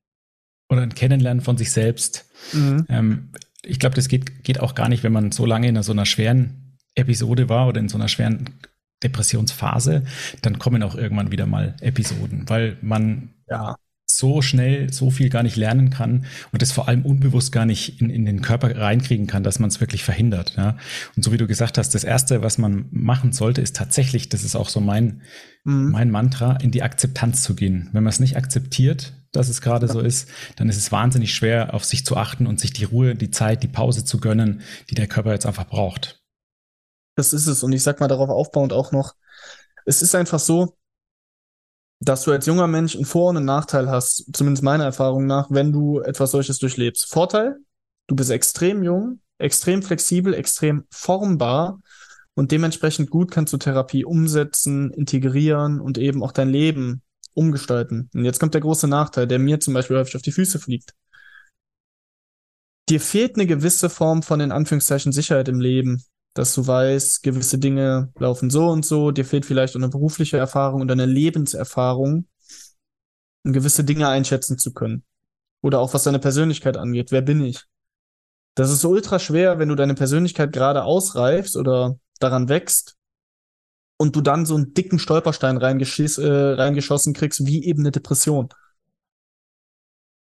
oder 0.69 0.83
ein 0.83 0.95
Kennenlernen 0.95 1.43
von 1.43 1.57
sich 1.57 1.73
selbst. 1.73 2.27
Mhm. 2.53 2.87
Ähm, 2.89 3.29
ich 3.63 3.79
glaube, 3.79 3.97
das 3.97 4.09
geht, 4.09 4.45
geht 4.45 4.61
auch 4.61 4.75
gar 4.75 4.89
nicht, 4.89 5.03
wenn 5.03 5.13
man 5.13 5.33
so 5.33 5.47
lange 5.47 5.69
in 5.69 5.83
so 5.83 5.93
einer 5.93 6.07
schweren 6.07 6.77
Episode 6.95 7.49
war 7.49 7.67
oder 7.67 7.81
in 7.81 7.89
so 7.89 7.97
einer 7.97 8.09
schweren 8.09 8.51
Depressionsphase, 9.03 10.05
dann 10.43 10.59
kommen 10.59 10.83
auch 10.83 10.95
irgendwann 10.95 11.31
wieder 11.31 11.47
mal 11.47 11.75
Episoden, 11.81 12.49
weil 12.49 12.77
man 12.81 13.31
ja 13.49 13.77
so 14.17 14.43
schnell 14.43 14.93
so 14.93 15.11
viel 15.11 15.29
gar 15.29 15.43
nicht 15.43 15.57
lernen 15.57 15.91
kann 15.91 16.27
und 16.53 16.63
das 16.63 16.73
vor 16.73 16.89
allem 16.89 17.05
unbewusst 17.05 17.53
gar 17.53 17.67
nicht 17.67 18.01
in, 18.01 18.11
in 18.11 18.25
den 18.25 18.43
Körper 18.43 18.77
reinkriegen 18.77 19.27
kann, 19.27 19.43
dass 19.43 19.59
man 19.59 19.69
es 19.69 19.81
wirklich 19.81 20.05
verhindert. 20.05 20.55
Ja? 20.57 20.77
Und 21.17 21.23
so 21.23 21.33
wie 21.33 21.37
du 21.37 21.47
gesagt 21.47 21.79
hast, 21.79 21.95
das 21.95 22.05
Erste, 22.05 22.43
was 22.43 22.59
man 22.59 22.87
machen 22.91 23.33
sollte, 23.33 23.61
ist 23.61 23.77
tatsächlich, 23.77 24.29
das 24.29 24.45
ist 24.45 24.57
auch 24.57 24.69
so 24.69 24.81
mein, 24.81 25.23
mhm. 25.65 25.91
mein 25.91 26.11
Mantra, 26.11 26.57
in 26.57 26.71
die 26.71 26.83
Akzeptanz 26.83 27.43
zu 27.43 27.55
gehen. 27.55 27.89
Wenn 27.93 28.03
man 28.03 28.13
es 28.13 28.21
nicht 28.21 28.37
akzeptiert, 28.37 29.15
dass 29.33 29.49
es 29.49 29.61
gerade 29.61 29.87
ja. 29.87 29.93
so 29.93 30.01
ist, 30.01 30.29
dann 30.57 30.69
ist 30.69 30.77
es 30.77 30.93
wahnsinnig 30.93 31.35
schwer, 31.35 31.75
auf 31.75 31.85
sich 31.85 32.07
zu 32.07 32.17
achten 32.17 32.47
und 32.47 32.61
sich 32.61 32.73
die 32.73 32.85
Ruhe, 32.85 33.15
die 33.15 33.31
Zeit, 33.31 33.63
die 33.63 33.69
Pause 33.69 34.05
zu 34.05 34.19
gönnen, 34.19 34.63
die 34.91 34.95
der 34.95 35.09
Körper 35.09 35.33
jetzt 35.33 35.47
einfach 35.47 35.67
braucht. 35.67 36.23
Das 37.17 37.33
ist 37.33 37.47
es. 37.47 37.63
Und 37.63 37.73
ich 37.73 37.83
sag 37.83 38.01
mal 38.01 38.09
darauf 38.09 38.31
aufbauend 38.31 38.73
auch 38.73 38.93
noch, 38.93 39.15
es 39.87 40.03
ist 40.03 40.15
einfach 40.15 40.39
so, 40.39 40.77
dass 42.01 42.25
du 42.25 42.33
als 42.33 42.47
junger 42.47 42.67
Mensch 42.67 42.97
einen 42.97 43.05
Vor- 43.05 43.31
und 43.31 43.37
einen 43.37 43.47
Nachteil 43.47 43.89
hast, 43.89 44.27
zumindest 44.35 44.63
meiner 44.63 44.85
Erfahrung 44.85 45.27
nach, 45.27 45.51
wenn 45.51 45.73
du 45.73 46.01
etwas 46.01 46.31
solches 46.33 46.59
durchlebst. 46.59 47.07
Vorteil, 47.09 47.57
du 48.07 48.17
bist 48.17 48.31
extrem 48.31 48.83
jung, 48.83 49.21
extrem 49.39 49.83
flexibel, 49.83 50.35
extrem 50.35 50.85
formbar 50.91 51.81
und 52.35 52.53
dementsprechend 52.53 53.11
gut 53.11 53.31
kannst 53.31 53.53
du 53.53 53.59
Therapie 53.59 54.05
umsetzen, 54.05 54.91
integrieren 54.91 55.81
und 55.81 55.99
eben 55.99 56.23
auch 56.23 56.33
dein 56.33 56.51
Leben 56.51 57.03
umgestalten. 57.33 58.11
Und 58.15 58.25
jetzt 58.25 58.41
kommt 58.41 58.55
der 58.55 58.61
große 58.61 58.89
Nachteil, 58.89 59.27
der 59.27 59.39
mir 59.39 59.61
zum 59.61 59.75
Beispiel 59.75 59.97
häufig 59.97 60.17
auf 60.17 60.23
die 60.23 60.33
Füße 60.33 60.59
fliegt. 60.59 60.95
Dir 62.89 63.01
fehlt 63.01 63.37
eine 63.37 63.47
gewisse 63.47 63.89
Form 63.89 64.23
von 64.23 64.41
in 64.41 64.53
Anführungszeichen 64.53 65.13
Sicherheit 65.13 65.49
im 65.49 65.61
Leben 65.61 66.05
dass 66.35 66.53
du 66.55 66.67
weißt, 66.67 67.23
gewisse 67.23 67.59
Dinge 67.59 68.13
laufen 68.19 68.51
so 68.51 68.69
und 68.69 68.85
so, 68.85 69.13
dir 69.13 69.25
fehlt 69.25 69.47
vielleicht 69.47 69.77
eine 69.77 69.89
berufliche 69.89 70.37
Erfahrung 70.37 70.81
und 70.81 70.91
eine 70.91 71.07
Lebenserfahrung, 71.07 72.27
um 73.45 73.53
gewisse 73.53 73.85
Dinge 73.85 74.09
einschätzen 74.09 74.59
zu 74.59 74.73
können. 74.73 75.05
Oder 75.63 75.79
auch 75.79 75.95
was 75.95 76.03
deine 76.03 76.19
Persönlichkeit 76.19 76.77
angeht. 76.77 77.13
Wer 77.13 77.23
bin 77.23 77.43
ich? 77.43 77.65
Das 78.55 78.71
ist 78.71 78.85
ultra 78.85 79.19
schwer, 79.19 79.59
wenn 79.59 79.69
du 79.69 79.77
deine 79.77 79.95
Persönlichkeit 79.95 80.53
gerade 80.53 80.85
ausreifst 80.85 81.57
oder 81.57 81.99
daran 82.19 82.49
wächst 82.49 82.97
und 83.97 84.17
du 84.17 84.21
dann 84.21 84.45
so 84.45 84.57
einen 84.57 84.75
dicken 84.75 84.99
Stolperstein 84.99 85.57
reingeschiss, 85.57 86.19
äh, 86.19 86.31
reingeschossen 86.31 87.15
kriegst, 87.15 87.47
wie 87.47 87.65
eben 87.65 87.81
eine 87.81 87.93
Depression. 87.93 88.49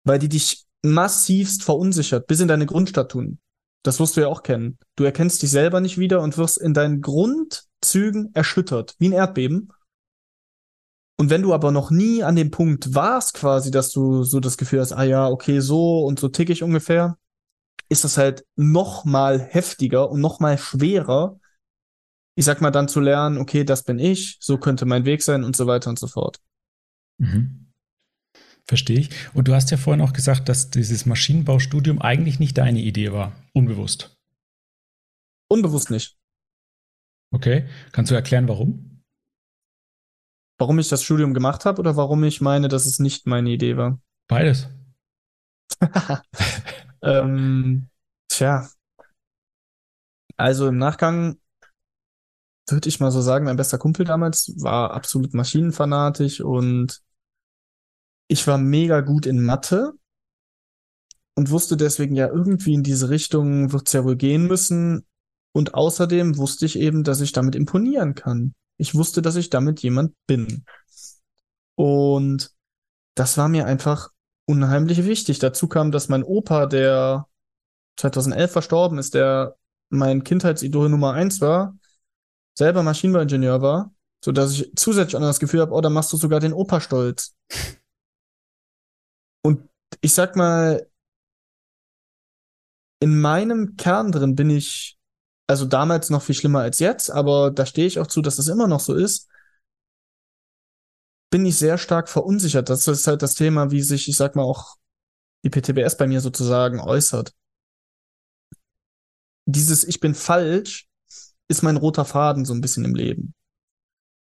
Weil 0.04 0.20
die 0.20 0.30
dich 0.30 0.66
massivst 0.84 1.64
verunsichert, 1.64 2.28
bis 2.28 2.40
in 2.40 2.48
deine 2.48 2.68
Grundstatuen. 2.68 3.40
Das 3.86 4.00
wirst 4.00 4.18
du 4.18 4.22
ja 4.22 4.28
auch 4.30 4.42
kennen. 4.42 4.80
Du 4.96 5.04
erkennst 5.04 5.44
dich 5.44 5.52
selber 5.52 5.80
nicht 5.80 6.00
wieder 6.00 6.22
und 6.22 6.40
wirst 6.40 6.58
in 6.58 6.74
deinen 6.74 7.02
Grundzügen 7.02 8.34
erschüttert, 8.34 8.96
wie 8.98 9.10
ein 9.10 9.14
Erdbeben. 9.14 9.72
Und 11.18 11.30
wenn 11.30 11.44
du 11.44 11.54
aber 11.54 11.72
noch 11.72 11.92
nie 11.92 12.24
an 12.24 12.36
dem 12.36 12.50
Punkt 12.50 12.96
warst, 12.96 13.36
quasi, 13.36 13.70
dass 13.70 13.92
du 13.92 14.24
so 14.24 14.40
das 14.40 14.58
Gefühl 14.58 14.80
hast, 14.80 14.92
ah 14.92 15.04
ja, 15.04 15.28
okay, 15.28 15.60
so 15.60 16.04
und 16.04 16.20
so 16.20 16.30
tick 16.30 16.50
ich 16.50 16.64
ungefähr, 16.64 17.20
ist 17.88 18.04
das 18.04 18.18
halt 18.18 18.44
noch 18.56 19.06
mal 19.06 19.40
heftiger 19.40 20.10
und 20.10 20.20
noch 20.20 20.40
mal 20.40 20.58
schwerer, 20.58 21.40
ich 22.34 22.44
sag 22.44 22.62
mal 22.62 22.72
dann 22.72 22.88
zu 22.88 23.00
lernen, 23.00 23.38
okay, 23.38 23.64
das 23.64 23.84
bin 23.84 24.00
ich, 24.00 24.38
so 24.42 24.58
könnte 24.58 24.86
mein 24.86 25.06
Weg 25.06 25.22
sein 25.22 25.44
und 25.44 25.56
so 25.56 25.68
weiter 25.68 25.92
und 25.92 26.00
so 26.00 26.08
fort. 26.08 26.40
Mhm. 27.20 27.65
Verstehe 28.68 29.00
ich. 29.00 29.10
Und 29.34 29.48
du 29.48 29.54
hast 29.54 29.70
ja 29.72 29.78
vorhin 29.78 30.02
auch 30.02 30.14
gesagt, 30.14 30.50
dass 30.50 30.72
dieses 30.72 31.06
Maschinenbaustudium 31.06 32.02
eigentlich 32.02 32.40
nicht 32.40 32.58
deine 32.58 32.80
Idee 32.80 33.12
war. 33.12 33.36
Unbewusst. 33.54 34.18
Unbewusst 35.48 35.92
nicht. 35.92 36.18
Okay. 37.32 37.70
Kannst 37.92 38.12
du 38.12 38.16
erklären, 38.16 38.48
warum? 38.48 39.04
Warum 40.58 40.80
ich 40.80 40.90
das 40.90 41.04
Studium 41.04 41.34
gemacht 41.34 41.66
habe 41.66 41.80
oder 41.80 41.96
warum 41.96 42.24
ich 42.24 42.42
meine, 42.42 42.68
dass 42.68 42.86
es 42.86 43.00
nicht 43.00 43.28
meine 43.28 43.52
Idee 43.52 43.78
war? 43.78 44.00
Beides. 44.28 44.68
ähm, 47.04 47.90
tja. 48.30 48.70
Also 50.38 50.68
im 50.68 50.78
Nachgang 50.78 51.38
würde 52.68 52.90
ich 52.90 53.00
mal 53.00 53.12
so 53.12 53.22
sagen, 53.22 53.46
mein 53.46 53.58
bester 53.58 53.78
Kumpel 53.78 54.06
damals 54.06 54.54
war 54.58 54.92
absolut 54.92 55.34
maschinenfanatisch 55.34 56.42
und 56.42 57.05
ich 58.28 58.48
war 58.48 58.58
mega 58.58 59.02
gut 59.02 59.26
in 59.26 59.44
Mathe 59.44 59.94
und 61.36 61.52
wusste 61.52 61.78
deswegen 61.78 62.16
ja 62.16 62.28
irgendwie 62.28 62.74
in 62.74 62.84
diese 62.84 63.10
Richtung 63.10 63.72
wird 63.72 63.88
es 63.88 63.94
ja 63.94 64.04
wohl 64.04 64.16
gehen 64.16 64.48
müssen. 64.48 65.06
Und 65.54 65.74
außerdem 65.74 66.38
wusste 66.38 66.66
ich 66.66 66.78
eben, 66.78 67.04
dass 67.04 67.22
ich 67.22 67.32
damit 67.32 67.56
imponieren 67.56 68.16
kann. 68.16 68.54
Ich 68.78 68.96
wusste, 68.96 69.22
dass 69.22 69.36
ich 69.36 69.50
damit 69.50 69.82
jemand 69.82 70.14
bin. 70.28 70.66
Und 71.76 72.52
das 73.16 73.38
war 73.38 73.48
mir 73.48 73.66
einfach 73.66 74.10
unheimlich 74.46 75.06
wichtig. 75.06 75.40
Dazu 75.40 75.68
kam, 75.68 75.92
dass 75.92 76.10
mein 76.10 76.24
Opa, 76.24 76.66
der 76.66 77.28
2011 77.98 78.52
verstorben 78.52 78.98
ist, 78.98 79.14
der 79.14 79.56
mein 79.90 80.24
Kindheitsidol 80.24 80.90
Nummer 80.90 81.14
eins 81.14 81.42
war, 81.42 81.78
selber 82.58 82.84
Maschinenbauingenieur 82.84 83.62
war, 83.62 83.94
so 84.24 84.32
dass 84.32 84.54
ich 84.54 84.72
zusätzlich 84.76 85.16
auch 85.16 85.22
noch 85.22 85.28
das 85.28 85.40
Gefühl 85.40 85.62
habe, 85.62 85.74
oh, 85.74 85.82
da 85.82 85.90
machst 85.90 86.12
du 86.12 86.18
sogar 86.18 86.40
den 86.40 86.54
Opa 86.54 86.82
stolz. 86.82 87.36
Und 89.46 89.70
ich 90.02 90.12
sag 90.16 90.36
mal, 90.36 90.90
in 93.00 93.22
meinem 93.22 93.76
Kern 93.76 94.12
drin 94.12 94.36
bin 94.36 94.50
ich, 94.50 94.98
also 95.46 95.66
damals 95.68 96.10
noch 96.10 96.24
viel 96.24 96.34
schlimmer 96.34 96.62
als 96.62 96.80
jetzt, 96.80 97.12
aber 97.12 97.52
da 97.52 97.68
stehe 97.68 97.86
ich 97.86 98.00
auch 98.00 98.08
zu, 98.08 98.24
dass 98.24 98.40
es 98.40 98.48
immer 98.48 98.68
noch 98.68 98.80
so 98.80 98.96
ist, 98.96 99.30
bin 101.30 101.46
ich 101.46 101.60
sehr 101.60 101.78
stark 101.78 102.10
verunsichert. 102.10 102.70
Das 102.70 102.88
ist 102.88 103.06
halt 103.06 103.22
das 103.22 103.36
Thema, 103.36 103.70
wie 103.70 103.84
sich, 103.84 104.10
ich 104.10 104.18
sag 104.18 104.36
mal, 104.36 104.42
auch 104.42 104.78
die 105.44 105.52
PTBS 105.52 105.96
bei 105.96 106.08
mir 106.08 106.22
sozusagen 106.22 106.80
äußert. 106.80 107.32
Dieses 109.46 109.84
Ich 109.84 110.00
bin 110.00 110.16
falsch 110.16 110.88
ist 111.48 111.62
mein 111.62 111.78
roter 111.78 112.06
Faden 112.06 112.46
so 112.46 112.54
ein 112.56 112.62
bisschen 112.62 112.84
im 112.84 112.96
Leben. 112.96 113.36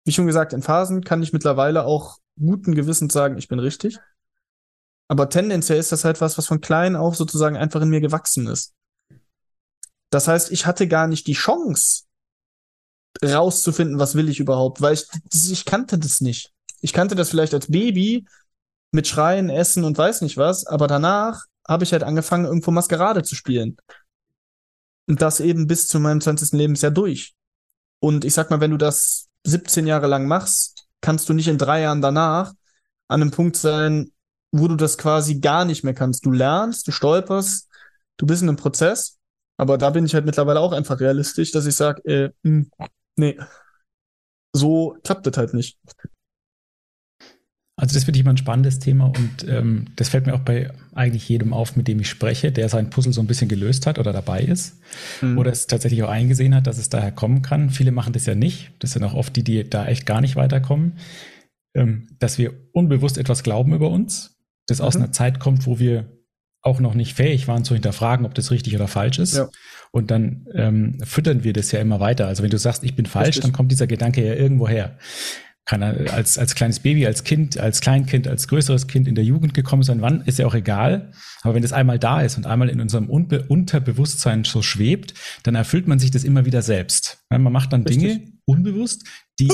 Wie 0.04 0.12
schon 0.12 0.26
gesagt, 0.26 0.52
in 0.52 0.60
Phasen 0.60 1.02
kann 1.02 1.22
ich 1.22 1.32
mittlerweile 1.32 1.87
auch 1.87 2.18
guten 2.38 2.74
Gewissens 2.74 3.14
sagen, 3.14 3.38
ich 3.38 3.48
bin 3.48 3.58
richtig. 3.58 3.98
Aber 5.14 5.29
tendenziell 5.29 5.79
ist 5.79 5.92
das 5.92 6.05
halt 6.05 6.20
was, 6.20 6.37
was 6.38 6.48
von 6.48 6.61
klein 6.61 6.96
auf 6.96 7.14
sozusagen 7.14 7.57
einfach 7.57 7.81
in 7.81 7.88
mir 7.88 8.00
gewachsen 8.00 8.48
ist. 8.48 8.74
Das 10.11 10.27
heißt, 10.27 10.50
ich 10.50 10.66
hatte 10.66 10.88
gar 10.88 11.07
nicht 11.07 11.29
die 11.29 11.35
Chance, 11.35 12.03
rauszufinden, 13.24 14.00
was 14.00 14.16
will 14.16 14.29
ich 14.29 14.40
überhaupt, 14.40 14.81
weil 14.81 14.94
ich, 14.94 15.07
ich 15.52 15.65
kannte 15.65 16.00
das 16.00 16.21
nicht. 16.21 16.52
Ich 16.81 16.92
kannte 16.92 17.15
das 17.15 17.31
vielleicht 17.31 17.54
als 17.54 17.71
Baby 17.71 18.27
mit 18.90 19.06
Schreien, 19.06 19.50
Essen 19.50 19.85
und 19.85 19.96
weiß 19.96 20.23
nicht 20.23 20.37
was, 20.37 20.67
aber 20.67 20.88
danach 20.88 21.44
habe 21.65 21.85
ich 21.85 21.92
halt 21.92 22.02
angefangen, 22.02 22.46
irgendwo 22.46 22.73
Maskerade 22.73 23.23
zu 23.23 23.37
spielen. 23.37 23.77
Und 25.06 25.23
das 25.23 25.38
eben 25.38 25.69
bis 25.69 25.87
zu 25.87 26.00
meinem 26.00 26.21
20. 26.21 26.58
Lebensjahr 26.58 26.90
durch. 26.90 27.37
Und 28.00 28.25
ich 28.25 28.35
sag 28.35 28.50
mal, 28.50 28.58
wenn 28.60 28.73
du 28.73 28.79
das 28.79 29.29
17 29.44 29.87
Jahre 29.87 30.08
lang 30.08 30.27
machst, 30.27 30.88
kannst 31.00 31.29
du 31.29 31.35
nicht 31.35 31.46
in 31.46 31.56
drei 31.56 31.83
Jahren 31.83 32.02
danach 32.02 32.52
an 33.06 33.23
einem 33.23 33.31
Punkt 33.31 33.54
sein, 33.56 34.10
wo 34.57 34.69
du 34.69 34.77
das 34.77 34.96
quasi 34.98 35.40
gar 35.40 35.65
nicht 35.65 35.83
mehr 35.83 35.94
kannst. 35.94 36.25
Du 36.25 36.31
lernst, 36.31 36.87
du 36.87 36.92
stolperst, 36.92 37.69
du 38.19 38.27
bist 38.27 38.42
in 38.42 38.48
einem 38.48 38.57
Prozess, 38.57 39.19
aber 39.59 39.79
da 39.79 39.90
bin 39.90 40.07
ich 40.07 40.15
halt 40.15 40.27
mittlerweile 40.27 40.61
auch 40.61 40.73
einfach 40.73 41.00
realistisch, 41.00 41.50
dass 41.50 41.67
ich 41.67 41.75
sage, 41.75 42.02
äh, 42.05 42.31
mh, 42.48 42.67
hm, 42.79 42.88
nee, 43.17 43.38
so 44.55 44.96
klappt 45.02 45.27
das 45.27 45.37
halt 45.37 45.55
nicht. 45.55 45.77
Also 47.77 47.94
das 47.94 48.05
finde 48.05 48.19
ich 48.19 48.21
immer 48.21 48.33
ein 48.33 48.37
spannendes 48.37 48.79
Thema 48.79 49.07
und 49.07 49.48
ähm, 49.48 49.87
das 49.96 50.09
fällt 50.09 50.27
mir 50.27 50.35
auch 50.35 50.40
bei 50.40 50.73
eigentlich 50.94 51.29
jedem 51.29 51.52
auf, 51.52 51.75
mit 51.75 51.88
dem 51.88 51.98
ich 51.98 52.09
spreche, 52.09 52.52
der 52.52 52.69
sein 52.69 52.88
Puzzle 52.88 53.13
so 53.13 53.21
ein 53.21 53.27
bisschen 53.27 53.48
gelöst 53.48 53.88
hat 53.88 53.98
oder 53.98 54.13
dabei 54.13 54.42
ist 54.42 54.79
mhm. 55.21 55.37
oder 55.37 55.50
es 55.50 55.67
tatsächlich 55.67 56.05
auch 56.05 56.09
eingesehen 56.09 56.55
hat, 56.55 56.69
dass 56.69 56.79
es 56.79 56.88
daher 56.88 57.11
kommen 57.11 57.42
kann. 57.42 57.71
Viele 57.71 57.90
machen 57.90 58.13
das 58.13 58.27
ja 58.27 58.37
nicht. 58.37 58.71
Das 58.79 58.92
sind 58.92 59.02
auch 59.02 59.15
oft 59.15 59.35
die, 59.35 59.42
die 59.42 59.69
da 59.69 59.87
echt 59.87 60.07
gar 60.07 60.21
nicht 60.21 60.37
weiterkommen. 60.37 60.98
Ähm, 61.77 62.07
dass 62.21 62.38
wir 62.38 62.55
unbewusst 62.71 63.19
etwas 63.19 63.42
glauben 63.42 63.75
über 63.75 63.90
uns, 63.90 64.33
das 64.67 64.79
mhm. 64.79 64.85
aus 64.85 64.96
einer 64.96 65.12
Zeit 65.12 65.40
kommt, 65.40 65.67
wo 65.67 65.79
wir 65.79 66.10
auch 66.62 66.81
noch 66.81 66.94
nicht 66.94 67.15
fähig 67.15 67.46
waren 67.46 67.65
zu 67.65 67.75
hinterfragen, 67.75 68.25
ob 68.25 68.35
das 68.35 68.50
richtig 68.50 68.75
oder 68.75 68.88
falsch 68.88 69.19
ist. 69.19 69.37
Ja. 69.37 69.48
Und 69.90 70.10
dann 70.10 70.46
ähm, 70.54 70.98
füttern 71.04 71.44
wir 71.44 71.52
das 71.52 71.71
ja 71.73 71.81
immer 71.81 72.00
weiter. 72.00 72.27
Also 72.27 72.42
wenn 72.42 72.50
du 72.50 72.58
sagst, 72.58 72.85
ich 72.85 72.96
bin 72.96 73.04
falsch, 73.04 73.29
richtig. 73.29 73.42
dann 73.42 73.52
kommt 73.52 73.71
dieser 73.71 73.87
Gedanke 73.87 74.27
ja 74.27 74.35
irgendwo 74.35 74.67
her 74.67 74.96
kann 75.65 75.81
er 75.81 76.12
als, 76.12 76.37
als 76.37 76.54
kleines 76.54 76.81
Baby, 76.81 77.06
als 77.06 77.25
Kind, 77.25 77.58
als 77.58 77.81
Kleinkind, 77.81 78.29
als 78.29 78.48
größeres 78.48 78.87
Kind 78.87 79.08
in 79.08 79.15
der 79.15 79.25
Jugend 79.25 79.54
gekommen 79.54 79.83
sein, 79.83 80.02
wann, 80.02 80.23
ist 80.23 80.38
ja 80.38 80.46
auch 80.46 80.54
egal. 80.54 81.12
Aber 81.42 81.54
wenn 81.54 81.62
das 81.62 81.73
einmal 81.73 81.98
da 81.98 82.21
ist 82.21 82.37
und 82.37 82.46
einmal 82.46 82.69
in 82.69 82.81
unserem 82.81 83.08
Unbe 83.08 83.44
Unterbewusstsein 83.48 84.44
so 84.44 84.60
schwebt, 84.60 85.15
dann 85.42 85.54
erfüllt 85.54 85.88
man 85.88 85.98
sich 85.98 86.10
das 86.10 86.25
immer 86.25 86.44
wieder 86.44 86.60
selbst. 86.60 87.25
Man 87.31 87.42
macht 87.44 87.73
dann 87.73 87.85
Richtig. 87.85 88.02
Dinge 88.02 88.33
unbewusst, 88.44 89.06
die 89.40 89.50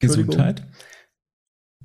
Gesundheit, 0.00 0.64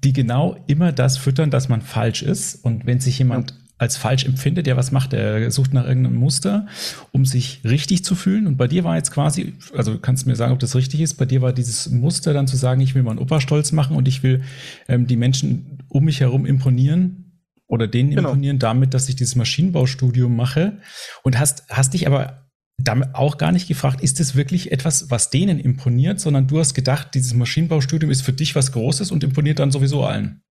die 0.03 0.13
genau 0.13 0.57
immer 0.67 0.91
das 0.91 1.17
füttern, 1.17 1.49
dass 1.49 1.69
man 1.69 1.81
falsch 1.81 2.21
ist. 2.21 2.63
Und 2.63 2.85
wenn 2.85 2.99
sich 2.99 3.17
jemand 3.19 3.53
als 3.77 3.95
falsch 3.95 4.25
empfindet, 4.25 4.65
ja, 4.65 4.75
was 4.75 4.91
macht 4.91 5.13
er? 5.13 5.37
Er 5.37 5.51
sucht 5.51 5.73
nach 5.73 5.85
irgendeinem 5.85 6.15
Muster, 6.15 6.65
um 7.11 7.25
sich 7.25 7.61
richtig 7.63 8.03
zu 8.03 8.15
fühlen. 8.15 8.47
Und 8.47 8.57
bei 8.57 8.67
dir 8.67 8.83
war 8.83 8.95
jetzt 8.95 9.11
quasi, 9.11 9.53
also 9.75 9.93
du 9.93 9.99
kannst 9.99 10.25
mir 10.25 10.35
sagen, 10.35 10.51
ob 10.51 10.59
das 10.59 10.75
richtig 10.75 11.01
ist, 11.01 11.15
bei 11.15 11.25
dir 11.25 11.41
war 11.41 11.53
dieses 11.53 11.89
Muster 11.89 12.33
dann 12.33 12.47
zu 12.47 12.57
sagen, 12.57 12.81
ich 12.81 12.95
will 12.95 13.03
meinen 13.03 13.19
Opa 13.19 13.39
stolz 13.39 13.71
machen 13.71 13.95
und 13.95 14.07
ich 14.07 14.23
will 14.23 14.41
ähm, 14.87 15.05
die 15.05 15.15
Menschen 15.15 15.83
um 15.89 16.05
mich 16.05 16.19
herum 16.21 16.45
imponieren 16.45 17.43
oder 17.67 17.87
denen 17.87 18.11
genau. 18.11 18.29
imponieren 18.29 18.59
damit, 18.59 18.93
dass 18.93 19.09
ich 19.09 19.15
dieses 19.15 19.35
Maschinenbaustudium 19.35 20.35
mache. 20.35 20.79
Und 21.23 21.39
hast, 21.39 21.65
hast 21.69 21.93
dich 21.93 22.07
aber 22.07 22.46
damit 22.78 23.15
auch 23.15 23.38
gar 23.38 23.51
nicht 23.51 23.67
gefragt, 23.67 24.01
ist 24.01 24.19
das 24.19 24.36
wirklich 24.36 24.71
etwas, 24.71 25.09
was 25.09 25.30
denen 25.30 25.59
imponiert, 25.59 26.19
sondern 26.19 26.47
du 26.47 26.59
hast 26.59 26.73
gedacht, 26.73 27.15
dieses 27.15 27.34
Maschinenbaustudium 27.34 28.11
ist 28.11 28.21
für 28.21 28.34
dich 28.34 28.55
was 28.55 28.71
Großes 28.71 29.11
und 29.11 29.23
imponiert 29.23 29.59
dann 29.59 29.71
sowieso 29.71 30.03
allen. 30.05 30.41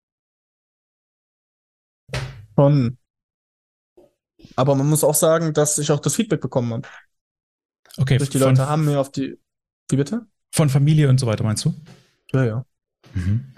Schon. 2.57 2.99
Aber 4.57 4.75
man 4.75 4.89
muss 4.89 5.05
auch 5.05 5.15
sagen, 5.15 5.53
dass 5.53 5.79
ich 5.79 5.91
auch 5.91 6.01
das 6.01 6.15
Feedback 6.15 6.41
bekommen 6.41 6.73
habe. 6.73 6.89
Okay. 7.97 8.19
Durch 8.19 8.31
die 8.31 8.39
Leute 8.39 8.67
haben 8.67 8.85
mir 8.85 8.99
auf 8.99 9.13
die. 9.13 9.39
Wie 9.91 9.97
bitte? 9.97 10.27
Von 10.53 10.69
Familie 10.69 11.09
und 11.09 11.19
so 11.19 11.27
weiter, 11.27 11.45
meinst 11.45 11.65
du? 11.65 11.75
Ja, 12.33 12.45
ja. 12.45 12.67
Mhm. 13.15 13.53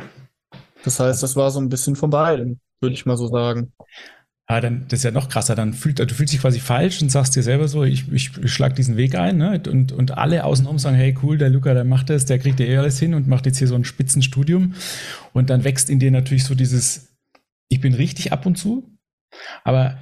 Das 0.85 1.01
heißt, 1.01 1.23
das 1.23 1.37
war 1.37 1.51
so 1.51 1.61
ein 1.61 1.69
bisschen 1.69 1.97
von 1.97 2.11
beiden, 2.11 2.61
würde 2.81 2.95
ich 2.95 3.07
mal 3.07 3.16
so 3.16 3.29
sagen. 3.29 3.73
Ah, 4.51 4.62
dann, 4.62 4.86
das 4.88 5.01
ist 5.01 5.05
ja 5.05 5.11
noch 5.11 5.28
krasser. 5.28 5.55
Dann 5.55 5.74
fühlt, 5.74 5.99
du 5.99 6.07
fühlst 6.07 6.32
dich 6.32 6.40
quasi 6.40 6.59
falsch 6.59 7.03
und 7.03 7.11
sagst 7.11 7.36
dir 7.36 7.42
selber 7.42 7.68
so, 7.68 7.84
ich, 7.84 8.11
ich 8.11 8.30
schlag 8.46 8.74
diesen 8.74 8.96
Weg 8.96 9.14
ein, 9.14 9.36
ne? 9.36 9.61
Und, 9.68 9.92
und 9.92 10.16
alle 10.16 10.44
außenrum 10.44 10.78
sagen, 10.78 10.96
hey, 10.96 11.14
cool, 11.22 11.36
der 11.36 11.51
Luca, 11.51 11.74
der 11.74 11.84
macht 11.84 12.09
das, 12.09 12.24
der 12.24 12.38
kriegt 12.38 12.59
ja 12.59 12.64
eh 12.64 12.78
alles 12.78 12.99
hin 12.99 13.12
und 13.12 13.28
macht 13.28 13.44
jetzt 13.44 13.59
hier 13.59 13.68
so 13.68 13.74
ein 13.74 13.84
Spitzenstudium. 13.84 14.72
Und 15.34 15.51
dann 15.51 15.64
wächst 15.64 15.90
in 15.90 15.99
dir 15.99 16.11
natürlich 16.11 16.44
so 16.44 16.55
dieses, 16.55 17.14
ich 17.68 17.82
bin 17.82 17.92
richtig 17.92 18.32
ab 18.32 18.46
und 18.46 18.57
zu, 18.57 18.90
aber 19.64 19.99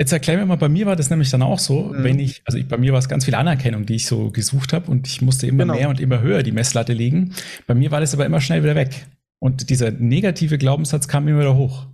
Jetzt 0.00 0.12
erklär 0.12 0.36
mir 0.36 0.46
mal, 0.46 0.54
bei 0.54 0.68
mir 0.68 0.86
war 0.86 0.94
das 0.94 1.10
nämlich 1.10 1.28
dann 1.30 1.42
auch 1.42 1.58
so, 1.58 1.86
mhm. 1.86 2.04
wenn 2.04 2.18
ich, 2.20 2.42
also 2.44 2.56
ich, 2.56 2.68
bei 2.68 2.76
mir 2.76 2.92
war 2.92 3.00
es 3.00 3.08
ganz 3.08 3.24
viel 3.24 3.34
Anerkennung, 3.34 3.84
die 3.84 3.96
ich 3.96 4.06
so 4.06 4.30
gesucht 4.30 4.72
habe 4.72 4.88
und 4.92 5.08
ich 5.08 5.22
musste 5.22 5.48
immer 5.48 5.64
genau. 5.64 5.74
mehr 5.74 5.88
und 5.88 5.98
immer 5.98 6.20
höher 6.20 6.44
die 6.44 6.52
Messlatte 6.52 6.92
legen. 6.92 7.34
Bei 7.66 7.74
mir 7.74 7.90
war 7.90 7.98
das 7.98 8.14
aber 8.14 8.24
immer 8.24 8.40
schnell 8.40 8.62
wieder 8.62 8.76
weg. 8.76 9.08
Und 9.40 9.70
dieser 9.70 9.90
negative 9.90 10.56
Glaubenssatz 10.56 11.08
kam 11.08 11.26
immer 11.26 11.40
wieder 11.40 11.56
hoch. 11.56 11.88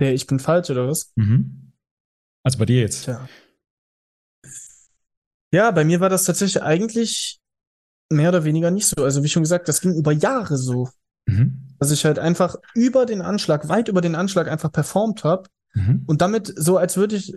Der, 0.00 0.14
ich 0.14 0.26
bin 0.26 0.38
falsch, 0.38 0.70
oder 0.70 0.88
was? 0.88 1.12
Mhm. 1.16 1.72
Also 2.44 2.58
bei 2.58 2.66
dir 2.66 2.80
jetzt. 2.80 3.06
Ja. 3.06 3.28
ja, 5.52 5.70
bei 5.70 5.84
mir 5.84 6.00
war 6.00 6.08
das 6.08 6.24
tatsächlich 6.24 6.62
eigentlich 6.62 7.40
mehr 8.10 8.30
oder 8.30 8.44
weniger 8.44 8.70
nicht 8.70 8.86
so. 8.86 9.04
Also 9.04 9.22
wie 9.22 9.28
schon 9.28 9.42
gesagt, 9.42 9.68
das 9.68 9.80
ging 9.80 9.94
über 9.94 10.12
Jahre 10.12 10.56
so. 10.56 10.88
Mhm. 11.26 11.76
Dass 11.78 11.90
ich 11.90 12.04
halt 12.04 12.18
einfach 12.18 12.56
über 12.74 13.06
den 13.06 13.22
Anschlag, 13.22 13.68
weit 13.68 13.88
über 13.88 14.00
den 14.00 14.14
Anschlag 14.14 14.48
einfach 14.48 14.72
performt 14.72 15.24
habe 15.24 15.48
Mhm. 15.74 16.04
Und 16.06 16.20
damit 16.20 16.52
so, 16.56 16.76
als 16.76 16.96
würde 16.96 17.16
ich, 17.16 17.34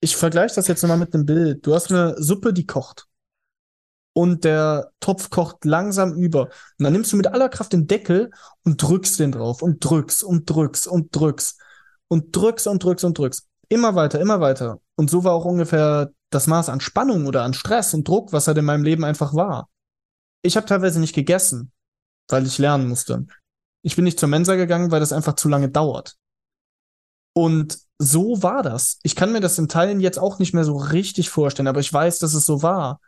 ich 0.00 0.16
vergleiche 0.16 0.54
das 0.54 0.68
jetzt 0.68 0.82
nochmal 0.82 0.98
mit 0.98 1.14
einem 1.14 1.26
Bild. 1.26 1.66
Du 1.66 1.74
hast 1.74 1.90
eine 1.90 2.20
Suppe, 2.22 2.52
die 2.52 2.66
kocht. 2.66 3.06
Und 4.14 4.44
der 4.44 4.90
Topf 5.00 5.30
kocht 5.30 5.64
langsam 5.64 6.14
über. 6.14 6.44
Und 6.44 6.84
dann 6.84 6.92
nimmst 6.92 7.12
du 7.12 7.16
mit 7.16 7.28
aller 7.28 7.48
Kraft 7.48 7.72
den 7.72 7.86
Deckel 7.86 8.30
und 8.64 8.82
drückst 8.82 9.20
den 9.20 9.32
drauf 9.32 9.62
und 9.62 9.84
drückst 9.84 10.24
und 10.24 10.50
drückst 10.50 10.88
und 10.88 11.14
drückst 11.14 11.60
und 12.08 12.34
drückst 12.34 12.66
und 12.66 12.82
drückst 12.82 13.04
und 13.04 13.18
drückst. 13.18 13.46
Immer 13.68 13.94
weiter, 13.94 14.20
immer 14.20 14.40
weiter. 14.40 14.80
Und 14.96 15.10
so 15.10 15.24
war 15.24 15.32
auch 15.32 15.44
ungefähr 15.44 16.10
das 16.30 16.46
Maß 16.46 16.68
an 16.68 16.80
Spannung 16.80 17.26
oder 17.26 17.42
an 17.42 17.54
Stress 17.54 17.94
und 17.94 18.06
Druck, 18.06 18.32
was 18.32 18.46
halt 18.46 18.58
in 18.58 18.64
meinem 18.64 18.84
Leben 18.84 19.04
einfach 19.04 19.34
war. 19.34 19.68
Ich 20.42 20.56
habe 20.56 20.66
teilweise 20.66 21.00
nicht 21.00 21.14
gegessen, 21.14 21.72
weil 22.28 22.46
ich 22.46 22.58
lernen 22.58 22.88
musste. 22.88 23.26
Ich 23.82 23.96
bin 23.96 24.04
nicht 24.04 24.18
zur 24.18 24.28
Mensa 24.28 24.56
gegangen, 24.56 24.90
weil 24.90 25.00
das 25.00 25.12
einfach 25.12 25.34
zu 25.34 25.48
lange 25.48 25.68
dauert. 25.68 26.16
Und 27.34 27.78
so 27.98 28.42
war 28.42 28.62
das. 28.62 28.98
Ich 29.02 29.16
kann 29.16 29.32
mir 29.32 29.40
das 29.40 29.58
in 29.58 29.68
Teilen 29.68 30.00
jetzt 30.00 30.18
auch 30.18 30.38
nicht 30.38 30.54
mehr 30.54 30.64
so 30.64 30.76
richtig 30.76 31.30
vorstellen, 31.30 31.68
aber 31.68 31.80
ich 31.80 31.92
weiß, 31.92 32.18
dass 32.18 32.34
es 32.34 32.44
so 32.44 32.62
war. 32.62 33.00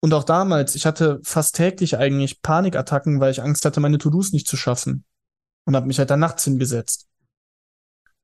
Und 0.00 0.12
auch 0.14 0.24
damals, 0.24 0.74
ich 0.74 0.86
hatte 0.86 1.20
fast 1.22 1.56
täglich 1.56 1.96
eigentlich 1.96 2.42
Panikattacken, 2.42 3.20
weil 3.20 3.32
ich 3.32 3.42
Angst 3.42 3.64
hatte, 3.64 3.80
meine 3.80 3.98
To-Dos 3.98 4.32
nicht 4.32 4.46
zu 4.46 4.56
schaffen. 4.56 5.04
Und 5.64 5.74
habe 5.74 5.86
mich 5.86 5.98
halt 5.98 6.10
dann 6.10 6.20
nachts 6.20 6.44
hingesetzt. 6.44 7.06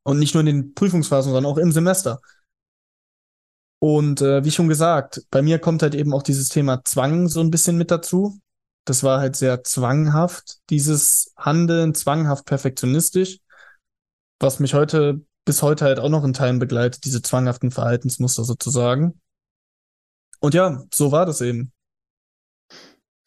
Und 0.05 0.19
nicht 0.19 0.35
nur 0.35 0.41
in 0.41 0.47
den 0.47 0.75
Prüfungsphasen, 0.75 1.33
sondern 1.33 1.51
auch 1.51 1.59
im 1.59 1.73
Semester. 1.73 2.21
Und 3.79 4.21
äh, 4.21 4.45
wie 4.45 4.51
schon 4.51 4.69
gesagt, 4.69 5.23
bei 5.31 5.43
mir 5.43 5.59
kommt 5.59 5.83
halt 5.83 5.95
eben 5.95 6.13
auch 6.15 6.23
dieses 6.23 6.49
Thema 6.49 6.85
Zwang 6.85 7.29
so 7.29 7.41
ein 7.41 7.51
bisschen 7.51 7.77
mit 7.77 7.91
dazu. 7.91 8.41
Das 8.85 9.03
war 9.03 9.21
halt 9.21 9.37
sehr 9.37 9.65
zwanghaft, 9.65 10.59
dieses 10.71 11.33
Handeln, 11.37 11.95
zwanghaft 11.95 12.47
perfektionistisch, 12.47 13.39
was 14.41 14.61
mich 14.61 14.75
heute 14.75 15.25
bis 15.45 15.63
heute 15.63 15.85
halt 15.85 15.99
auch 15.99 16.09
noch 16.09 16.25
in 16.25 16.33
Teilen 16.33 16.59
begleitet, 16.59 17.05
diese 17.05 17.23
zwanghaften 17.23 17.71
Verhaltensmuster 17.71 18.45
sozusagen. 18.45 19.21
Und 20.41 20.55
ja, 20.55 20.83
so 20.93 21.13
war 21.13 21.27
das 21.27 21.41
eben. 21.41 21.73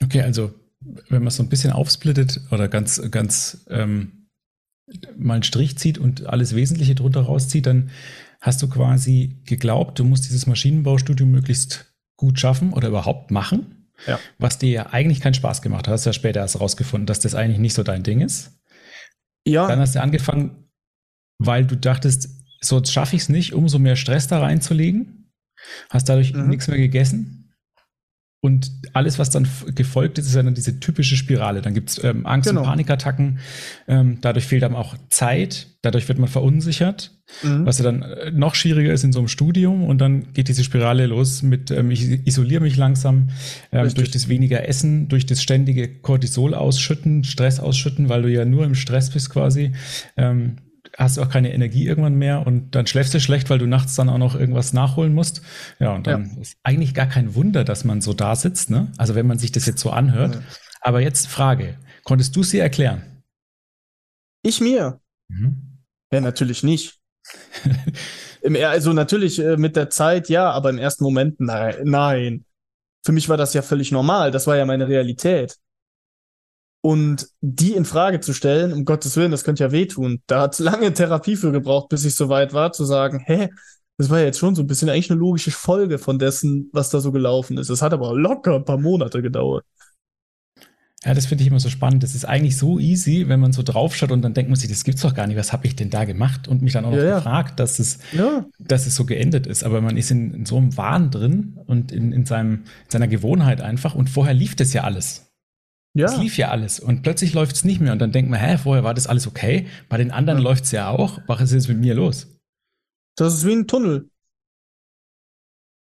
Okay, 0.03 0.21
also 0.21 0.53
wenn 0.80 1.21
man 1.21 1.28
es 1.28 1.36
so 1.36 1.43
ein 1.43 1.49
bisschen 1.49 1.71
aufsplittet 1.73 2.41
oder 2.51 2.67
ganz, 2.67 3.01
ganz 3.09 3.65
ähm, 3.69 4.24
mal 5.17 5.36
einen 5.36 5.43
Strich 5.43 5.77
zieht 5.77 5.97
und 5.97 6.27
alles 6.27 6.55
Wesentliche 6.55 6.95
drunter 6.95 7.21
rauszieht, 7.21 7.65
dann 7.65 7.89
hast 8.41 8.61
du 8.61 8.67
quasi 8.67 9.41
geglaubt, 9.45 9.97
du 9.99 10.03
musst 10.03 10.25
dieses 10.25 10.45
Maschinenbaustudium 10.45 11.31
möglichst 11.31 11.93
gut 12.15 12.39
schaffen 12.39 12.73
oder 12.73 12.88
überhaupt 12.88 13.31
machen, 13.31 13.89
ja. 14.07 14.19
was 14.38 14.57
dir 14.57 14.69
ja 14.69 14.86
eigentlich 14.88 15.21
keinen 15.21 15.33
Spaß 15.33 15.61
gemacht 15.61 15.88
hat. 15.88 15.93
Hast 15.93 16.05
ja 16.05 16.13
später 16.13 16.41
erst 16.41 16.59
rausgefunden, 16.59 17.07
dass 17.07 17.19
das 17.19 17.36
eigentlich 17.36 17.59
nicht 17.59 17.73
so 17.73 17.83
dein 17.83 18.03
Ding 18.03 18.21
ist. 18.21 18.51
Ja. 19.45 19.67
Dann 19.67 19.79
hast 19.79 19.95
du 19.95 20.01
angefangen, 20.01 20.69
weil 21.39 21.65
du 21.65 21.75
dachtest, 21.75 22.29
so 22.61 22.83
schaffe 22.83 23.15
ich 23.15 23.23
es 23.23 23.29
nicht, 23.29 23.53
umso 23.53 23.79
mehr 23.79 23.95
Stress 23.95 24.27
da 24.27 24.39
reinzulegen. 24.39 25.31
Hast 25.89 26.09
dadurch 26.09 26.33
mhm. 26.33 26.49
nichts 26.49 26.67
mehr 26.67 26.77
gegessen. 26.77 27.44
Und 28.45 28.71
alles, 28.93 29.17
was 29.17 29.31
dann 29.31 29.47
gefolgt 29.73 30.19
ist, 30.19 30.27
ist 30.27 30.35
dann 30.35 30.53
diese 30.53 30.79
typische 30.79 31.15
Spirale. 31.15 31.63
Dann 31.63 31.73
gibt 31.73 31.89
es 31.89 32.03
ähm, 32.03 32.27
Angst- 32.27 32.47
genau. 32.47 32.61
und 32.61 32.67
Panikattacken. 32.67 33.39
Ähm, 33.87 34.19
dadurch 34.21 34.45
fehlt 34.45 34.63
einem 34.63 34.75
auch 34.75 34.95
Zeit. 35.09 35.65
Dadurch 35.81 36.07
wird 36.07 36.19
man 36.19 36.29
verunsichert. 36.29 37.09
Mhm. 37.41 37.65
Was 37.65 37.79
ja 37.79 37.85
dann 37.85 38.03
äh, 38.03 38.29
noch 38.29 38.53
schwieriger 38.53 38.93
ist 38.93 39.03
in 39.03 39.13
so 39.13 39.17
einem 39.17 39.29
Studium. 39.29 39.83
Und 39.83 39.99
dann 39.99 40.31
geht 40.33 40.47
diese 40.47 40.63
Spirale 40.63 41.07
los 41.07 41.41
mit, 41.41 41.71
ähm, 41.71 41.89
ich 41.89 42.03
isoliere 42.27 42.61
mich 42.61 42.77
langsam 42.77 43.29
ähm, 43.71 43.91
durch 43.95 44.11
das 44.11 44.29
weniger 44.29 44.69
Essen, 44.69 45.07
durch 45.07 45.25
das 45.25 45.41
ständige 45.41 45.87
Cortisol 45.87 46.53
ausschütten, 46.53 47.23
Stress 47.23 47.59
ausschütten, 47.59 48.09
weil 48.09 48.21
du 48.21 48.31
ja 48.31 48.45
nur 48.45 48.63
im 48.63 48.75
Stress 48.75 49.09
bist 49.09 49.31
quasi. 49.31 49.71
Hast 50.97 51.17
du 51.17 51.21
auch 51.21 51.29
keine 51.29 51.53
Energie 51.53 51.85
irgendwann 51.85 52.15
mehr 52.15 52.47
und 52.47 52.73
dann 52.73 52.87
schläfst 52.87 53.13
du 53.13 53.19
schlecht, 53.19 53.49
weil 53.49 53.59
du 53.59 53.65
nachts 53.65 53.95
dann 53.95 54.09
auch 54.09 54.17
noch 54.17 54.35
irgendwas 54.35 54.71
nachholen 54.71 55.13
musst. 55.13 55.41
Ja, 55.79 55.93
und 55.93 56.07
dann 56.07 56.31
ja. 56.35 56.41
ist 56.41 56.57
eigentlich 56.63 56.93
gar 56.93 57.07
kein 57.07 57.35
Wunder, 57.35 57.63
dass 57.63 57.83
man 57.83 58.01
so 58.01 58.13
da 58.13 58.35
sitzt, 58.35 58.69
ne? 58.69 58.91
Also 58.97 59.13
wenn 59.15 59.27
man 59.27 59.37
sich 59.37 59.51
das 59.51 59.65
jetzt 59.65 59.81
so 59.81 59.89
anhört. 59.89 60.35
Ja. 60.35 60.41
Aber 60.81 61.01
jetzt 61.01 61.27
Frage, 61.27 61.77
konntest 62.03 62.35
du 62.35 62.43
sie 62.43 62.59
erklären? 62.59 63.23
Ich 64.41 64.61
mir? 64.61 65.01
Mhm. 65.27 65.81
Ja, 66.13 66.21
natürlich 66.21 66.63
nicht. 66.63 66.99
also 68.61 68.93
natürlich 68.93 69.39
äh, 69.39 69.57
mit 69.57 69.75
der 69.75 69.89
Zeit 69.89 70.29
ja, 70.29 70.51
aber 70.51 70.69
im 70.69 70.77
ersten 70.77 71.03
Moment 71.03 71.39
nein, 71.39 71.75
nein. 71.83 72.45
Für 73.03 73.11
mich 73.11 73.27
war 73.27 73.37
das 73.37 73.53
ja 73.53 73.61
völlig 73.61 73.91
normal. 73.91 74.31
Das 74.31 74.47
war 74.47 74.55
ja 74.55 74.65
meine 74.65 74.87
Realität. 74.87 75.57
Und 76.86 77.29
die 77.41 77.73
in 77.73 77.83
Frage 77.83 78.19
zu 78.19 78.31
stellen, 78.31 78.71
um 78.71 78.86
Gottes 78.86 79.17
Willen, 79.17 79.31
das 79.31 79.43
könnte 79.43 79.63
ja 79.63 79.71
wehtun. 79.71 80.21
Da 80.27 80.41
hat 80.41 80.53
es 80.53 80.59
lange 80.59 80.93
Therapie 80.93 81.36
für 81.36 81.51
gebraucht, 81.51 81.89
bis 81.89 82.05
ich 82.05 82.13
so 82.13 82.29
weit 82.29 82.53
war, 82.53 82.73
zu 82.73 82.86
sagen, 82.86 83.23
hä, 83.25 83.49
das 83.97 84.11
war 84.11 84.19
jetzt 84.19 84.38
schon 84.38 84.53
so 84.53 84.61
ein 84.61 84.67
bisschen 84.67 84.89
eigentlich 84.89 85.09
eine 85.09 85.19
logische 85.19 85.49
Folge 85.49 85.97
von 85.97 86.19
dessen, 86.19 86.69
was 86.73 86.91
da 86.91 86.99
so 86.99 87.11
gelaufen 87.11 87.57
ist. 87.57 87.69
Es 87.69 87.81
hat 87.81 87.91
aber 87.91 88.13
locker 88.13 88.53
ein 88.53 88.65
paar 88.65 88.77
Monate 88.77 89.23
gedauert. 89.23 89.65
Ja, 91.03 91.15
das 91.15 91.25
finde 91.25 91.43
ich 91.43 91.47
immer 91.47 91.59
so 91.59 91.69
spannend. 91.69 92.03
Das 92.03 92.13
ist 92.13 92.25
eigentlich 92.25 92.55
so 92.55 92.77
easy, 92.77 93.27
wenn 93.29 93.39
man 93.39 93.51
so 93.51 93.63
draufschaut 93.63 94.11
und 94.11 94.21
dann 94.21 94.36
denkt 94.36 94.51
man 94.51 94.59
sich, 94.59 94.69
das 94.69 94.83
gibt's 94.83 95.01
doch 95.01 95.15
gar 95.15 95.25
nicht. 95.25 95.38
Was 95.38 95.53
habe 95.53 95.65
ich 95.65 95.75
denn 95.75 95.89
da 95.89 96.05
gemacht? 96.05 96.47
Und 96.47 96.61
mich 96.61 96.73
dann 96.73 96.86
auch 96.86 96.91
noch 96.91 96.97
ja, 96.99 97.15
gefragt, 97.15 97.59
dass 97.59 97.79
es, 97.79 97.97
ja. 98.11 98.45
dass 98.59 98.86
es 98.86 98.95
so 98.95 99.05
geendet 99.05 99.47
ist. 99.47 99.63
Aber 99.63 99.81
man 99.81 99.97
ist 99.97 100.11
in, 100.11 100.36
in 100.36 100.45
so 100.45 100.57
einem 100.57 100.77
Wahn 100.77 101.09
drin 101.09 101.57
und 101.65 101.91
in, 101.91 102.11
in, 102.11 102.27
seinem, 102.27 102.65
in 102.83 102.91
seiner 102.91 103.07
Gewohnheit 103.07 103.59
einfach. 103.59 103.95
Und 103.95 104.11
vorher 104.11 104.36
lief 104.36 104.55
das 104.55 104.71
ja 104.71 104.83
alles. 104.83 105.24
Ja. 105.95 106.05
Es 106.05 106.17
lief 106.17 106.37
ja 106.37 106.49
alles. 106.49 106.79
Und 106.79 107.01
plötzlich 107.01 107.33
läuft 107.33 107.55
es 107.55 107.63
nicht 107.63 107.81
mehr. 107.81 107.93
Und 107.93 107.99
dann 107.99 108.11
denkt 108.11 108.29
man, 108.29 108.39
hä, 108.39 108.57
vorher 108.57 108.83
war 108.83 108.93
das 108.93 109.07
alles 109.07 109.27
okay. 109.27 109.67
Bei 109.89 109.97
den 109.97 110.11
anderen 110.11 110.39
ja. 110.39 110.43
läuft's 110.43 110.71
ja 110.71 110.89
auch. 110.89 111.19
Was 111.25 111.41
ist 111.41 111.53
jetzt 111.53 111.69
mit 111.69 111.79
mir 111.79 111.95
los? 111.95 112.27
Das 113.15 113.33
ist 113.33 113.45
wie 113.45 113.53
ein 113.53 113.67
Tunnel. 113.67 114.09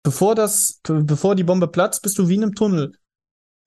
Bevor 0.03 0.35
das, 0.35 0.81
bevor 0.83 1.35
die 1.37 1.45
Bombe 1.45 1.69
platzt, 1.69 2.03
bist 2.03 2.19
du 2.19 2.29
wie 2.29 2.37
in 2.37 2.43
einem 2.43 2.55
Tunnel 2.55 2.93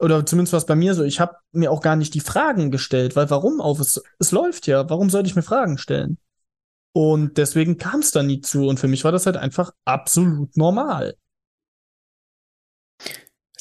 oder 0.01 0.25
zumindest 0.25 0.53
war 0.53 0.57
es 0.57 0.65
bei 0.65 0.75
mir 0.75 0.95
so, 0.95 1.03
ich 1.03 1.19
habe 1.19 1.35
mir 1.51 1.71
auch 1.71 1.81
gar 1.81 1.95
nicht 1.95 2.15
die 2.15 2.21
Fragen 2.21 2.71
gestellt, 2.71 3.15
weil 3.15 3.29
warum 3.29 3.61
auf? 3.61 3.79
Es, 3.79 4.01
es 4.17 4.31
läuft 4.31 4.65
ja, 4.65 4.89
warum 4.89 5.11
sollte 5.11 5.29
ich 5.29 5.35
mir 5.35 5.43
Fragen 5.43 5.77
stellen? 5.77 6.17
Und 6.93 7.37
deswegen 7.37 7.77
kam 7.77 7.99
es 7.99 8.11
da 8.11 8.23
nie 8.23 8.41
zu 8.41 8.67
und 8.67 8.79
für 8.79 8.87
mich 8.87 9.03
war 9.03 9.11
das 9.11 9.27
halt 9.27 9.37
einfach 9.37 9.71
absolut 9.85 10.57
normal. 10.57 11.15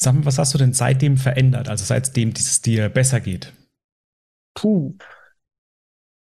Sag 0.01 0.15
mal, 0.15 0.25
was 0.25 0.39
hast 0.39 0.55
du 0.55 0.57
denn 0.57 0.73
seitdem 0.73 1.15
verändert, 1.15 1.69
also 1.69 1.85
seitdem 1.85 2.29
es 2.35 2.59
dir 2.59 2.89
besser 2.89 3.19
geht? 3.19 3.53
Puh. 4.55 4.97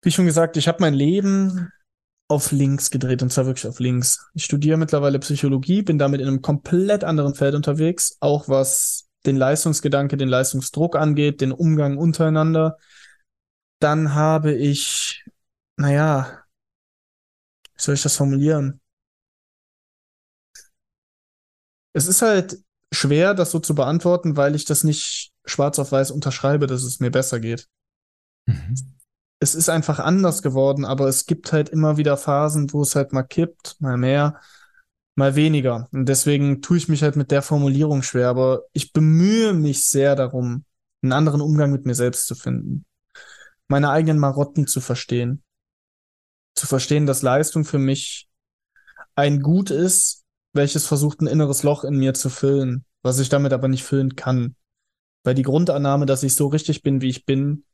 Wie 0.02 0.12
schon 0.12 0.26
gesagt, 0.26 0.58
ich 0.58 0.68
habe 0.68 0.82
mein 0.82 0.94
Leben 0.94 1.72
auf 2.28 2.52
links 2.52 2.92
gedreht 2.92 3.22
und 3.22 3.32
zwar 3.32 3.46
wirklich 3.46 3.68
auf 3.68 3.80
links. 3.80 4.30
Ich 4.34 4.44
studiere 4.44 4.78
mittlerweile 4.78 5.18
Psychologie, 5.20 5.82
bin 5.82 5.98
damit 5.98 6.20
in 6.20 6.28
einem 6.28 6.42
komplett 6.42 7.06
anderen 7.06 7.36
Feld 7.36 7.56
unterwegs, 7.56 8.18
auch 8.20 8.50
was 8.50 9.08
den 9.26 9.38
Leistungsgedanke, 9.38 10.18
den 10.18 10.28
Leistungsdruck 10.28 10.98
angeht, 10.98 11.40
den 11.40 11.54
Umgang 11.54 11.98
untereinander. 11.98 12.78
Dann 13.80 14.14
habe 14.14 14.54
ich, 14.54 15.24
naja, 15.78 16.44
wie 17.76 17.82
soll 17.82 17.96
ich 17.96 18.04
das 18.04 18.18
formulieren? 18.18 18.82
Es 21.94 22.08
ist 22.08 22.22
halt 22.22 22.60
schwer, 22.92 23.34
das 23.34 23.52
so 23.52 23.60
zu 23.60 23.76
beantworten, 23.76 24.38
weil 24.38 24.56
ich 24.56 24.66
das 24.66 24.84
nicht 24.84 25.32
schwarz 25.46 25.80
auf 25.80 25.92
weiß 25.92 26.12
unterschreibe, 26.12 26.68
dass 26.68 26.84
es 26.84 27.00
mir 27.00 27.12
besser 27.12 27.40
geht. 27.40 27.68
Mhm. 28.46 28.76
Es 29.40 29.56
ist 29.56 29.70
einfach 29.70 30.00
anders 30.00 30.42
geworden, 30.42 30.84
aber 30.86 31.08
es 31.08 31.26
gibt 31.26 31.54
halt 31.54 31.70
immer 31.70 31.98
wieder 31.98 32.18
Phasen, 32.18 32.74
wo 32.74 32.82
es 32.82 32.96
halt 32.96 33.14
mal 33.14 33.24
kippt, 33.24 33.78
mal 33.80 33.98
mehr 33.98 34.40
mal 35.20 35.36
weniger. 35.36 35.88
Und 35.92 36.08
deswegen 36.08 36.64
tue 36.64 36.78
ich 36.78 36.88
mich 36.88 37.04
halt 37.04 37.16
mit 37.16 37.30
der 37.30 37.44
Formulierung 37.44 38.02
schwer, 38.02 38.30
aber 38.30 38.64
ich 38.74 38.92
bemühe 38.92 39.54
mich 39.54 39.86
sehr 39.86 40.16
darum, 40.16 40.66
einen 41.04 41.12
anderen 41.12 41.42
Umgang 41.42 41.72
mit 41.72 41.86
mir 41.86 41.94
selbst 41.94 42.26
zu 42.26 42.34
finden. 42.34 42.86
Meine 43.68 43.92
eigenen 43.92 44.18
Marotten 44.18 44.66
zu 44.66 44.82
verstehen. 44.82 45.44
Zu 46.56 46.66
verstehen, 46.66 47.06
dass 47.06 47.22
Leistung 47.22 47.66
für 47.66 47.78
mich 47.78 48.28
ein 49.14 49.42
Gut 49.42 49.70
ist, 49.70 50.26
welches 50.54 50.86
versucht, 50.86 51.22
ein 51.22 51.28
inneres 51.28 51.64
Loch 51.64 51.84
in 51.84 51.98
mir 51.98 52.14
zu 52.14 52.30
füllen, 52.30 52.86
was 53.02 53.20
ich 53.20 53.30
damit 53.30 53.54
aber 53.54 53.68
nicht 53.68 53.84
füllen 53.84 54.16
kann. 54.16 54.56
Weil 55.24 55.36
die 55.36 55.44
Grundannahme, 55.44 56.06
dass 56.06 56.24
ich 56.24 56.36
so 56.36 56.48
richtig 56.48 56.82
bin, 56.82 57.02
wie 57.02 57.10
ich 57.10 57.26
bin, 57.26 57.66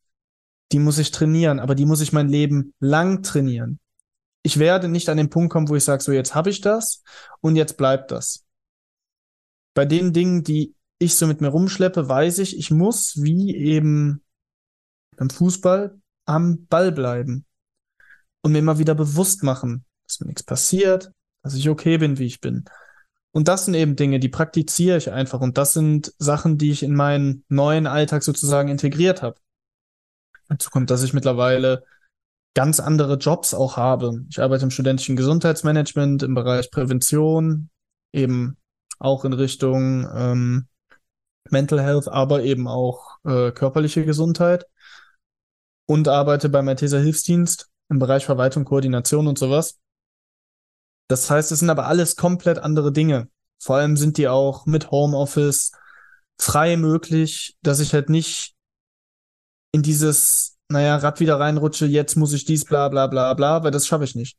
die 0.72 0.80
muss 0.80 0.98
ich 0.98 1.12
trainieren, 1.12 1.60
aber 1.60 1.76
die 1.76 1.86
muss 1.86 2.02
ich 2.02 2.12
mein 2.12 2.28
Leben 2.28 2.74
lang 2.80 3.24
trainieren 3.24 3.80
ich 4.46 4.60
werde 4.60 4.88
nicht 4.88 5.10
an 5.10 5.18
den 5.18 5.32
Punkt 5.32 5.52
kommen, 5.52 5.70
wo 5.70 5.76
ich 5.76 5.84
sage, 5.84 6.04
so 6.04 6.12
jetzt 6.12 6.36
habe 6.36 6.52
ich 6.52 6.62
das 6.62 7.02
und 7.42 7.56
jetzt 7.56 7.78
bleibt 7.78 8.12
das. 8.12 8.46
Bei 9.74 9.86
den 9.86 10.14
Dingen, 10.14 10.44
die 10.44 10.76
ich 11.00 11.16
so 11.16 11.26
mit 11.26 11.42
mir 11.42 11.48
rumschleppe, 11.48 12.08
weiß 12.08 12.38
ich, 12.38 12.56
ich 12.56 12.70
muss 12.70 13.24
wie 13.24 13.56
eben 13.56 14.24
beim 15.18 15.32
Fußball 15.32 16.00
am 16.26 16.68
Ball 16.68 16.92
bleiben 16.92 17.48
und 18.44 18.52
mir 18.52 18.60
immer 18.60 18.78
wieder 18.78 18.94
bewusst 18.94 19.42
machen, 19.42 19.84
dass 20.06 20.20
mir 20.20 20.28
nichts 20.28 20.44
passiert, 20.44 21.12
dass 21.46 21.54
ich 21.54 21.70
okay 21.70 22.00
bin, 22.00 22.18
wie 22.18 22.26
ich 22.26 22.42
bin. 22.42 22.66
Und 23.32 23.48
das 23.48 23.66
sind 23.66 23.76
eben 23.76 23.96
Dinge, 23.96 24.20
die 24.20 24.30
praktiziere 24.30 24.98
ich 24.98 25.12
einfach 25.12 25.42
und 25.42 25.60
das 25.60 25.74
sind 25.74 26.12
Sachen, 26.18 26.58
die 26.58 26.72
ich 26.72 26.82
in 26.82 26.96
meinen 26.96 27.46
neuen 27.50 27.86
Alltag 27.86 28.24
sozusagen 28.24 28.70
integriert 28.70 29.22
habe. 29.22 29.40
Dazu 30.50 30.72
kommt, 30.72 30.90
dass 30.90 31.04
ich 31.04 31.14
mittlerweile 31.14 31.84
ganz 32.56 32.80
andere 32.80 33.18
Jobs 33.18 33.54
auch 33.54 33.78
habe. 33.78 34.26
Ich 34.30 34.42
arbeite 34.42 34.64
im 34.64 34.72
studentischen 34.72 35.16
Gesundheitsmanagement 35.16 36.24
im 36.24 36.34
Bereich 36.34 36.72
Prävention, 36.72 37.70
eben 38.12 38.58
auch 38.98 39.24
in 39.24 39.34
Richtung 39.34 40.10
ähm, 40.12 40.68
Mental 41.52 41.82
Health, 41.82 42.08
aber 42.08 42.42
eben 42.42 42.68
auch 42.68 43.18
äh, 43.24 43.52
körperliche 43.52 44.04
Gesundheit 44.04 44.66
und 45.86 46.08
arbeite 46.08 46.50
beim 46.50 46.66
Malteser 46.66 47.00
Hilfsdienst 47.00 47.70
im 47.90 48.00
Bereich 48.00 48.26
Verwaltung, 48.26 48.66
Koordination 48.66 49.28
und 49.28 49.38
sowas. 49.38 49.78
Das 51.08 51.30
heißt, 51.30 51.52
es 51.52 51.60
sind 51.60 51.70
aber 51.70 51.88
alles 51.88 52.16
komplett 52.16 52.60
andere 52.60 52.92
Dinge. 52.92 53.30
Vor 53.60 53.78
allem 53.78 53.98
sind 53.98 54.18
die 54.18 54.28
auch 54.28 54.66
mit 54.66 54.92
Homeoffice 54.92 55.72
frei 56.38 56.78
möglich, 56.78 57.58
dass 57.62 57.80
ich 57.80 57.94
halt 57.94 58.10
nicht 58.10 58.54
in 59.72 59.84
dieses 59.84 60.56
naja, 60.70 60.96
Rad 60.98 61.20
wieder 61.20 61.40
reinrutsche, 61.40 61.86
jetzt 61.86 62.16
muss 62.16 62.34
ich 62.34 62.46
dies, 62.46 62.66
bla 62.66 62.90
bla 62.90 63.08
bla 63.08 63.34
bla, 63.34 63.64
weil 63.64 63.72
das 63.72 63.88
schaffe 63.88 64.04
ich 64.04 64.16
nicht. 64.16 64.38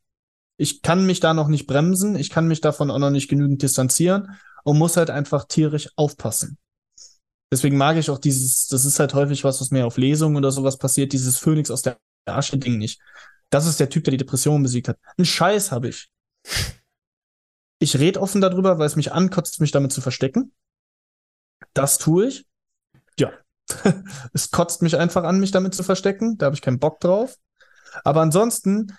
Ich 0.56 0.82
kann 0.82 1.06
mich 1.06 1.20
da 1.20 1.34
noch 1.34 1.48
nicht 1.48 1.66
bremsen, 1.66 2.16
ich 2.16 2.30
kann 2.30 2.48
mich 2.48 2.60
davon 2.60 2.90
auch 2.90 2.98
noch 2.98 3.10
nicht 3.10 3.28
genügend 3.28 3.62
distanzieren 3.62 4.36
und 4.64 4.78
muss 4.78 4.96
halt 4.96 5.10
einfach 5.10 5.44
tierisch 5.44 5.90
aufpassen. 5.96 6.58
Deswegen 7.52 7.76
mag 7.76 7.96
ich 7.96 8.10
auch 8.10 8.18
dieses, 8.18 8.66
das 8.66 8.84
ist 8.84 8.98
halt 8.98 9.14
häufig 9.14 9.44
was, 9.44 9.60
was 9.60 9.70
mir 9.70 9.86
auf 9.86 9.98
Lesungen 9.98 10.36
oder 10.36 10.50
sowas 10.50 10.78
passiert, 10.78 11.12
dieses 11.12 11.38
Phönix 11.38 11.70
aus 11.70 11.82
der 11.82 11.98
Asche-Ding 12.24 12.78
nicht. 12.78 13.00
Das 13.50 13.66
ist 13.66 13.78
der 13.78 13.88
Typ, 13.88 14.02
der 14.04 14.12
die 14.12 14.16
Depression 14.16 14.62
besiegt 14.62 14.88
hat. 14.88 14.98
Ein 15.16 15.24
Scheiß 15.24 15.70
habe 15.70 15.88
ich. 15.88 16.08
Ich 17.78 17.98
rede 17.98 18.20
offen 18.20 18.40
darüber, 18.40 18.78
weil 18.78 18.86
es 18.86 18.96
mich 18.96 19.12
ankotzt, 19.12 19.60
mich 19.60 19.70
damit 19.70 19.92
zu 19.92 20.00
verstecken. 20.00 20.52
Das 21.74 21.98
tue 21.98 22.28
ich. 22.28 22.46
Ja, 23.18 23.32
es 24.32 24.50
kotzt 24.50 24.82
mich 24.82 24.96
einfach 24.96 25.24
an, 25.24 25.40
mich 25.40 25.50
damit 25.50 25.74
zu 25.74 25.82
verstecken. 25.82 26.38
Da 26.38 26.46
habe 26.46 26.56
ich 26.56 26.62
keinen 26.62 26.78
Bock 26.78 27.00
drauf. 27.00 27.36
Aber 28.04 28.20
ansonsten 28.20 28.96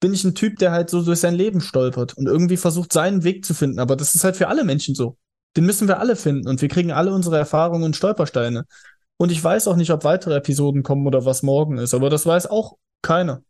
bin 0.00 0.14
ich 0.14 0.24
ein 0.24 0.34
Typ, 0.34 0.58
der 0.58 0.72
halt 0.72 0.90
so 0.90 1.02
durch 1.02 1.20
sein 1.20 1.34
Leben 1.34 1.60
stolpert 1.60 2.14
und 2.14 2.26
irgendwie 2.26 2.56
versucht, 2.56 2.92
seinen 2.92 3.22
Weg 3.22 3.44
zu 3.44 3.54
finden. 3.54 3.78
Aber 3.78 3.96
das 3.96 4.14
ist 4.14 4.24
halt 4.24 4.36
für 4.36 4.48
alle 4.48 4.64
Menschen 4.64 4.94
so. 4.94 5.16
Den 5.56 5.66
müssen 5.66 5.88
wir 5.88 5.98
alle 5.98 6.16
finden 6.16 6.48
und 6.48 6.62
wir 6.62 6.68
kriegen 6.68 6.92
alle 6.92 7.12
unsere 7.12 7.36
Erfahrungen 7.36 7.82
und 7.82 7.96
Stolpersteine. 7.96 8.66
Und 9.18 9.32
ich 9.32 9.42
weiß 9.42 9.68
auch 9.68 9.76
nicht, 9.76 9.90
ob 9.90 10.04
weitere 10.04 10.36
Episoden 10.36 10.82
kommen 10.82 11.06
oder 11.06 11.24
was 11.24 11.42
morgen 11.42 11.78
ist, 11.78 11.92
aber 11.92 12.08
das 12.08 12.24
weiß 12.24 12.46
auch 12.46 12.78
keiner. 13.02 13.42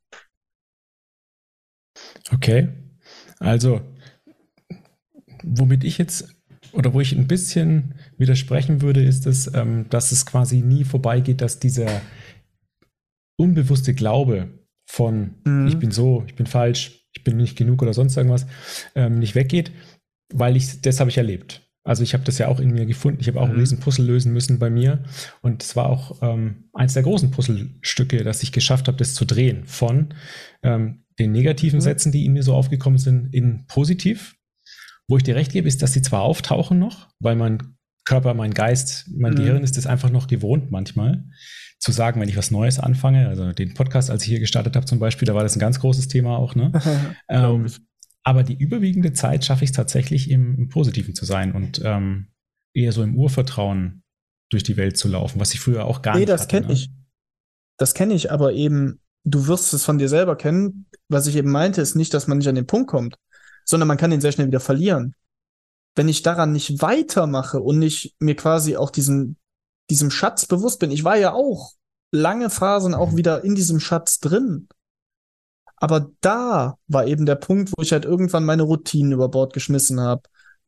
Okay. 2.32 2.89
Also, 3.40 3.80
womit 5.42 5.82
ich 5.82 5.98
jetzt 5.98 6.36
oder 6.72 6.94
wo 6.94 7.00
ich 7.00 7.12
ein 7.12 7.26
bisschen 7.26 7.94
widersprechen 8.16 8.80
würde, 8.80 9.02
ist 9.02 9.26
es, 9.26 9.52
ähm, 9.54 9.86
dass 9.90 10.12
es 10.12 10.24
quasi 10.24 10.62
nie 10.62 10.84
vorbeigeht, 10.84 11.40
dass 11.40 11.58
dieser 11.58 12.00
unbewusste 13.36 13.94
Glaube 13.94 14.48
von 14.86 15.34
mhm. 15.44 15.66
ich 15.66 15.78
bin 15.78 15.90
so, 15.90 16.22
ich 16.26 16.34
bin 16.36 16.46
falsch, 16.46 17.08
ich 17.12 17.24
bin 17.24 17.36
nicht 17.36 17.56
genug 17.56 17.82
oder 17.82 17.94
sonst 17.94 18.16
irgendwas 18.16 18.46
ähm, 18.94 19.18
nicht 19.18 19.34
weggeht, 19.34 19.72
weil 20.32 20.56
ich 20.56 20.80
das 20.82 21.00
habe 21.00 21.10
ich 21.10 21.18
erlebt. 21.18 21.62
Also 21.82 22.02
ich 22.02 22.12
habe 22.12 22.24
das 22.24 22.38
ja 22.38 22.48
auch 22.48 22.60
in 22.60 22.72
mir 22.72 22.84
gefunden. 22.84 23.20
Ich 23.20 23.28
habe 23.28 23.40
auch 23.40 23.46
mhm. 23.46 23.54
ein 23.54 23.60
riesen 23.60 23.80
Puzzle 23.80 24.04
lösen 24.04 24.32
müssen 24.32 24.58
bei 24.58 24.68
mir. 24.68 25.02
Und 25.40 25.62
es 25.62 25.76
war 25.76 25.88
auch 25.88 26.18
ähm, 26.22 26.68
eins 26.74 26.92
der 26.92 27.02
großen 27.02 27.30
Puzzlestücke, 27.30 28.22
dass 28.22 28.42
ich 28.42 28.52
geschafft 28.52 28.86
habe, 28.86 28.98
das 28.98 29.14
zu 29.14 29.24
drehen 29.24 29.64
von 29.64 30.12
ähm, 30.62 31.04
den 31.20 31.32
negativen 31.32 31.78
mhm. 31.78 31.82
Sätzen, 31.82 32.12
die 32.12 32.24
in 32.24 32.32
mir 32.32 32.42
so 32.42 32.54
aufgekommen 32.54 32.98
sind, 32.98 33.32
in 33.32 33.66
positiv. 33.66 34.36
Wo 35.08 35.16
ich 35.16 35.22
dir 35.22 35.36
recht 35.36 35.52
gebe, 35.52 35.68
ist, 35.68 35.82
dass 35.82 35.92
sie 35.92 36.02
zwar 36.02 36.22
auftauchen 36.22 36.78
noch, 36.78 37.08
weil 37.18 37.36
mein 37.36 37.76
Körper, 38.04 38.34
mein 38.34 38.54
Geist, 38.54 39.08
mein 39.12 39.32
mhm. 39.32 39.36
Gehirn 39.36 39.62
ist 39.64 39.76
es 39.76 39.86
einfach 39.86 40.10
noch 40.10 40.26
gewohnt 40.26 40.70
manchmal 40.70 41.24
zu 41.80 41.92
sagen, 41.92 42.20
wenn 42.20 42.28
ich 42.28 42.36
was 42.36 42.50
Neues 42.50 42.78
anfange. 42.78 43.28
Also 43.28 43.52
den 43.52 43.74
Podcast, 43.74 44.10
als 44.10 44.22
ich 44.22 44.28
hier 44.28 44.40
gestartet 44.40 44.76
habe 44.76 44.86
zum 44.86 44.98
Beispiel, 44.98 45.26
da 45.26 45.34
war 45.34 45.42
das 45.42 45.56
ein 45.56 45.60
ganz 45.60 45.80
großes 45.80 46.08
Thema 46.08 46.36
auch. 46.36 46.54
Ne? 46.54 46.72
ähm, 47.28 47.66
aber 48.22 48.42
die 48.42 48.54
überwiegende 48.54 49.12
Zeit 49.14 49.44
schaffe 49.44 49.64
ich 49.64 49.70
es 49.70 49.76
tatsächlich 49.76 50.30
im, 50.30 50.56
im, 50.56 50.68
Positiven 50.68 51.14
zu 51.14 51.24
sein 51.24 51.52
und 51.52 51.80
ähm, 51.82 52.28
eher 52.74 52.92
so 52.92 53.02
im 53.02 53.16
Urvertrauen 53.16 54.02
durch 54.50 54.62
die 54.62 54.76
Welt 54.76 54.98
zu 54.98 55.08
laufen, 55.08 55.40
was 55.40 55.54
ich 55.54 55.60
früher 55.60 55.86
auch 55.86 56.02
gar 56.02 56.14
nee, 56.14 56.20
nicht 56.20 56.28
Nee, 56.28 56.32
das 56.32 56.48
kenne 56.48 56.66
ne? 56.66 56.72
ich. 56.74 56.90
Das 57.78 57.94
kenne 57.94 58.12
ich, 58.12 58.30
aber 58.30 58.52
eben, 58.52 59.00
du 59.24 59.46
wirst 59.46 59.72
es 59.74 59.84
von 59.84 59.98
dir 59.98 60.08
selber 60.08 60.36
kennen. 60.36 60.86
Was 61.08 61.26
ich 61.26 61.36
eben 61.36 61.50
meinte, 61.50 61.80
ist 61.80 61.96
nicht, 61.96 62.14
dass 62.14 62.26
man 62.26 62.38
nicht 62.38 62.48
an 62.48 62.54
den 62.54 62.66
Punkt 62.66 62.90
kommt 62.90 63.16
sondern 63.70 63.86
man 63.86 63.96
kann 63.96 64.12
ihn 64.12 64.20
sehr 64.20 64.32
schnell 64.32 64.48
wieder 64.48 64.60
verlieren. 64.60 65.14
Wenn 65.94 66.08
ich 66.08 66.22
daran 66.22 66.52
nicht 66.52 66.82
weitermache 66.82 67.60
und 67.60 67.78
nicht 67.78 68.14
mir 68.18 68.36
quasi 68.36 68.76
auch 68.76 68.90
diesen, 68.90 69.38
diesem 69.88 70.10
Schatz 70.10 70.46
bewusst 70.46 70.80
bin, 70.80 70.90
ich 70.90 71.04
war 71.04 71.16
ja 71.16 71.32
auch 71.32 71.72
lange 72.12 72.50
Phasen 72.50 72.94
auch 72.94 73.12
mhm. 73.12 73.16
wieder 73.16 73.44
in 73.44 73.54
diesem 73.54 73.80
Schatz 73.80 74.18
drin. 74.18 74.68
Aber 75.76 76.10
da 76.20 76.78
war 76.88 77.06
eben 77.06 77.24
der 77.24 77.36
Punkt, 77.36 77.72
wo 77.76 77.82
ich 77.82 77.92
halt 77.92 78.04
irgendwann 78.04 78.44
meine 78.44 78.64
Routinen 78.64 79.12
über 79.12 79.28
Bord 79.28 79.52
geschmissen 79.52 80.00
habe, 80.00 80.22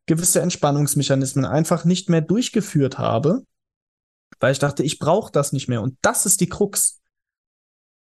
gewisse 0.07 0.41
Entspannungsmechanismen 0.41 1.45
einfach 1.45 1.85
nicht 1.85 2.09
mehr 2.09 2.23
durchgeführt 2.23 2.99
habe, 2.99 3.45
weil 4.41 4.53
ich 4.53 4.59
dachte, 4.59 4.83
ich 4.83 4.99
brauche 4.99 5.31
das 5.31 5.53
nicht 5.53 5.69
mehr. 5.69 5.83
Und 5.83 5.99
das 6.03 6.25
ist 6.25 6.41
die 6.41 6.49
Krux. 6.49 7.02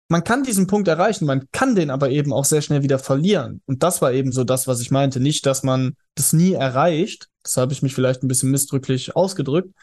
Man 0.09 0.23
kann 0.23 0.43
diesen 0.43 0.67
Punkt 0.67 0.87
erreichen, 0.87 1.25
man 1.25 1.51
kann 1.51 1.75
den 1.75 1.91
aber 1.91 2.11
eben 2.11 2.33
auch 2.33 2.45
sehr 2.45 2.61
schnell 2.61 2.83
wieder 2.83 2.99
verlieren. 2.99 3.63
Und 3.67 3.83
das 3.83 4.03
war 4.03 4.13
eben 4.13 4.33
so 4.33 4.45
das, 4.45 4.67
was 4.67 4.81
ich 4.81 4.91
meinte. 4.91 5.19
Nicht, 5.19 5.47
dass 5.47 5.63
man 5.63 5.97
das 6.15 6.33
nie 6.33 6.53
erreicht. 6.53 7.29
Das 7.43 7.57
habe 7.57 7.73
ich 7.73 7.83
mich 7.83 7.95
vielleicht 7.95 8.23
ein 8.23 8.29
bisschen 8.29 8.51
missdrücklich 8.51 9.17
ausgedrückt. 9.17 9.75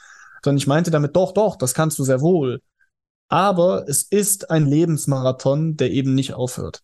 Sondern 0.44 0.58
ich 0.58 0.68
meinte 0.68 0.92
damit, 0.92 1.16
doch, 1.16 1.34
doch, 1.34 1.56
das 1.56 1.74
kannst 1.74 1.98
du 1.98 2.04
sehr 2.04 2.22
wohl. 2.22 2.62
Aber 3.30 3.88
es 3.88 4.04
ist 4.04 4.52
ein 4.52 4.66
Lebensmarathon, 4.66 5.78
der 5.78 5.92
eben 5.92 6.14
nicht 6.14 6.34
aufhört. 6.34 6.82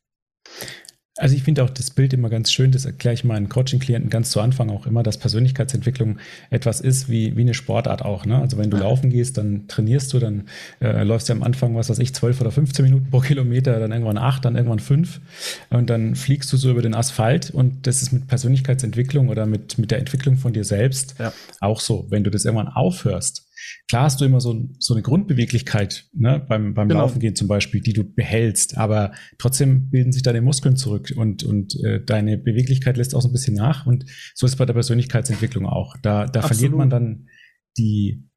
Also 1.17 1.35
ich 1.35 1.43
finde 1.43 1.63
auch 1.63 1.69
das 1.69 1.89
Bild 1.89 2.13
immer 2.13 2.29
ganz 2.29 2.51
schön, 2.51 2.71
das 2.71 2.85
erkläre 2.85 3.15
ich 3.15 3.23
meinen 3.23 3.49
Coaching-Klienten 3.49 4.09
ganz 4.09 4.29
zu 4.29 4.39
Anfang 4.39 4.69
auch 4.69 4.85
immer, 4.85 5.01
dass 5.01 5.17
Persönlichkeitsentwicklung 5.17 6.19
etwas 6.51 6.79
ist 6.79 7.09
wie, 7.09 7.35
wie 7.35 7.41
eine 7.41 7.55
Sportart 7.55 8.03
auch. 8.03 8.25
Ne? 8.25 8.39
Also 8.39 8.57
wenn 8.57 8.69
du 8.69 8.77
laufen 8.77 9.09
gehst, 9.09 9.37
dann 9.37 9.67
trainierst 9.67 10.13
du, 10.13 10.19
dann 10.19 10.43
äh, 10.79 11.03
läufst 11.03 11.29
du 11.29 11.33
am 11.33 11.41
Anfang, 11.41 11.75
was 11.75 11.89
weiß 11.89 11.99
ich, 11.99 12.13
12 12.13 12.41
oder 12.41 12.51
15 12.51 12.85
Minuten 12.85 13.09
pro 13.09 13.19
Kilometer, 13.19 13.79
dann 13.79 13.91
irgendwann 13.91 14.19
acht, 14.19 14.45
dann 14.45 14.55
irgendwann 14.55 14.79
fünf 14.79 15.19
und 15.71 15.89
dann 15.89 16.15
fliegst 16.15 16.53
du 16.53 16.57
so 16.57 16.69
über 16.69 16.83
den 16.83 16.93
Asphalt 16.93 17.49
und 17.49 17.87
das 17.87 18.01
ist 18.01 18.13
mit 18.13 18.27
Persönlichkeitsentwicklung 18.27 19.29
oder 19.29 19.47
mit, 19.47 19.77
mit 19.79 19.89
der 19.89 19.99
Entwicklung 19.99 20.37
von 20.37 20.53
dir 20.53 20.63
selbst 20.63 21.15
ja. 21.17 21.33
auch 21.59 21.79
so. 21.79 22.05
Wenn 22.09 22.23
du 22.23 22.29
das 22.29 22.45
irgendwann 22.45 22.67
aufhörst, 22.67 23.46
Klar 23.87 24.03
hast 24.03 24.19
du 24.19 24.25
immer 24.25 24.41
so, 24.41 24.67
so 24.79 24.93
eine 24.93 25.01
Grundbeweglichkeit 25.01 26.09
ne, 26.13 26.45
beim, 26.45 26.73
beim 26.73 26.89
genau. 26.89 27.01
Laufen 27.01 27.19
gehen 27.19 27.35
zum 27.35 27.47
Beispiel, 27.47 27.79
die 27.79 27.93
du 27.93 28.03
behältst, 28.03 28.77
aber 28.77 29.13
trotzdem 29.37 29.89
bilden 29.89 30.11
sich 30.11 30.23
deine 30.23 30.41
Muskeln 30.41 30.75
zurück 30.75 31.13
und, 31.15 31.45
und 31.45 31.81
äh, 31.85 32.03
deine 32.03 32.37
Beweglichkeit 32.37 32.97
lässt 32.97 33.15
auch 33.15 33.21
so 33.21 33.29
ein 33.29 33.31
bisschen 33.31 33.55
nach. 33.55 33.85
Und 33.85 34.05
so 34.35 34.45
ist 34.45 34.53
es 34.53 34.57
bei 34.57 34.65
der 34.65 34.73
Persönlichkeitsentwicklung 34.73 35.65
auch. 35.65 35.95
Da, 36.01 36.25
da 36.25 36.41
verliert 36.41 36.73
man 36.73 36.89
dann 36.89 37.27
die, 37.77 38.27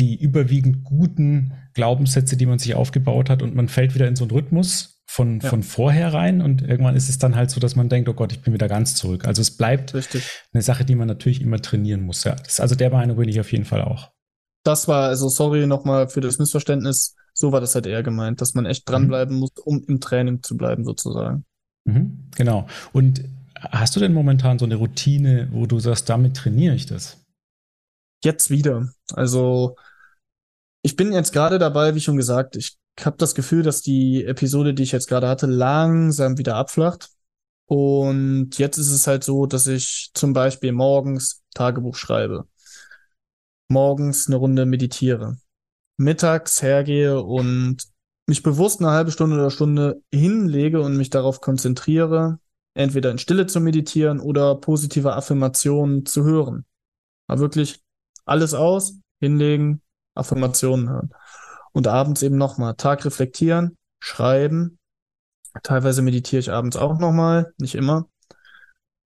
die 0.00 0.20
überwiegend 0.20 0.82
guten 0.82 1.52
Glaubenssätze, 1.74 2.36
die 2.36 2.46
man 2.46 2.58
sich 2.58 2.74
aufgebaut 2.74 3.30
hat 3.30 3.42
und 3.42 3.54
man 3.54 3.68
fällt 3.68 3.94
wieder 3.94 4.08
in 4.08 4.16
so 4.16 4.24
einen 4.24 4.32
Rhythmus 4.32 5.02
von, 5.06 5.38
ja. 5.38 5.50
von 5.50 5.62
vorher 5.62 6.12
rein 6.12 6.42
und 6.42 6.62
irgendwann 6.62 6.96
ist 6.96 7.08
es 7.08 7.18
dann 7.18 7.36
halt 7.36 7.50
so, 7.50 7.60
dass 7.60 7.76
man 7.76 7.88
denkt, 7.88 8.08
oh 8.08 8.14
Gott, 8.14 8.32
ich 8.32 8.40
bin 8.40 8.52
wieder 8.52 8.66
ganz 8.66 8.96
zurück. 8.96 9.24
Also 9.24 9.40
es 9.40 9.56
bleibt 9.56 9.94
Richtig. 9.94 10.28
eine 10.52 10.62
Sache, 10.62 10.84
die 10.84 10.96
man 10.96 11.06
natürlich 11.06 11.40
immer 11.40 11.62
trainieren 11.62 12.00
muss. 12.00 12.24
Ja, 12.24 12.34
das, 12.34 12.58
also 12.58 12.74
der 12.74 12.90
Meinung 12.90 13.16
bin 13.18 13.28
ich 13.28 13.38
auf 13.38 13.52
jeden 13.52 13.64
Fall 13.64 13.82
auch 13.82 14.13
das 14.64 14.88
war, 14.88 15.08
also 15.08 15.28
sorry 15.28 15.66
nochmal 15.66 16.08
für 16.08 16.20
das 16.20 16.38
Missverständnis, 16.38 17.14
so 17.34 17.52
war 17.52 17.60
das 17.60 17.74
halt 17.74 17.86
eher 17.86 18.02
gemeint, 18.02 18.40
dass 18.40 18.54
man 18.54 18.66
echt 18.66 18.88
dranbleiben 18.88 19.34
mhm. 19.34 19.40
muss, 19.40 19.50
um 19.62 19.84
im 19.86 20.00
Training 20.00 20.42
zu 20.42 20.56
bleiben, 20.56 20.84
sozusagen. 20.84 21.44
Mhm, 21.84 22.30
genau. 22.34 22.66
Und 22.92 23.24
hast 23.54 23.94
du 23.94 24.00
denn 24.00 24.14
momentan 24.14 24.58
so 24.58 24.64
eine 24.64 24.76
Routine, 24.76 25.48
wo 25.52 25.66
du 25.66 25.78
sagst, 25.78 26.08
damit 26.08 26.36
trainiere 26.36 26.74
ich 26.74 26.86
das? 26.86 27.18
Jetzt 28.24 28.50
wieder. 28.50 28.88
Also 29.12 29.76
ich 30.82 30.96
bin 30.96 31.12
jetzt 31.12 31.32
gerade 31.32 31.58
dabei, 31.58 31.94
wie 31.94 32.00
schon 32.00 32.16
gesagt, 32.16 32.56
ich 32.56 32.78
habe 33.00 33.16
das 33.18 33.34
Gefühl, 33.34 33.62
dass 33.62 33.82
die 33.82 34.24
Episode, 34.24 34.72
die 34.72 34.84
ich 34.84 34.92
jetzt 34.92 35.08
gerade 35.08 35.28
hatte, 35.28 35.46
langsam 35.46 36.38
wieder 36.38 36.56
abflacht. 36.56 37.10
Und 37.66 38.56
jetzt 38.58 38.78
ist 38.78 38.90
es 38.90 39.06
halt 39.06 39.24
so, 39.24 39.46
dass 39.46 39.66
ich 39.66 40.10
zum 40.14 40.32
Beispiel 40.32 40.72
morgens 40.72 41.42
Tagebuch 41.54 41.96
schreibe 41.96 42.46
morgens 43.68 44.26
eine 44.26 44.36
Runde 44.36 44.66
meditiere, 44.66 45.36
mittags 45.96 46.62
hergehe 46.62 47.22
und 47.22 47.84
mich 48.26 48.42
bewusst 48.42 48.80
eine 48.80 48.90
halbe 48.90 49.10
Stunde 49.10 49.36
oder 49.36 49.50
Stunde 49.50 50.02
hinlege 50.12 50.80
und 50.80 50.96
mich 50.96 51.10
darauf 51.10 51.40
konzentriere, 51.40 52.38
entweder 52.74 53.10
in 53.10 53.18
Stille 53.18 53.46
zu 53.46 53.60
meditieren 53.60 54.20
oder 54.20 54.56
positive 54.56 55.14
Affirmationen 55.14 56.06
zu 56.06 56.24
hören. 56.24 56.64
Aber 57.26 57.40
wirklich 57.40 57.82
alles 58.24 58.54
aus, 58.54 58.98
hinlegen, 59.20 59.82
Affirmationen 60.14 60.88
hören. 60.88 61.10
Und 61.72 61.86
abends 61.86 62.22
eben 62.22 62.36
nochmal 62.36 62.74
Tag 62.76 63.04
reflektieren, 63.04 63.76
schreiben. 64.00 64.78
Teilweise 65.62 66.02
meditiere 66.02 66.40
ich 66.40 66.50
abends 66.50 66.76
auch 66.76 66.98
nochmal, 66.98 67.52
nicht 67.58 67.74
immer 67.74 68.08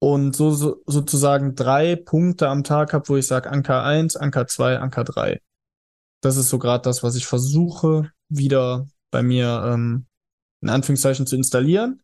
und 0.03 0.35
so, 0.35 0.51
so 0.51 0.83
sozusagen 0.85 1.55
drei 1.55 1.95
Punkte 1.95 2.49
am 2.49 2.65
Tag 2.65 2.91
habe, 2.91 3.07
wo 3.07 3.15
ich 3.15 3.25
sage 3.25 3.49
Anker 3.49 3.83
1, 3.83 4.17
Anker 4.17 4.47
2, 4.47 4.79
Anker 4.79 5.05
3. 5.05 5.39
Das 6.19 6.35
ist 6.35 6.49
so 6.49 6.59
gerade 6.59 6.81
das, 6.81 7.03
was 7.03 7.15
ich 7.15 7.25
versuche, 7.25 8.11
wieder 8.27 8.85
bei 9.11 9.23
mir 9.23 9.63
ähm, 9.65 10.05
in 10.59 10.67
Anführungszeichen 10.67 11.25
zu 11.25 11.37
installieren. 11.37 12.01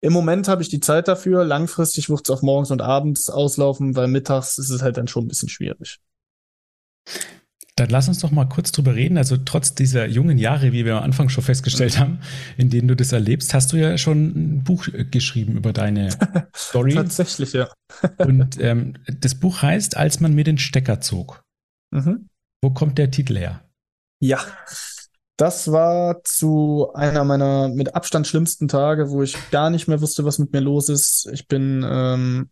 Im 0.00 0.14
Moment 0.14 0.48
habe 0.48 0.62
ich 0.62 0.70
die 0.70 0.80
Zeit 0.80 1.06
dafür. 1.06 1.44
Langfristig 1.44 2.08
wird 2.08 2.26
es 2.26 2.30
auch 2.34 2.40
morgens 2.40 2.70
und 2.70 2.80
abends 2.80 3.28
auslaufen, 3.28 3.94
weil 3.94 4.08
mittags 4.08 4.56
ist 4.56 4.70
es 4.70 4.80
halt 4.80 4.96
dann 4.96 5.08
schon 5.08 5.26
ein 5.26 5.28
bisschen 5.28 5.50
schwierig. 5.50 6.00
Dann 7.78 7.90
lass 7.90 8.08
uns 8.08 8.18
doch 8.18 8.32
mal 8.32 8.46
kurz 8.46 8.72
drüber 8.72 8.96
reden. 8.96 9.18
Also 9.18 9.36
trotz 9.36 9.74
dieser 9.74 10.06
jungen 10.06 10.36
Jahre, 10.36 10.72
wie 10.72 10.84
wir 10.84 10.96
am 10.96 11.04
Anfang 11.04 11.28
schon 11.28 11.44
festgestellt 11.44 11.98
haben, 11.98 12.18
in 12.56 12.70
denen 12.70 12.88
du 12.88 12.96
das 12.96 13.12
erlebst, 13.12 13.54
hast 13.54 13.72
du 13.72 13.76
ja 13.76 13.96
schon 13.98 14.26
ein 14.26 14.64
Buch 14.64 14.88
geschrieben 15.10 15.56
über 15.56 15.72
deine 15.72 16.08
Story. 16.56 16.94
Tatsächlich, 16.94 17.52
ja. 17.52 17.68
Und 18.18 18.60
ähm, 18.60 18.94
das 19.20 19.36
Buch 19.36 19.62
heißt, 19.62 19.96
als 19.96 20.18
man 20.18 20.34
mir 20.34 20.44
den 20.44 20.58
Stecker 20.58 21.00
zog. 21.00 21.44
Mhm. 21.92 22.28
Wo 22.62 22.70
kommt 22.70 22.98
der 22.98 23.12
Titel 23.12 23.38
her? 23.38 23.62
Ja, 24.20 24.40
das 25.36 25.70
war 25.70 26.24
zu 26.24 26.90
einer 26.94 27.22
meiner 27.22 27.68
mit 27.68 27.94
Abstand 27.94 28.26
schlimmsten 28.26 28.66
Tage, 28.66 29.10
wo 29.10 29.22
ich 29.22 29.36
gar 29.52 29.70
nicht 29.70 29.86
mehr 29.86 30.00
wusste, 30.00 30.24
was 30.24 30.40
mit 30.40 30.52
mir 30.52 30.60
los 30.60 30.88
ist. 30.88 31.28
Ich 31.32 31.46
bin 31.46 31.86
ähm, 31.88 32.50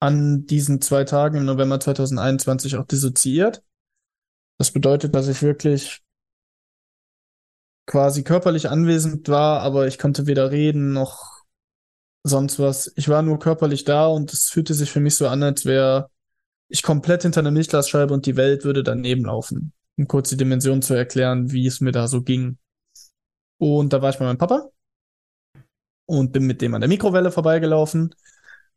an 0.00 0.46
diesen 0.46 0.80
zwei 0.80 1.02
Tagen 1.02 1.38
im 1.38 1.44
November 1.44 1.80
2021 1.80 2.76
auch 2.76 2.86
dissoziiert. 2.86 3.64
Das 4.62 4.70
bedeutet, 4.70 5.12
dass 5.16 5.26
ich 5.26 5.42
wirklich 5.42 6.04
quasi 7.84 8.22
körperlich 8.22 8.68
anwesend 8.68 9.28
war, 9.28 9.60
aber 9.60 9.88
ich 9.88 9.98
konnte 9.98 10.28
weder 10.28 10.52
reden 10.52 10.92
noch 10.92 11.42
sonst 12.22 12.60
was. 12.60 12.92
Ich 12.94 13.08
war 13.08 13.22
nur 13.22 13.40
körperlich 13.40 13.82
da 13.82 14.06
und 14.06 14.32
es 14.32 14.50
fühlte 14.50 14.74
sich 14.74 14.92
für 14.92 15.00
mich 15.00 15.16
so 15.16 15.26
an, 15.26 15.42
als 15.42 15.64
wäre 15.66 16.10
ich 16.68 16.84
komplett 16.84 17.22
hinter 17.22 17.40
einer 17.40 17.50
Milchglasscheibe 17.50 18.14
und 18.14 18.24
die 18.24 18.36
Welt 18.36 18.62
würde 18.62 18.84
daneben 18.84 19.24
laufen. 19.24 19.72
Um 19.98 20.06
kurz 20.06 20.28
die 20.28 20.36
Dimension 20.36 20.80
zu 20.80 20.94
erklären, 20.94 21.50
wie 21.50 21.66
es 21.66 21.80
mir 21.80 21.90
da 21.90 22.06
so 22.06 22.22
ging. 22.22 22.56
Und 23.58 23.92
da 23.92 24.00
war 24.00 24.10
ich 24.10 24.18
bei 24.18 24.26
meinem 24.26 24.38
Papa 24.38 24.70
und 26.06 26.30
bin 26.30 26.46
mit 26.46 26.62
dem 26.62 26.72
an 26.74 26.82
der 26.82 26.88
Mikrowelle 26.88 27.32
vorbeigelaufen. 27.32 28.14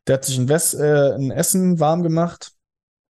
Der 0.07 0.15
hat 0.15 0.25
sich 0.25 0.39
ein, 0.39 0.49
Wes 0.49 0.73
äh, 0.73 1.13
ein 1.13 1.29
Essen 1.29 1.79
warm 1.79 2.01
gemacht. 2.01 2.53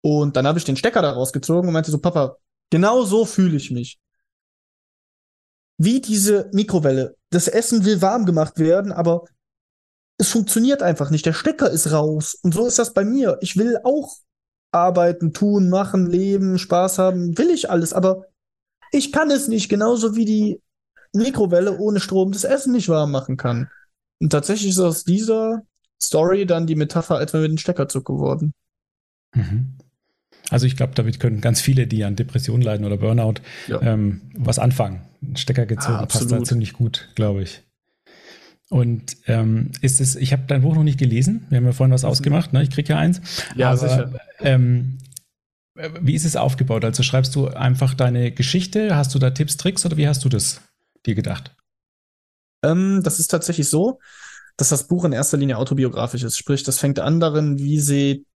Und 0.00 0.34
dann 0.34 0.48
habe 0.48 0.58
ich 0.58 0.64
den 0.64 0.76
Stecker 0.76 1.02
da 1.02 1.12
rausgezogen 1.12 1.68
und 1.68 1.72
meinte 1.72 1.92
so, 1.92 2.00
Papa, 2.00 2.38
Genau 2.70 3.04
so 3.04 3.24
fühle 3.24 3.56
ich 3.56 3.70
mich. 3.70 3.98
Wie 5.78 6.00
diese 6.00 6.50
Mikrowelle. 6.52 7.16
Das 7.30 7.48
Essen 7.48 7.84
will 7.84 8.00
warm 8.00 8.24
gemacht 8.24 8.58
werden, 8.58 8.92
aber 8.92 9.24
es 10.18 10.30
funktioniert 10.30 10.82
einfach 10.82 11.10
nicht. 11.10 11.26
Der 11.26 11.34
Stecker 11.34 11.70
ist 11.70 11.92
raus. 11.92 12.36
Und 12.42 12.54
so 12.54 12.66
ist 12.66 12.78
das 12.78 12.94
bei 12.94 13.04
mir. 13.04 13.38
Ich 13.40 13.56
will 13.56 13.78
auch 13.84 14.16
arbeiten, 14.72 15.32
tun, 15.32 15.68
machen, 15.68 16.06
leben, 16.06 16.58
Spaß 16.58 16.98
haben, 16.98 17.38
will 17.38 17.50
ich 17.50 17.70
alles, 17.70 17.92
aber 17.92 18.26
ich 18.92 19.12
kann 19.12 19.30
es 19.30 19.48
nicht, 19.48 19.68
genauso 19.68 20.16
wie 20.16 20.24
die 20.24 20.60
Mikrowelle 21.12 21.78
ohne 21.78 22.00
Strom 22.00 22.32
das 22.32 22.44
Essen 22.44 22.72
nicht 22.72 22.88
warm 22.88 23.10
machen 23.10 23.36
kann. 23.36 23.70
Und 24.20 24.30
tatsächlich 24.30 24.70
ist 24.70 24.78
aus 24.78 25.04
dieser 25.04 25.62
Story 26.00 26.46
dann 26.46 26.66
die 26.66 26.74
Metapher, 26.74 27.20
wir 27.20 27.40
mit 27.40 27.50
den 27.50 27.58
Steckerzug 27.58 28.04
geworden. 28.04 28.52
Mhm. 29.34 29.75
Also 30.50 30.66
ich 30.66 30.76
glaube, 30.76 30.94
damit 30.94 31.18
können 31.18 31.40
ganz 31.40 31.60
viele, 31.60 31.86
die 31.86 32.04
an 32.04 32.16
Depressionen 32.16 32.62
leiden 32.62 32.86
oder 32.86 32.96
Burnout, 32.96 33.40
ja. 33.66 33.80
ähm, 33.82 34.22
was 34.36 34.58
anfangen. 34.58 35.02
Ein 35.22 35.36
Stecker 35.36 35.66
gezogen 35.66 35.96
ah, 35.96 36.06
passt 36.06 36.30
da 36.30 36.42
ziemlich 36.44 36.72
gut, 36.72 37.08
glaube 37.14 37.42
ich. 37.42 37.62
Und 38.68 39.16
ähm, 39.26 39.70
ist 39.80 40.00
es, 40.00 40.16
ich 40.16 40.32
habe 40.32 40.44
dein 40.46 40.62
Buch 40.62 40.74
noch 40.74 40.82
nicht 40.82 40.98
gelesen. 40.98 41.46
Wir 41.50 41.58
haben 41.58 41.64
ja 41.66 41.72
vorhin 41.72 41.92
was 41.92 42.04
ausgemacht, 42.04 42.52
ne? 42.52 42.62
Ich 42.62 42.70
kriege 42.70 42.90
ja 42.90 42.98
eins. 42.98 43.20
Ja, 43.54 43.70
aber, 43.70 43.78
sicher. 43.78 44.12
Ähm, 44.40 44.98
wie 46.00 46.14
ist 46.14 46.24
es 46.24 46.36
aufgebaut? 46.36 46.84
Also 46.84 47.02
schreibst 47.02 47.34
du 47.34 47.48
einfach 47.48 47.94
deine 47.94 48.32
Geschichte? 48.32 48.96
Hast 48.96 49.14
du 49.14 49.18
da 49.18 49.30
Tipps, 49.30 49.56
Tricks 49.56 49.84
oder 49.84 49.96
wie 49.96 50.08
hast 50.08 50.24
du 50.24 50.28
das 50.28 50.62
dir 51.04 51.14
gedacht? 51.14 51.54
Ähm, 52.64 53.02
das 53.04 53.18
ist 53.18 53.28
tatsächlich 53.28 53.68
so, 53.68 54.00
dass 54.56 54.70
das 54.70 54.88
Buch 54.88 55.04
in 55.04 55.12
erster 55.12 55.36
Linie 55.36 55.58
autobiografisch 55.58 56.22
ist. 56.22 56.36
Sprich, 56.36 56.62
das 56.62 56.78
fängt 56.78 56.98
an 56.98 57.20
darin, 57.20 57.58
wie 57.58 57.78
sieht 57.78 58.26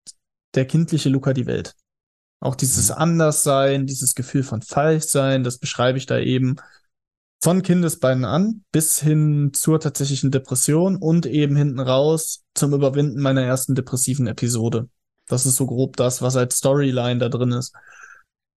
der 0.55 0.67
kindliche 0.67 1.09
Luca 1.09 1.33
die 1.33 1.47
Welt. 1.47 1.75
Auch 2.41 2.55
dieses 2.55 2.89
mhm. 2.89 2.95
Anderssein, 2.97 3.87
dieses 3.87 4.15
Gefühl 4.15 4.43
von 4.43 4.63
Falschsein, 4.63 5.45
das 5.45 5.59
beschreibe 5.59 5.99
ich 5.99 6.07
da 6.07 6.19
eben 6.19 6.57
von 7.43 7.63
Kindesbeinen 7.63 8.25
an 8.25 8.65
bis 8.73 9.01
hin 9.01 9.53
zur 9.53 9.81
tatsächlichen 9.81 10.31
Depression 10.31 10.97
und 10.97 11.27
eben 11.27 11.57
hinten 11.57 11.81
raus 11.81 12.45
zum 12.55 12.75
Überwinden 12.75 13.21
meiner 13.21 13.43
ersten 13.43 13.75
depressiven 13.75 14.27
Episode. 14.27 14.89
Das 15.27 15.47
ist 15.47 15.57
so 15.57 15.67
grob 15.67 15.97
das, 15.97 16.23
was 16.23 16.37
als 16.37 16.57
Storyline 16.57 17.19
da 17.19 17.29
drin 17.29 17.53
ist. 17.53 17.75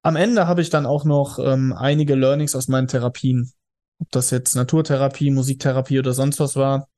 Am 0.03 0.17
Ende 0.17 0.49
habe 0.49 0.63
ich 0.63 0.71
dann 0.71 0.87
auch 0.87 1.05
noch 1.05 1.39
ähm, 1.39 1.73
einige 1.73 2.15
Learnings 2.15 2.57
aus 2.57 2.67
meinen 2.67 2.89
Therapien. 2.89 3.53
Ob 4.01 4.11
das 4.11 4.31
jetzt 4.31 4.57
Naturtherapie, 4.57 5.31
Musiktherapie 5.31 6.01
oder 6.01 6.13
sonst 6.13 6.41
was 6.41 6.57
war. 6.57 6.89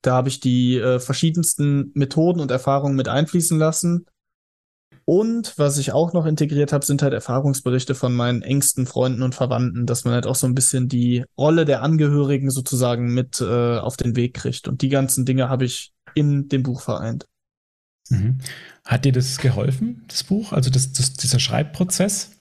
Da 0.00 0.14
habe 0.14 0.30
ich 0.30 0.40
die 0.40 0.78
äh, 0.78 0.98
verschiedensten 0.98 1.90
Methoden 1.94 2.40
und 2.40 2.50
Erfahrungen 2.50 2.96
mit 2.96 3.08
einfließen 3.08 3.58
lassen 3.58 4.06
Und 5.04 5.58
was 5.58 5.78
ich 5.78 5.92
auch 5.92 6.12
noch 6.12 6.26
integriert 6.26 6.72
habe, 6.72 6.84
sind 6.84 7.02
halt 7.02 7.12
Erfahrungsberichte 7.12 7.94
von 7.94 8.14
meinen 8.14 8.42
engsten 8.42 8.86
Freunden 8.86 9.22
und 9.22 9.34
Verwandten, 9.34 9.86
dass 9.86 10.04
man 10.04 10.14
halt 10.14 10.26
auch 10.26 10.36
so 10.36 10.46
ein 10.46 10.54
bisschen 10.54 10.88
die 10.88 11.24
Rolle 11.36 11.64
der 11.64 11.82
Angehörigen 11.82 12.50
sozusagen 12.50 13.12
mit 13.12 13.40
äh, 13.40 13.78
auf 13.78 13.96
den 13.96 14.14
Weg 14.16 14.34
kriegt. 14.34 14.68
Und 14.68 14.82
die 14.82 14.88
ganzen 14.88 15.24
Dinge 15.24 15.48
habe 15.48 15.64
ich 15.64 15.92
in 16.14 16.48
dem 16.48 16.62
Buch 16.62 16.82
vereint. 16.82 17.26
Mhm. 18.10 18.38
Hat 18.84 19.04
dir 19.04 19.12
das 19.12 19.38
geholfen, 19.38 20.04
das 20.08 20.24
Buch? 20.24 20.52
Also 20.52 20.70
das, 20.70 20.92
das, 20.92 21.14
dieser 21.14 21.38
Schreibprozess? 21.38 22.36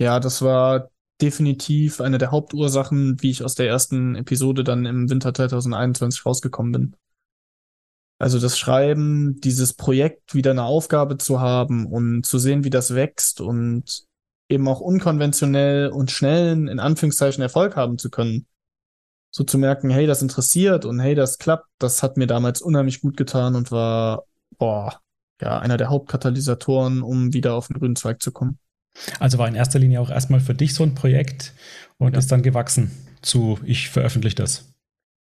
Ja, 0.00 0.20
das 0.20 0.42
war 0.42 0.90
definitiv 1.20 2.00
eine 2.00 2.18
der 2.18 2.32
Hauptursachen, 2.32 3.22
wie 3.22 3.30
ich 3.30 3.44
aus 3.44 3.54
der 3.54 3.68
ersten 3.68 4.16
Episode 4.16 4.64
dann 4.64 4.84
im 4.86 5.08
Winter 5.08 5.32
2021 5.32 6.26
rausgekommen 6.26 6.72
bin. 6.72 6.96
Also 8.22 8.38
das 8.38 8.56
Schreiben, 8.56 9.40
dieses 9.40 9.74
Projekt 9.74 10.32
wieder 10.32 10.52
eine 10.52 10.62
Aufgabe 10.62 11.18
zu 11.18 11.40
haben 11.40 11.86
und 11.86 12.24
zu 12.24 12.38
sehen, 12.38 12.62
wie 12.62 12.70
das 12.70 12.94
wächst 12.94 13.40
und 13.40 14.04
eben 14.48 14.68
auch 14.68 14.78
unkonventionell 14.78 15.88
und 15.88 16.12
schnellen, 16.12 16.68
in 16.68 16.78
Anführungszeichen, 16.78 17.42
Erfolg 17.42 17.74
haben 17.74 17.98
zu 17.98 18.10
können. 18.10 18.46
So 19.32 19.42
zu 19.42 19.58
merken, 19.58 19.90
hey, 19.90 20.06
das 20.06 20.22
interessiert 20.22 20.84
und 20.84 21.00
hey, 21.00 21.16
das 21.16 21.38
klappt, 21.38 21.66
das 21.80 22.04
hat 22.04 22.16
mir 22.16 22.28
damals 22.28 22.62
unheimlich 22.62 23.00
gut 23.00 23.16
getan 23.16 23.56
und 23.56 23.72
war, 23.72 24.22
boah, 24.56 25.00
ja, 25.40 25.58
einer 25.58 25.76
der 25.76 25.90
Hauptkatalysatoren, 25.90 27.02
um 27.02 27.32
wieder 27.32 27.54
auf 27.54 27.66
den 27.66 27.80
grünen 27.80 27.96
Zweig 27.96 28.22
zu 28.22 28.30
kommen. 28.30 28.60
Also 29.18 29.38
war 29.38 29.48
in 29.48 29.56
erster 29.56 29.80
Linie 29.80 30.00
auch 30.00 30.10
erstmal 30.10 30.38
für 30.38 30.54
dich 30.54 30.74
so 30.74 30.84
ein 30.84 30.94
Projekt 30.94 31.54
und 31.98 32.12
ja. 32.12 32.20
ist 32.20 32.30
dann 32.30 32.42
gewachsen 32.42 32.92
zu, 33.20 33.58
ich 33.64 33.90
veröffentliche 33.90 34.36
das. 34.36 34.71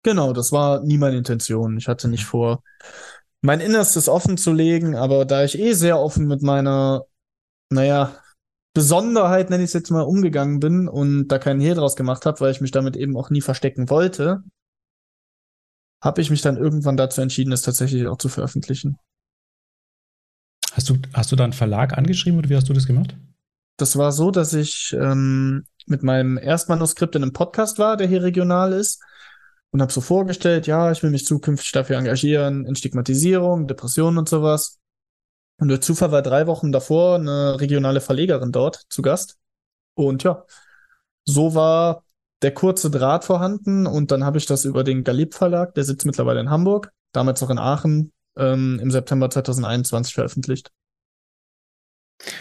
Genau, 0.03 0.33
das 0.33 0.51
war 0.51 0.81
nie 0.83 0.97
meine 0.97 1.17
Intention. 1.17 1.77
Ich 1.77 1.87
hatte 1.87 2.07
nicht 2.07 2.25
vor, 2.25 2.63
mein 3.41 3.59
Innerstes 3.59 4.07
offen 4.07 4.37
zu 4.37 4.53
legen, 4.53 4.95
aber 4.95 5.25
da 5.25 5.43
ich 5.43 5.57
eh 5.59 5.73
sehr 5.73 5.99
offen 5.99 6.27
mit 6.27 6.41
meiner, 6.41 7.03
naja, 7.69 8.15
Besonderheit, 8.73 9.49
nenne 9.49 9.63
ich 9.63 9.69
es 9.69 9.73
jetzt 9.73 9.89
mal, 9.89 10.03
umgegangen 10.03 10.59
bin 10.59 10.87
und 10.87 11.27
da 11.27 11.39
keinen 11.39 11.59
Hehl 11.59 11.75
draus 11.75 11.95
gemacht 11.95 12.25
habe, 12.25 12.39
weil 12.39 12.51
ich 12.51 12.61
mich 12.61 12.71
damit 12.71 12.95
eben 12.95 13.17
auch 13.17 13.29
nie 13.29 13.41
verstecken 13.41 13.89
wollte, 13.89 14.43
habe 16.01 16.21
ich 16.21 16.29
mich 16.29 16.41
dann 16.41 16.55
irgendwann 16.55 16.95
dazu 16.95 17.21
entschieden, 17.21 17.51
es 17.51 17.61
tatsächlich 17.61 18.07
auch 18.07 18.17
zu 18.17 18.29
veröffentlichen. 18.29 18.97
Hast 20.71 20.89
du, 20.89 20.97
hast 21.13 21.31
du 21.31 21.35
da 21.35 21.43
einen 21.43 21.53
Verlag 21.53 21.97
angeschrieben 21.97 22.39
oder 22.39 22.49
wie 22.49 22.55
hast 22.55 22.69
du 22.69 22.73
das 22.73 22.85
gemacht? 22.85 23.17
Das 23.77 23.97
war 23.97 24.11
so, 24.11 24.31
dass 24.31 24.53
ich 24.53 24.95
ähm, 24.97 25.65
mit 25.87 26.03
meinem 26.03 26.37
Erstmanuskript 26.37 27.15
in 27.15 27.23
einem 27.23 27.33
Podcast 27.33 27.79
war, 27.79 27.97
der 27.97 28.07
hier 28.07 28.23
regional 28.23 28.71
ist 28.71 29.01
und 29.71 29.81
habe 29.81 29.91
so 29.91 30.01
vorgestellt, 30.01 30.67
ja, 30.67 30.91
ich 30.91 31.03
will 31.03 31.11
mich 31.11 31.25
zukünftig 31.25 31.71
dafür 31.71 31.97
engagieren 31.97 32.65
in 32.65 32.75
Stigmatisierung, 32.75 33.67
Depressionen 33.67 34.17
und 34.17 34.29
sowas. 34.29 34.79
Und 35.59 35.67
durch 35.67 35.81
Zufall 35.81 36.11
war 36.11 36.21
drei 36.21 36.47
Wochen 36.47 36.71
davor 36.71 37.15
eine 37.15 37.59
regionale 37.59 38.01
Verlegerin 38.01 38.51
dort 38.51 38.85
zu 38.89 39.01
Gast. 39.01 39.37
Und 39.95 40.23
ja, 40.23 40.45
so 41.25 41.53
war 41.55 42.03
der 42.41 42.53
kurze 42.53 42.89
Draht 42.89 43.25
vorhanden 43.25 43.85
und 43.85 44.11
dann 44.11 44.23
habe 44.23 44.37
ich 44.37 44.45
das 44.45 44.65
über 44.65 44.83
den 44.83 45.03
Galib 45.03 45.33
Verlag, 45.33 45.73
der 45.75 45.83
sitzt 45.83 46.05
mittlerweile 46.05 46.39
in 46.39 46.49
Hamburg, 46.49 46.91
damals 47.11 47.41
noch 47.41 47.49
in 47.49 47.59
Aachen, 47.59 48.13
ähm, 48.37 48.79
im 48.81 48.91
September 48.91 49.29
2021 49.29 50.13
veröffentlicht. 50.13 50.71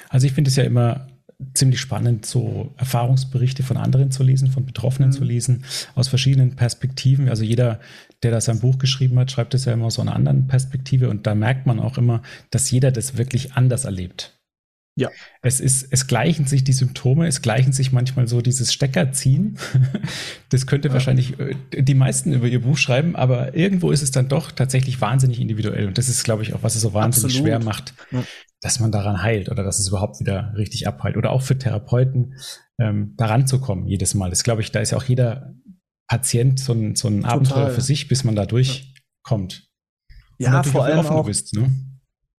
Also 0.08 0.26
ich 0.26 0.32
finde 0.32 0.50
es 0.50 0.56
ja 0.56 0.64
immer 0.64 1.08
ziemlich 1.54 1.80
spannend, 1.80 2.26
so 2.26 2.72
Erfahrungsberichte 2.76 3.62
von 3.62 3.76
anderen 3.76 4.10
zu 4.10 4.22
lesen, 4.22 4.50
von 4.50 4.66
Betroffenen 4.66 5.10
mhm. 5.10 5.14
zu 5.14 5.24
lesen, 5.24 5.64
aus 5.94 6.08
verschiedenen 6.08 6.56
Perspektiven. 6.56 7.28
Also 7.28 7.44
jeder, 7.44 7.80
der 8.22 8.32
da 8.32 8.40
sein 8.40 8.60
Buch 8.60 8.78
geschrieben 8.78 9.18
hat, 9.18 9.30
schreibt 9.30 9.54
es 9.54 9.64
ja 9.64 9.72
immer 9.72 9.86
aus 9.86 9.98
einer 9.98 10.16
anderen 10.16 10.48
Perspektive 10.48 11.08
und 11.08 11.26
da 11.26 11.34
merkt 11.34 11.66
man 11.66 11.78
auch 11.78 11.98
immer, 11.98 12.22
dass 12.50 12.70
jeder 12.70 12.90
das 12.90 13.16
wirklich 13.16 13.52
anders 13.52 13.84
erlebt. 13.84 14.37
Ja. 14.98 15.10
Es 15.42 15.60
ist, 15.60 15.86
es 15.90 16.08
gleichen 16.08 16.46
sich 16.46 16.64
die 16.64 16.72
Symptome, 16.72 17.28
es 17.28 17.40
gleichen 17.40 17.72
sich 17.72 17.92
manchmal 17.92 18.26
so 18.26 18.40
dieses 18.40 18.72
Steckerziehen. 18.72 19.58
Das 20.50 20.66
könnte 20.66 20.88
ja. 20.88 20.94
wahrscheinlich 20.94 21.38
äh, 21.38 21.82
die 21.82 21.94
meisten 21.94 22.32
über 22.32 22.46
ihr 22.46 22.62
Buch 22.62 22.78
schreiben, 22.78 23.16
aber 23.16 23.54
irgendwo 23.54 23.90
ist 23.90 24.00
es 24.00 24.12
dann 24.12 24.28
doch 24.28 24.50
tatsächlich 24.50 24.98
wahnsinnig 24.98 25.40
individuell. 25.40 25.86
Und 25.86 25.98
das 25.98 26.08
ist, 26.08 26.24
glaube 26.24 26.42
ich, 26.42 26.54
auch, 26.54 26.62
was 26.62 26.74
es 26.74 26.80
so 26.80 26.94
wahnsinnig 26.94 27.36
Absolut. 27.36 27.46
schwer 27.46 27.62
macht, 27.62 27.92
ja. 28.10 28.24
dass 28.62 28.80
man 28.80 28.90
daran 28.90 29.22
heilt 29.22 29.50
oder 29.50 29.62
dass 29.62 29.78
es 29.78 29.88
überhaupt 29.88 30.20
wieder 30.20 30.54
richtig 30.56 30.88
abheilt. 30.88 31.18
Oder 31.18 31.30
auch 31.32 31.42
für 31.42 31.58
Therapeuten, 31.58 32.34
ähm, 32.78 33.14
daran 33.18 33.46
zu 33.46 33.60
kommen 33.60 33.86
jedes 33.86 34.14
Mal. 34.14 34.30
Das 34.30 34.42
glaube 34.42 34.62
ich, 34.62 34.72
da 34.72 34.80
ist 34.80 34.92
ja 34.92 34.96
auch 34.96 35.04
jeder 35.04 35.54
Patient 36.08 36.58
so 36.58 36.72
ein, 36.72 36.96
so 36.96 37.08
ein 37.08 37.26
Abenteuer 37.26 37.68
für 37.70 37.82
sich, 37.82 38.08
bis 38.08 38.24
man 38.24 38.34
da 38.34 38.46
durchkommt. 38.46 39.68
Ja, 40.38 40.62
vor 40.62 40.84
allem 40.84 41.06
auch, 41.06 41.26
bist, 41.26 41.54
ne? 41.54 41.70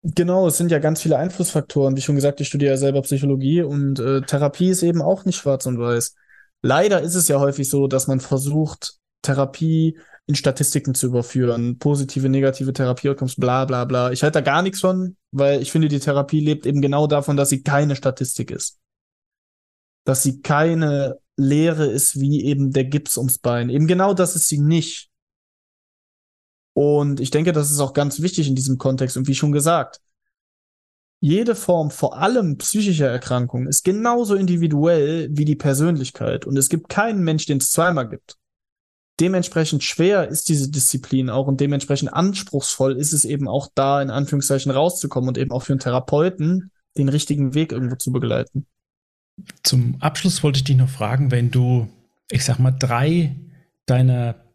Genau, 0.01 0.47
es 0.47 0.57
sind 0.57 0.71
ja 0.71 0.79
ganz 0.79 1.01
viele 1.01 1.17
Einflussfaktoren. 1.17 1.97
Wie 1.97 2.01
schon 2.01 2.15
gesagt, 2.15 2.39
ich 2.39 2.47
studiere 2.47 2.71
ja 2.71 2.77
selber 2.77 3.01
Psychologie 3.01 3.61
und 3.63 3.99
äh, 3.99 4.21
Therapie 4.21 4.69
ist 4.69 4.81
eben 4.81 5.01
auch 5.01 5.25
nicht 5.25 5.35
schwarz 5.35 5.65
und 5.65 5.77
weiß. 5.77 6.15
Leider 6.61 7.01
ist 7.01 7.15
es 7.15 7.27
ja 7.27 7.39
häufig 7.39 7.69
so, 7.69 7.87
dass 7.87 8.07
man 8.07 8.21
versucht, 8.21 8.95
Therapie 9.21 9.97
in 10.25 10.35
Statistiken 10.35 10.93
zu 10.93 11.07
überführen, 11.07 11.79
positive, 11.79 12.29
negative 12.29 12.71
Therapieoutcomes, 12.71 13.35
bla 13.35 13.65
bla 13.65 13.83
bla. 13.83 14.11
Ich 14.11 14.23
halte 14.23 14.39
da 14.39 14.41
gar 14.41 14.61
nichts 14.61 14.79
von, 14.79 15.17
weil 15.31 15.61
ich 15.61 15.71
finde, 15.71 15.89
die 15.89 15.99
Therapie 15.99 16.39
lebt 16.39 16.65
eben 16.65 16.81
genau 16.81 17.07
davon, 17.07 17.35
dass 17.35 17.49
sie 17.49 17.63
keine 17.63 17.95
Statistik 17.95 18.51
ist. 18.51 18.79
Dass 20.05 20.23
sie 20.23 20.41
keine 20.41 21.17
Lehre 21.35 21.87
ist 21.87 22.19
wie 22.19 22.45
eben 22.45 22.71
der 22.71 22.85
Gips 22.85 23.17
ums 23.17 23.39
Bein. 23.39 23.69
Eben 23.69 23.87
genau 23.87 24.13
das 24.13 24.35
ist 24.35 24.47
sie 24.47 24.59
nicht. 24.59 25.08
Und 26.79 27.19
ich 27.19 27.29
denke, 27.29 27.51
das 27.51 27.71
ist 27.71 27.81
auch 27.81 27.91
ganz 27.91 28.21
wichtig 28.21 28.47
in 28.47 28.55
diesem 28.55 28.77
Kontext. 28.77 29.17
Und 29.17 29.27
wie 29.27 29.35
schon 29.35 29.51
gesagt, 29.51 29.99
jede 31.19 31.53
Form, 31.53 31.91
vor 31.91 32.17
allem 32.17 32.57
psychischer 32.57 33.09
Erkrankung, 33.09 33.67
ist 33.67 33.83
genauso 33.83 34.35
individuell 34.35 35.27
wie 35.29 35.43
die 35.43 35.57
Persönlichkeit. 35.57 36.45
Und 36.45 36.55
es 36.55 36.69
gibt 36.69 36.87
keinen 36.87 37.21
Mensch, 37.21 37.45
den 37.47 37.57
es 37.57 37.71
zweimal 37.71 38.07
gibt. 38.07 38.37
Dementsprechend 39.19 39.83
schwer 39.83 40.29
ist 40.29 40.47
diese 40.47 40.71
Disziplin 40.71 41.29
auch 41.29 41.47
und 41.47 41.59
dementsprechend 41.59 42.13
anspruchsvoll 42.13 42.95
ist 42.95 43.11
es 43.11 43.25
eben 43.25 43.49
auch 43.49 43.67
da, 43.75 44.01
in 44.01 44.09
Anführungszeichen, 44.09 44.71
rauszukommen 44.71 45.27
und 45.27 45.37
eben 45.37 45.51
auch 45.51 45.63
für 45.63 45.73
einen 45.73 45.81
Therapeuten 45.81 46.71
den 46.97 47.09
richtigen 47.09 47.55
Weg 47.55 47.73
irgendwo 47.73 47.97
zu 47.97 48.13
begleiten. 48.13 48.67
Zum 49.63 49.97
Abschluss 49.99 50.43
wollte 50.43 50.59
ich 50.59 50.63
dich 50.63 50.77
noch 50.77 50.87
fragen, 50.87 51.29
wenn 51.29 51.51
du, 51.51 51.89
ich 52.31 52.45
sag 52.45 52.57
mal, 52.57 52.71
drei 52.71 53.35
deiner 53.85 54.48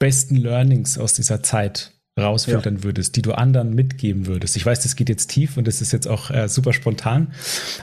besten 0.00 0.34
Learnings 0.34 0.98
aus 0.98 1.12
dieser 1.12 1.44
Zeit 1.44 1.92
rausfiltern 2.18 2.78
ja. 2.78 2.82
würdest, 2.82 3.14
die 3.14 3.22
du 3.22 3.32
anderen 3.32 3.74
mitgeben 3.74 4.26
würdest? 4.26 4.56
Ich 4.56 4.66
weiß, 4.66 4.80
das 4.82 4.96
geht 4.96 5.08
jetzt 5.08 5.28
tief 5.28 5.56
und 5.56 5.68
das 5.68 5.80
ist 5.80 5.92
jetzt 5.92 6.08
auch 6.08 6.30
äh, 6.30 6.48
super 6.48 6.72
spontan. 6.72 7.32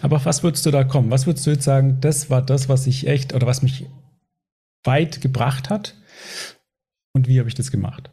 Aber 0.01 0.17
auf 0.17 0.25
was 0.25 0.43
würdest 0.43 0.65
du 0.65 0.71
da 0.71 0.83
kommen? 0.83 1.09
Was 1.09 1.25
würdest 1.25 1.47
du 1.47 1.51
jetzt 1.51 1.63
sagen, 1.63 1.99
das 2.01 2.29
war 2.29 2.41
das, 2.41 2.67
was 2.67 2.85
ich 2.87 3.07
echt 3.07 3.33
oder 3.33 3.47
was 3.47 3.61
mich 3.61 3.89
weit 4.83 5.21
gebracht 5.21 5.69
hat? 5.69 5.95
Und 7.13 7.27
wie 7.27 7.39
habe 7.39 7.47
ich 7.47 7.55
das 7.55 7.71
gemacht? 7.71 8.11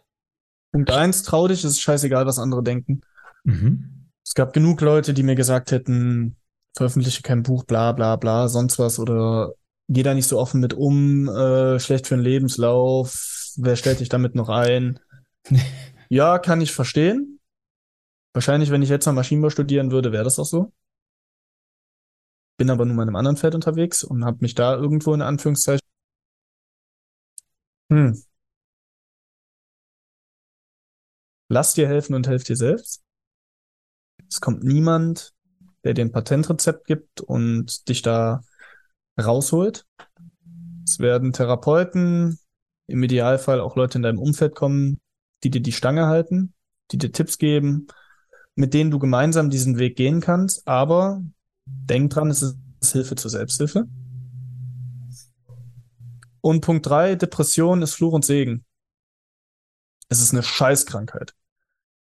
Punkt 0.72 0.90
eins, 0.90 1.22
trau 1.22 1.48
dich, 1.48 1.64
es 1.64 1.72
ist 1.72 1.80
scheißegal, 1.80 2.26
was 2.26 2.38
andere 2.38 2.62
denken. 2.62 3.00
Mhm. 3.44 4.10
Es 4.24 4.34
gab 4.34 4.52
genug 4.52 4.80
Leute, 4.80 5.14
die 5.14 5.22
mir 5.22 5.34
gesagt 5.34 5.70
hätten, 5.70 6.36
veröffentliche 6.76 7.22
kein 7.22 7.42
Buch, 7.42 7.64
bla 7.64 7.92
bla 7.92 8.16
bla, 8.16 8.48
sonst 8.48 8.78
was 8.78 8.98
oder 8.98 9.52
geh 9.88 10.02
da 10.02 10.14
nicht 10.14 10.26
so 10.26 10.38
offen 10.38 10.60
mit 10.60 10.74
um, 10.74 11.28
äh, 11.28 11.78
schlecht 11.78 12.06
für 12.06 12.16
den 12.16 12.24
Lebenslauf, 12.24 13.33
wer 13.56 13.76
stellt 13.76 14.00
dich 14.00 14.08
damit 14.08 14.34
noch 14.34 14.48
ein? 14.48 15.00
ja, 16.08 16.38
kann 16.38 16.60
ich 16.60 16.72
verstehen. 16.72 17.40
Wahrscheinlich, 18.32 18.70
wenn 18.70 18.82
ich 18.82 18.88
jetzt 18.88 19.06
mal 19.06 19.12
Maschinenbau 19.12 19.50
studieren 19.50 19.90
würde, 19.90 20.12
wäre 20.12 20.24
das 20.24 20.38
auch 20.38 20.44
so. 20.44 20.72
Bin 22.56 22.70
aber 22.70 22.84
nun 22.84 22.96
mal 22.96 23.02
in 23.02 23.08
einem 23.08 23.16
anderen 23.16 23.36
Feld 23.36 23.54
unterwegs 23.54 24.04
und 24.04 24.24
habe 24.24 24.38
mich 24.40 24.54
da 24.54 24.74
irgendwo 24.74 25.14
in 25.14 25.22
Anführungszeichen. 25.22 25.86
Hm. 27.90 28.22
Lass 31.48 31.74
dir 31.74 31.86
helfen 31.88 32.14
und 32.14 32.26
helf 32.26 32.44
dir 32.44 32.56
selbst. 32.56 33.02
Es 34.28 34.40
kommt 34.40 34.64
niemand, 34.64 35.32
der 35.84 35.94
dir 35.94 36.04
ein 36.04 36.12
Patentrezept 36.12 36.86
gibt 36.86 37.20
und 37.20 37.88
dich 37.88 38.02
da 38.02 38.42
rausholt. 39.20 39.86
Es 40.84 40.98
werden 40.98 41.32
Therapeuten, 41.32 42.38
im 42.86 43.02
Idealfall 43.02 43.60
auch 43.60 43.76
Leute 43.76 43.98
in 43.98 44.02
deinem 44.02 44.18
Umfeld 44.18 44.54
kommen, 44.54 45.00
die 45.42 45.50
dir 45.50 45.62
die 45.62 45.72
Stange 45.72 46.06
halten, 46.06 46.54
die 46.90 46.98
dir 46.98 47.12
Tipps 47.12 47.38
geben, 47.38 47.86
mit 48.54 48.74
denen 48.74 48.90
du 48.90 48.98
gemeinsam 48.98 49.50
diesen 49.50 49.78
Weg 49.78 49.96
gehen 49.96 50.20
kannst. 50.20 50.66
Aber 50.66 51.22
denk 51.66 52.10
dran, 52.10 52.30
es 52.30 52.42
ist 52.42 52.58
Hilfe 52.92 53.14
zur 53.14 53.30
Selbsthilfe. 53.30 53.86
Und 56.40 56.60
Punkt 56.60 56.86
drei: 56.86 57.14
Depression 57.14 57.82
ist 57.82 57.94
Fluch 57.94 58.12
und 58.12 58.24
Segen. 58.24 58.64
Es 60.08 60.20
ist 60.20 60.32
eine 60.32 60.42
Scheißkrankheit. 60.42 61.34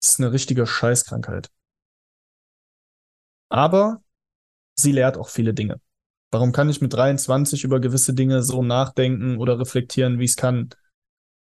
Es 0.01 0.11
ist 0.11 0.19
eine 0.19 0.31
richtige 0.31 0.65
Scheißkrankheit. 0.65 1.51
Aber 3.49 4.01
sie 4.75 4.93
lehrt 4.93 5.17
auch 5.17 5.27
viele 5.27 5.53
Dinge. 5.53 5.81
Warum 6.31 6.51
kann 6.51 6.69
ich 6.69 6.81
mit 6.81 6.93
23 6.93 7.63
über 7.63 7.79
gewisse 7.79 8.13
Dinge 8.13 8.43
so 8.43 8.61
nachdenken 8.61 9.37
oder 9.37 9.59
reflektieren, 9.59 10.19
wie 10.19 10.25
ich 10.25 10.31
es 10.31 10.37
kann? 10.37 10.69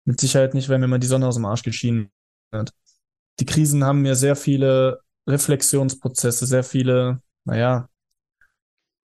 Mit 0.04 0.20
Sicherheit 0.20 0.54
nicht, 0.54 0.68
wenn 0.68 0.80
mir 0.80 0.86
mal 0.86 1.00
die 1.00 1.08
Sonne 1.08 1.26
aus 1.26 1.34
dem 1.34 1.44
Arsch 1.44 1.62
geschienen 1.62 2.10
hat. 2.52 2.72
Die 3.40 3.46
Krisen 3.46 3.84
haben 3.84 4.02
mir 4.02 4.14
sehr 4.14 4.36
viele 4.36 5.00
Reflexionsprozesse, 5.28 6.46
sehr 6.46 6.62
viele, 6.62 7.20
naja, 7.44 7.88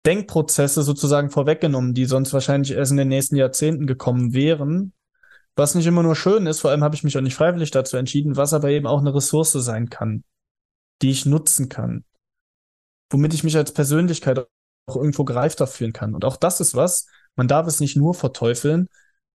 Denkprozesse 0.06 0.84
sozusagen 0.84 1.30
vorweggenommen, 1.30 1.94
die 1.94 2.06
sonst 2.06 2.34
wahrscheinlich 2.34 2.72
erst 2.72 2.92
in 2.92 2.98
den 2.98 3.08
nächsten 3.08 3.36
Jahrzehnten 3.36 3.88
gekommen 3.88 4.34
wären. 4.34 4.94
Was 5.56 5.76
nicht 5.76 5.88
immer 5.88 6.04
nur 6.04 6.16
schön 6.16 6.46
ist, 6.48 6.62
vor 6.62 6.72
allem 6.72 6.84
habe 6.84 6.96
ich 6.96 7.04
mich 7.04 7.18
auch 7.18 7.22
nicht 7.22 7.36
freiwillig 7.36 7.72
dazu 7.72 7.98
entschieden, 7.98 8.38
was 8.38 8.54
aber 8.54 8.70
eben 8.70 8.88
auch 8.88 9.00
eine 9.00 9.14
Ressource 9.14 9.52
sein 9.52 9.90
kann, 9.90 10.24
die 11.02 11.12
ich 11.12 11.26
nutzen 11.26 11.70
kann, 11.70 12.06
womit 13.10 13.34
ich 13.34 13.44
mich 13.44 13.58
als 13.58 13.74
Persönlichkeit 13.74 14.46
auch 14.90 14.96
irgendwo 14.96 15.24
gereifter 15.24 15.68
fühlen 15.68 15.94
kann. 15.94 16.16
Und 16.16 16.26
auch 16.26 16.38
das 16.38 16.60
ist 16.60 16.76
was, 16.76 17.08
man 17.36 17.48
darf 17.48 17.68
es 17.68 17.80
nicht 17.80 17.96
nur 17.96 18.14
verteufeln, 18.14 18.88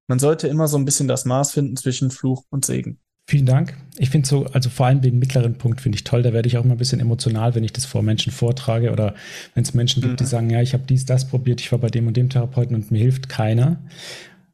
man 0.08 0.18
sollte 0.18 0.48
immer 0.48 0.68
so 0.68 0.76
ein 0.76 0.84
bisschen 0.84 1.08
das 1.08 1.24
Maß 1.24 1.52
finden 1.52 1.76
zwischen 1.76 2.10
Fluch 2.10 2.44
und 2.50 2.64
Segen. 2.64 3.00
Vielen 3.26 3.46
Dank. 3.46 3.74
Ich 3.96 4.10
finde 4.10 4.28
so, 4.28 4.44
also 4.46 4.68
vor 4.68 4.84
allem 4.84 5.00
den 5.00 5.18
mittleren 5.18 5.56
Punkt 5.56 5.80
finde 5.80 5.96
ich 5.96 6.04
toll. 6.04 6.22
Da 6.22 6.34
werde 6.34 6.46
ich 6.46 6.58
auch 6.58 6.64
immer 6.64 6.74
ein 6.74 6.78
bisschen 6.78 7.00
emotional, 7.00 7.54
wenn 7.54 7.64
ich 7.64 7.72
das 7.72 7.86
vor 7.86 8.02
Menschen 8.02 8.32
vortrage 8.32 8.92
oder 8.92 9.14
wenn 9.54 9.62
es 9.62 9.72
Menschen 9.72 10.02
gibt, 10.02 10.12
mhm. 10.12 10.16
die 10.16 10.26
sagen, 10.26 10.50
ja, 10.50 10.60
ich 10.60 10.74
habe 10.74 10.84
dies, 10.86 11.06
das 11.06 11.28
probiert, 11.28 11.62
ich 11.62 11.72
war 11.72 11.78
bei 11.78 11.88
dem 11.88 12.06
und 12.06 12.18
dem 12.18 12.28
Therapeuten 12.28 12.76
und 12.76 12.90
mir 12.90 12.98
hilft 12.98 13.30
keiner. 13.30 13.82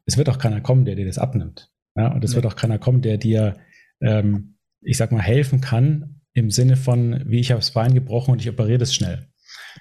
Es 0.06 0.16
wird 0.16 0.28
auch 0.28 0.38
keiner 0.38 0.60
kommen, 0.60 0.84
der 0.84 0.94
dir 0.94 1.06
das 1.06 1.18
abnimmt. 1.18 1.72
Ja, 1.96 2.12
und 2.12 2.22
es 2.22 2.30
ja. 2.30 2.36
wird 2.36 2.46
auch 2.46 2.54
keiner 2.54 2.78
kommen, 2.78 3.02
der 3.02 3.18
dir, 3.18 3.56
ähm, 4.00 4.54
ich 4.82 4.96
sag 4.96 5.10
mal, 5.10 5.20
helfen 5.20 5.60
kann 5.60 6.20
im 6.32 6.52
Sinne 6.52 6.76
von, 6.76 7.22
wie 7.26 7.40
ich 7.40 7.50
habe 7.50 7.60
das 7.60 7.72
Bein 7.72 7.92
gebrochen 7.92 8.30
und 8.30 8.40
ich 8.40 8.48
operiere 8.48 8.78
das 8.78 8.94
schnell. 8.94 9.29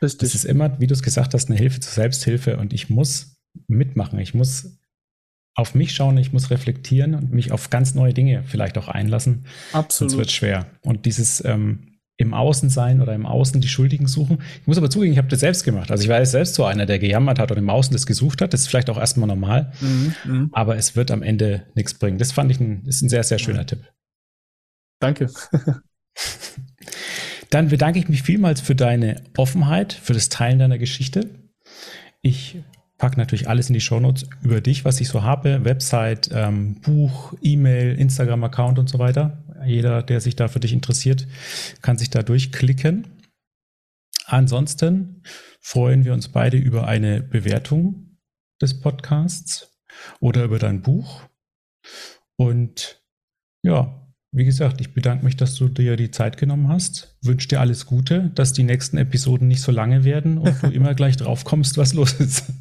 Richtig. 0.02 0.20
Das 0.20 0.36
ist 0.36 0.46
immer, 0.46 0.80
wie 0.80 0.88
du 0.88 0.94
es 0.94 1.04
gesagt 1.04 1.34
hast, 1.34 1.50
eine 1.50 1.58
Hilfe 1.58 1.80
zur 1.80 1.94
Selbsthilfe 1.94 2.58
und 2.58 2.74
ich 2.74 2.90
muss 2.90 3.38
mitmachen. 3.68 4.20
Ich 4.20 4.34
muss 4.34 4.80
auf 5.56 5.76
mich 5.76 5.94
schauen, 5.94 6.18
ich 6.18 6.32
muss 6.32 6.52
reflektieren 6.52 7.16
und 7.16 7.32
mich 7.32 7.52
auf 7.52 7.70
ganz 7.70 7.94
neue 7.94 8.14
Dinge 8.14 8.44
vielleicht 8.46 8.78
auch 8.78 8.88
einlassen. 8.88 9.46
Absolut. 9.74 10.12
Sonst 10.12 10.18
wird 10.18 10.32
schwer. 10.32 10.68
Und 10.82 11.06
dieses 11.06 11.44
ähm, 11.44 12.00
im 12.20 12.34
Außen 12.34 12.70
sein 12.70 13.02
oder 13.02 13.14
im 13.14 13.26
Außen 13.26 13.62
die 13.62 13.70
Schuldigen 13.70 14.08
suchen. 14.08 14.42
Ich 14.62 14.68
muss 14.68 14.78
aber 14.78 14.90
zugeben, 14.90 15.14
ich 15.14 15.18
habe 15.18 15.30
das 15.30 15.40
selbst 15.40 15.64
gemacht. 15.64 15.90
Also 15.90 16.04
ich 16.04 16.10
war 16.10 16.20
jetzt 16.20 16.32
selbst 16.32 16.54
so 16.54 16.66
einer, 16.66 16.86
der 16.86 17.00
gejammert 17.00 17.40
hat 17.40 17.50
und 17.52 17.58
im 17.58 17.70
Außen 17.70 17.94
das 17.94 18.06
gesucht 18.06 18.42
hat. 18.42 18.54
Das 18.54 18.62
ist 18.62 18.68
vielleicht 18.68 18.90
auch 18.90 18.98
erstmal 18.98 19.28
normal. 19.28 19.72
Mhm, 19.80 20.16
mhm. 20.26 20.50
aber 20.52 20.76
es 20.76 20.98
wird 20.98 21.12
am 21.12 21.24
Ende 21.24 21.68
nichts 21.76 21.94
bringen. 21.94 22.18
Das 22.18 22.34
fand 22.34 22.52
ich 22.52 22.60
ein, 22.60 22.84
ist 22.86 23.02
ein 23.02 23.10
sehr, 23.10 23.24
sehr 23.24 23.40
schöner 23.40 23.60
ja. 23.60 23.64
Tipp. 23.66 23.90
Danke. 25.00 25.32
Dann 27.50 27.70
bedanke 27.70 28.00
ich 28.00 28.10
mich 28.10 28.24
vielmals 28.24 28.62
für 28.62 28.76
deine 28.76 29.22
Offenheit, 29.38 29.94
für 29.94 30.14
das 30.14 30.30
Teilen 30.30 30.60
deiner 30.60 30.78
Geschichte. 30.78 31.30
Ich 32.22 32.58
Pack 33.00 33.16
natürlich 33.16 33.48
alles 33.48 33.70
in 33.70 33.74
die 33.74 33.82
Shownotes 33.82 34.30
über 34.44 34.60
dich, 34.60 34.84
was 34.84 35.00
ich 35.00 35.08
so 35.08 35.24
habe. 35.24 35.64
Website, 35.64 36.30
ähm, 36.34 36.82
Buch, 36.82 37.34
E-Mail, 37.42 37.98
Instagram-Account 37.98 38.78
und 38.78 38.90
so 38.90 39.00
weiter. 39.00 39.42
Jeder, 39.66 40.04
der 40.04 40.20
sich 40.20 40.36
da 40.36 40.50
für 40.50 40.60
dich 40.60 40.74
interessiert, 40.74 41.26
kann 41.82 41.98
sich 41.98 42.10
da 42.10 42.24
durchklicken. 42.24 43.08
Ansonsten 44.26 45.24
freuen 45.62 46.04
wir 46.04 46.14
uns 46.14 46.28
beide 46.28 46.58
über 46.58 46.88
eine 46.88 47.24
Bewertung 47.24 48.18
des 48.62 48.82
Podcasts 48.82 49.80
oder 50.20 50.44
über 50.44 50.60
dein 50.60 50.82
Buch. 50.82 51.24
Und 52.36 53.02
ja, 53.64 54.09
wie 54.32 54.46
gesagt, 54.46 54.80
ich 54.80 54.94
bedanke 54.94 55.26
mich, 55.26 55.38
dass 55.38 55.56
du 55.56 55.68
dir 55.68 55.96
die 55.96 56.12
Zeit 56.12 56.38
genommen 56.38 56.70
hast. 56.70 57.18
Wünsche 57.22 57.48
dir 57.48 57.60
alles 57.60 57.86
Gute, 57.86 58.32
dass 58.36 58.54
die 58.54 58.64
nächsten 58.64 58.98
Episoden 58.98 59.48
nicht 59.48 59.62
so 59.62 59.72
lange 59.72 60.04
werden 60.04 60.38
und 60.38 60.62
du 60.62 60.68
immer 60.68 60.94
gleich 60.94 61.18
drauf 61.18 61.46
kommst, 61.46 61.78
was 61.78 61.94
los 61.94 62.14
ist. 62.14 62.46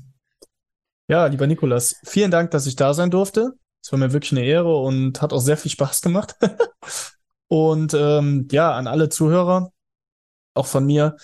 Ja, 1.11 1.25
lieber 1.25 1.47
Nikolas, 1.47 1.97
vielen 2.05 2.31
Dank, 2.31 2.51
dass 2.51 2.67
ich 2.67 2.77
da 2.77 2.93
sein 2.93 3.11
durfte. 3.11 3.55
Es 3.83 3.91
war 3.91 3.99
mir 3.99 4.13
wirklich 4.13 4.33
eine 4.33 4.45
Ehre 4.45 4.77
und 4.77 5.23
hat 5.23 5.33
auch 5.33 5.41
sehr 5.41 5.57
viel 5.57 5.71
Spaß 5.71 6.03
gemacht. 6.03 6.37
und 7.49 7.95
ähm, 7.95 8.47
ja, 8.53 8.73
an 8.73 8.87
alle 8.87 9.09
Zuhörer, 9.09 9.73
auch 10.53 10.67
von 10.67 10.85
mir, 10.85 11.17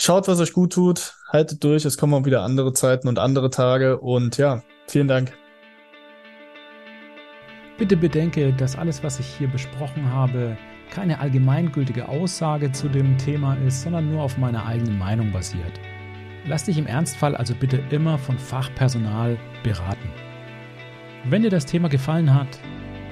schaut, 0.00 0.28
was 0.28 0.38
euch 0.38 0.52
gut 0.52 0.74
tut, 0.74 1.16
haltet 1.28 1.64
durch, 1.64 1.84
es 1.84 1.98
kommen 1.98 2.14
auch 2.14 2.24
wieder 2.24 2.42
andere 2.42 2.72
Zeiten 2.72 3.08
und 3.08 3.18
andere 3.18 3.50
Tage 3.50 3.98
und 3.98 4.36
ja, 4.36 4.62
vielen 4.86 5.08
Dank. 5.08 5.36
Bitte 7.78 7.96
bedenke, 7.96 8.52
dass 8.52 8.76
alles, 8.76 9.04
was 9.04 9.20
ich 9.20 9.26
hier 9.26 9.46
besprochen 9.46 10.12
habe, 10.12 10.58
keine 10.90 11.20
allgemeingültige 11.20 12.08
Aussage 12.08 12.72
zu 12.72 12.88
dem 12.88 13.16
Thema 13.18 13.56
ist, 13.66 13.82
sondern 13.82 14.10
nur 14.10 14.22
auf 14.22 14.36
meiner 14.36 14.66
eigenen 14.66 14.98
Meinung 14.98 15.30
basiert. 15.30 15.80
Lass 16.44 16.64
dich 16.64 16.78
im 16.78 16.86
Ernstfall 16.86 17.36
also 17.36 17.54
bitte 17.54 17.80
immer 17.90 18.18
von 18.18 18.38
Fachpersonal 18.38 19.36
beraten. 19.62 20.08
Wenn 21.24 21.42
dir 21.42 21.50
das 21.50 21.66
Thema 21.66 21.88
gefallen 21.88 22.34
hat 22.34 22.58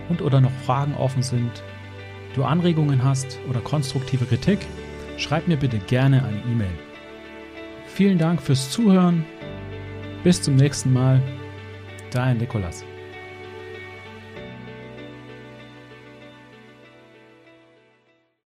und 0.08 0.22
oder 0.22 0.40
noch 0.40 0.50
Fragen 0.64 0.94
offen 0.94 1.22
sind, 1.22 1.62
du 2.34 2.44
Anregungen 2.44 3.04
hast 3.04 3.38
oder 3.48 3.60
konstruktive 3.60 4.24
Kritik, 4.24 4.58
schreib 5.18 5.48
mir 5.48 5.58
bitte 5.58 5.78
gerne 5.78 6.24
eine 6.24 6.38
E-Mail. 6.38 6.78
Vielen 7.86 8.18
Dank 8.18 8.40
fürs 8.40 8.70
Zuhören. 8.70 9.24
Bis 10.24 10.40
zum 10.42 10.56
nächsten 10.56 10.92
Mal. 10.92 11.20
Dein 12.10 12.38
Nikolas. 12.38 12.85